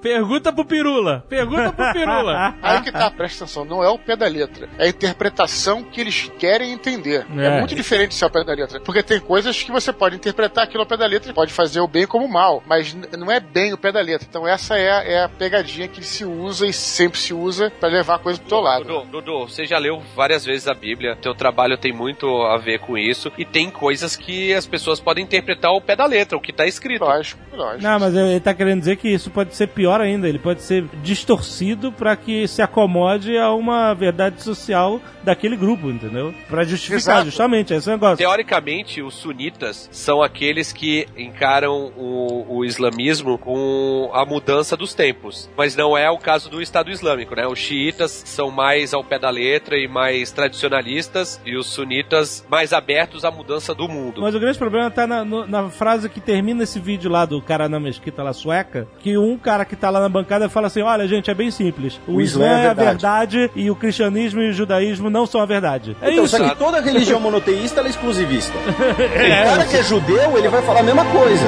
[0.00, 1.24] Pergunta pro Pirula.
[1.28, 2.54] Pergunta pro Pirula.
[2.62, 6.00] Aí que tá, presta atenção, não é o pé da letra, é a interpretação que
[6.00, 7.26] eles querem entender.
[7.36, 7.58] É, É.
[7.58, 8.63] muito diferente se é o pé da letra.
[8.84, 11.88] Porque tem coisas que você pode interpretar aquilo ao pé da letra, pode fazer o
[11.88, 14.26] bem como o mal, mas não é bem o pé da letra.
[14.28, 17.88] Então essa é, a- é a pegadinha que se usa e sempre se usa pra
[17.88, 18.84] levar a coisa pro teu lado.
[18.84, 22.78] Dudu, Dudu, você já leu várias vezes a Bíblia, teu trabalho tem muito a ver
[22.80, 26.40] com isso, e tem coisas que as pessoas podem interpretar ao pé da letra, o
[26.40, 27.04] que tá escrito.
[27.04, 27.82] Lógico, lógico.
[27.82, 30.28] Não, mas ele tá querendo dizer que isso pode ser pior ainda.
[30.28, 36.34] Ele pode ser distorcido pra que se acomode a uma verdade social daquele grupo, entendeu?
[36.48, 37.24] Pra justificar, Exato.
[37.26, 38.18] justamente, esse negócio.
[38.18, 38.53] Teoricamente,
[39.02, 45.48] os sunitas são aqueles que encaram o, o islamismo com a mudança dos tempos.
[45.56, 47.46] Mas não é o caso do Estado Islâmico, né?
[47.46, 52.72] Os xiitas são mais ao pé da letra e mais tradicionalistas, e os sunitas mais
[52.72, 54.20] abertos à mudança do mundo.
[54.20, 57.40] Mas o grande problema tá na, no- na frase que termina esse vídeo lá do
[57.40, 60.82] cara na mesquita lá sueca, que um cara que tá lá na bancada fala assim,
[60.82, 62.00] olha gente, é bem simples.
[62.06, 62.88] O, O Islã Islã é é a verdade.
[63.36, 65.96] verdade e o cristianismo e o judaísmo não são a verdade.
[66.02, 66.36] É Então, isso.
[66.36, 68.43] só que toda religião monoteísta ela é exclusivista.
[68.54, 71.46] O cara que é judeu, ele vai falar a mesma coisa.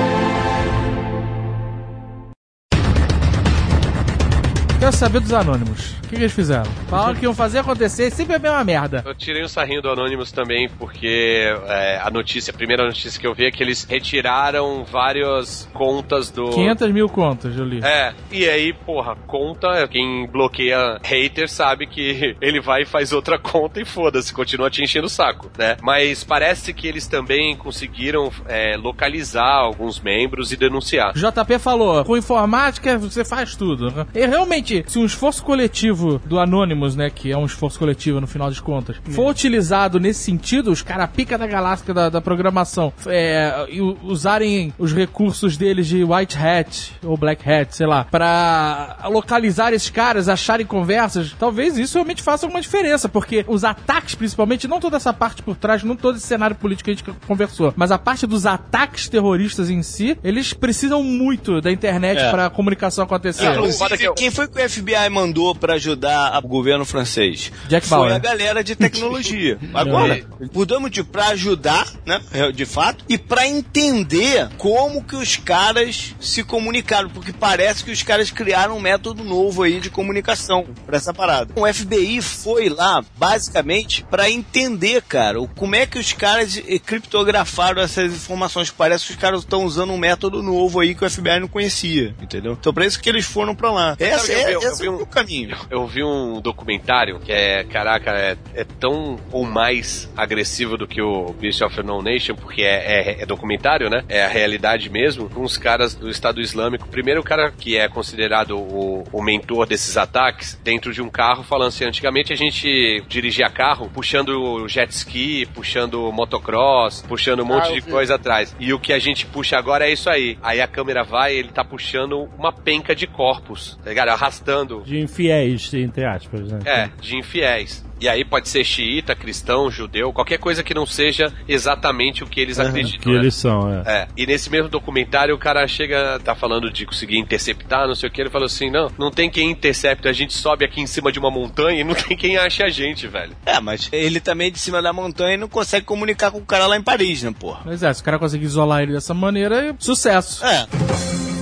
[4.86, 5.96] Quero saber dos anônimos.
[5.96, 6.70] O que, que eles fizeram?
[6.88, 9.02] Falaram que iam fazer acontecer, sempre é a mesma merda.
[9.04, 13.26] Eu tirei um sarrinho do Anonymous também, porque é, a notícia, a primeira notícia que
[13.26, 16.50] eu vi é que eles retiraram várias contas do.
[16.50, 17.84] 500 mil contas, eu li.
[17.84, 23.36] É, e aí, porra, conta, quem bloqueia hater sabe que ele vai e faz outra
[23.40, 25.76] conta e foda-se, continua te enchendo o saco, né?
[25.82, 31.12] Mas parece que eles também conseguiram é, localizar alguns membros e denunciar.
[31.16, 34.06] O JP falou, com informática você faz tudo.
[34.14, 38.26] E realmente, se um esforço coletivo do Anonymous, né, que é um esforço coletivo no
[38.26, 42.92] final das contas, for utilizado nesse sentido, os caras pica da galáxia da, da programação,
[43.06, 48.98] é, e usarem os recursos deles de White Hat ou Black Hat, sei lá, pra
[49.08, 54.66] localizar esses caras, acharem conversas, talvez isso realmente faça alguma diferença, porque os ataques, principalmente,
[54.68, 57.72] não toda essa parte por trás, não todo esse cenário político que a gente conversou,
[57.76, 62.30] mas a parte dos ataques terroristas em si, eles precisam muito da internet É.
[62.30, 63.50] pra a comunicação acontecer.
[63.52, 67.52] Inclusive, quem foi FBI mandou pra ajudar o governo francês?
[67.68, 68.14] Jack Foi Bauer.
[68.14, 69.58] a galera de tecnologia.
[69.74, 72.20] Agora, dois motivos, pra ajudar, né,
[72.54, 78.02] de fato, e pra entender como que os caras se comunicaram, porque parece que os
[78.02, 81.52] caras criaram um método novo aí de comunicação pra essa parada.
[81.56, 87.82] O FBI foi lá, basicamente, pra entender, cara, como é que os caras eh, criptografaram
[87.82, 88.70] essas informações.
[88.70, 92.14] Parece que os caras estão usando um método novo aí que o FBI não conhecia,
[92.20, 92.52] entendeu?
[92.52, 93.96] Então, pra isso que eles foram pra lá.
[93.98, 95.56] Essa, eu vi- é, eu vi um- caminho.
[95.70, 101.00] Eu vi um documentário que é, caraca, é, é tão ou mais agressivo do que
[101.00, 104.04] o Beast of No Nation, porque é, é- é documentário, né?
[104.08, 106.88] É a realidade mesmo, com os caras do Estado Islâmico.
[106.88, 111.42] Primeiro, o cara que é considerado o, o mentor desses ataques, dentro de um carro,
[111.42, 117.68] falando assim: antigamente a gente dirigia carro puxando jet ski, puxando motocross, puxando um monte
[117.70, 117.90] Ah, de vi.
[117.90, 118.54] coisa atrás.
[118.58, 120.38] E o que a gente puxa agora é isso aí.
[120.42, 124.08] Aí a câmera vai, ele tá puxando uma penca de corpos, tá ligado?
[124.10, 124.35] Arrastando
[124.82, 126.58] De infiéis, entre aspas, né?
[126.64, 127.84] é, de infiéis.
[127.98, 132.40] E aí pode ser xiita, cristão, judeu, qualquer coisa que não seja exatamente o que
[132.40, 133.00] eles acreditam.
[133.00, 133.16] Que né?
[133.16, 133.82] eles são, é.
[133.86, 138.08] É, e nesse mesmo documentário o cara chega, tá falando de conseguir interceptar, não sei
[138.08, 140.86] o que, ele falou assim, não, não tem quem intercepta, a gente sobe aqui em
[140.86, 143.34] cima de uma montanha e não tem quem ache a gente, velho.
[143.46, 146.66] É, mas ele também de cima da montanha e não consegue comunicar com o cara
[146.66, 147.62] lá em Paris, né, porra?
[147.64, 150.44] Mas é, se o cara conseguir isolar ele dessa maneira, sucesso.
[150.44, 151.35] É.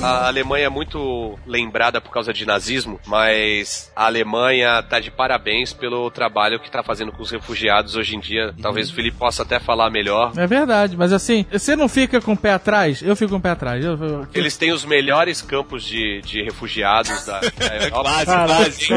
[0.00, 5.72] A Alemanha é muito lembrada por causa de nazismo, mas a Alemanha tá de parabéns
[5.72, 8.54] pelo trabalho que tá fazendo com os refugiados hoje em dia.
[8.62, 10.32] Talvez o Felipe possa até falar melhor.
[10.36, 13.02] É verdade, mas assim, você não fica com o pé atrás?
[13.02, 13.84] Eu fico com o pé atrás.
[13.84, 18.24] Eu, eu- Eles têm os melhores campos de, de refugiados da, da Europa.
[18.24, 18.88] Quase,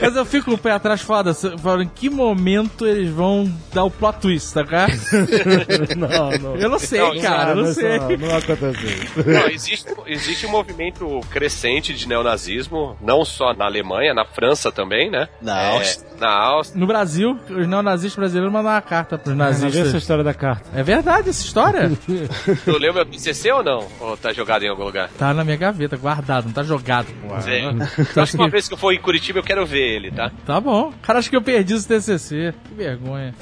[0.00, 1.32] Mas eu fico com o pé atrás foda.
[1.32, 4.92] Falo, em que momento eles vão dar o plot twist, tá cara?
[5.96, 6.56] Não, não.
[6.56, 7.45] Eu não sei, Não, cara.
[7.46, 7.98] Cara, eu não sei.
[7.98, 8.76] Não, não aconteceu.
[9.26, 15.10] Não, existe, existe um movimento crescente de neonazismo, não só na Alemanha, na França também,
[15.10, 15.28] né?
[15.40, 16.10] Na É, Áustria.
[16.20, 16.80] Na Áustria.
[16.80, 19.94] No Brasil, os neonazistas brasileiros mandaram uma carta pros Não vê essa nazistas.
[20.02, 20.68] história da carta.
[20.74, 21.90] É verdade essa história?
[22.64, 23.86] Tu leu meu TCC ou não?
[24.00, 25.08] Ou tá jogado em algum lugar?
[25.18, 27.06] tá na minha gaveta, guardado, não tá jogado.
[27.40, 27.78] Sim.
[27.78, 30.30] Tá, Próxima vez que eu for em Curitiba, eu quero ver ele, tá?
[30.46, 30.92] tá bom.
[31.02, 32.54] Cara, acho que eu perdi esse TCC.
[32.68, 33.34] Que vergonha.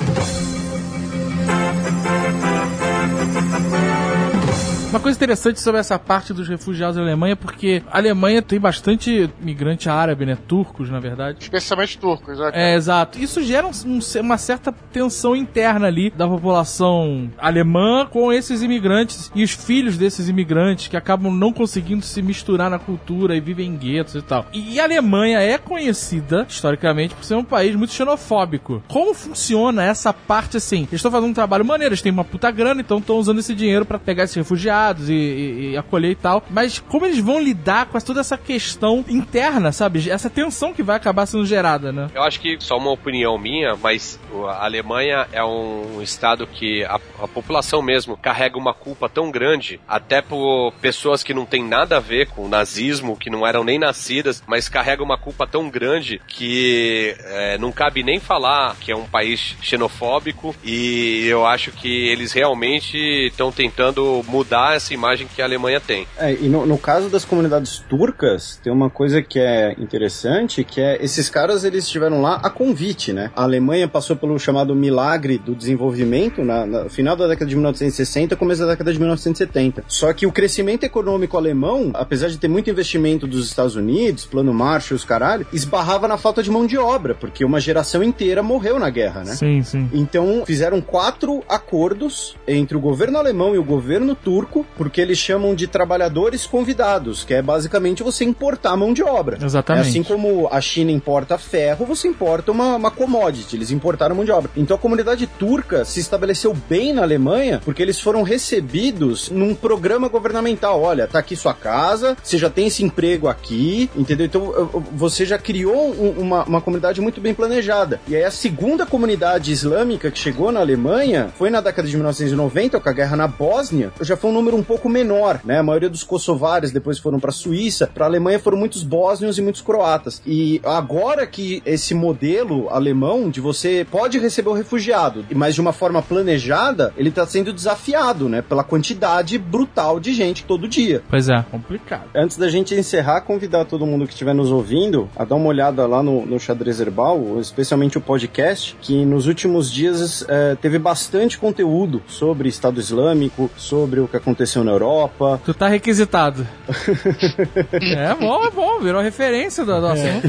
[4.94, 8.60] Uma coisa interessante sobre essa parte dos refugiados da Alemanha é porque a Alemanha tem
[8.60, 10.38] bastante migrante árabe, né?
[10.46, 11.38] Turcos, na verdade.
[11.40, 12.52] Especialmente turcos, né?
[12.54, 13.18] É, exato.
[13.18, 19.32] Isso gera um- um- uma certa tensão interna ali da população alemã com esses imigrantes
[19.34, 23.70] e os filhos desses imigrantes que acabam não conseguindo se misturar na cultura e vivem
[23.70, 24.46] em guetos e tal.
[24.52, 28.80] E a Alemanha é conhecida, historicamente, por ser um país muito xenofóbico.
[28.86, 30.82] Como funciona essa parte assim?
[30.82, 33.56] Eles estão fazendo um trabalho maneiro, eles têm uma puta grana, então estão usando esse
[33.56, 36.42] dinheiro pra pegar esses refugiados e, e- e acolher e tal.
[36.50, 40.10] Mas como eles vão lidar com toda essa questão interna, sabe?
[40.10, 42.10] Essa tensão que vai acabar sendo gerada, né?
[42.14, 46.96] Eu acho que só uma opinião minha, mas a Alemanha é um estado que a,
[47.22, 51.96] a população mesmo carrega uma culpa tão grande, até por pessoas que não têm nada
[51.96, 55.70] a ver com o nazismo, que não eram nem nascidas, mas carrega uma culpa tão
[55.70, 61.70] grande que é, não cabe nem falar que é um país xenofóbico e eu acho
[61.72, 62.96] que eles realmente
[63.28, 66.06] estão tentando mudar essa imagem que a Alemanha tem.
[66.18, 70.80] É, e no, no caso das comunidades turcas, tem uma coisa que é interessante, que
[70.80, 73.30] é esses caras eles estiveram lá a convite, né?
[73.34, 78.36] A Alemanha passou pelo chamado milagre do desenvolvimento na, na final da década de 1960,
[78.36, 79.84] começo da década de 1970.
[79.88, 84.52] Só que o crescimento econômico alemão, apesar de ter muito investimento dos Estados Unidos, plano
[84.52, 88.78] Marshall, os caralho, esbarrava na falta de mão de obra, porque uma geração inteira morreu
[88.78, 89.34] na guerra, né?
[89.34, 89.88] Sim, sim.
[89.92, 95.54] Então fizeram quatro acordos entre o governo alemão e o governo turco, porque eles chamam
[95.54, 99.38] de trabalhadores convidados, que é basicamente você importar mão de obra.
[99.42, 99.86] Exatamente.
[99.86, 104.24] É assim como a China importa ferro, você importa uma, uma commodity, eles importaram mão
[104.24, 104.50] de obra.
[104.56, 110.08] Então a comunidade turca se estabeleceu bem na Alemanha porque eles foram recebidos num programa
[110.08, 110.80] governamental.
[110.80, 114.26] Olha, tá aqui sua casa, você já tem esse emprego aqui, entendeu?
[114.26, 118.00] Então você já criou um- uma, uma comunidade muito bem planejada.
[118.08, 122.78] E aí a segunda comunidade islâmica que chegou na Alemanha foi na década de 1990,
[122.80, 125.58] com a guerra na Bósnia, já foi um número um pouco menor, né?
[125.58, 129.38] A maioria dos kosovares depois foram para a Suíça, para a Alemanha foram muitos bósnios
[129.38, 130.20] e muitos croatas.
[130.26, 135.72] E agora que esse modelo alemão de você pode receber o refugiado, mas de uma
[135.72, 138.42] forma planejada, ele está sendo desafiado, né?
[138.42, 141.02] Pela quantidade brutal de gente todo dia.
[141.08, 142.10] Pois é, complicado.
[142.14, 145.86] Antes da gente encerrar, convidar todo mundo que estiver nos ouvindo a dar uma olhada
[145.86, 151.38] lá no, no Xadrez Herbal, especialmente o podcast, que nos últimos dias eh, teve bastante
[151.38, 154.33] conteúdo sobre Estado Islâmico, sobre o que aconteceu
[154.64, 155.40] na Europa.
[155.44, 156.46] Tu tá requisitado.
[157.72, 160.28] é bom, é bom, virou referência do, do assunto.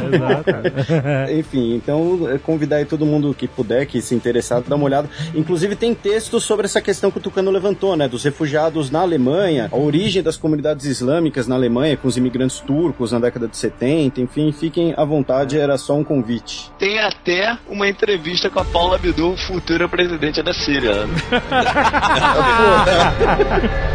[1.38, 5.10] Enfim, então eh, convidar aí todo mundo que puder, que se interessar, dar uma olhada.
[5.34, 8.08] Inclusive tem textos sobre essa questão que o Tucano levantou, né?
[8.08, 13.12] Dos refugiados na Alemanha, a origem das comunidades islâmicas na Alemanha, com os imigrantes turcos
[13.12, 16.72] na década de 70, enfim, fiquem à vontade, era só um convite.
[16.78, 21.06] Tem até uma entrevista com a Paula Abdul, futura presidente da Síria.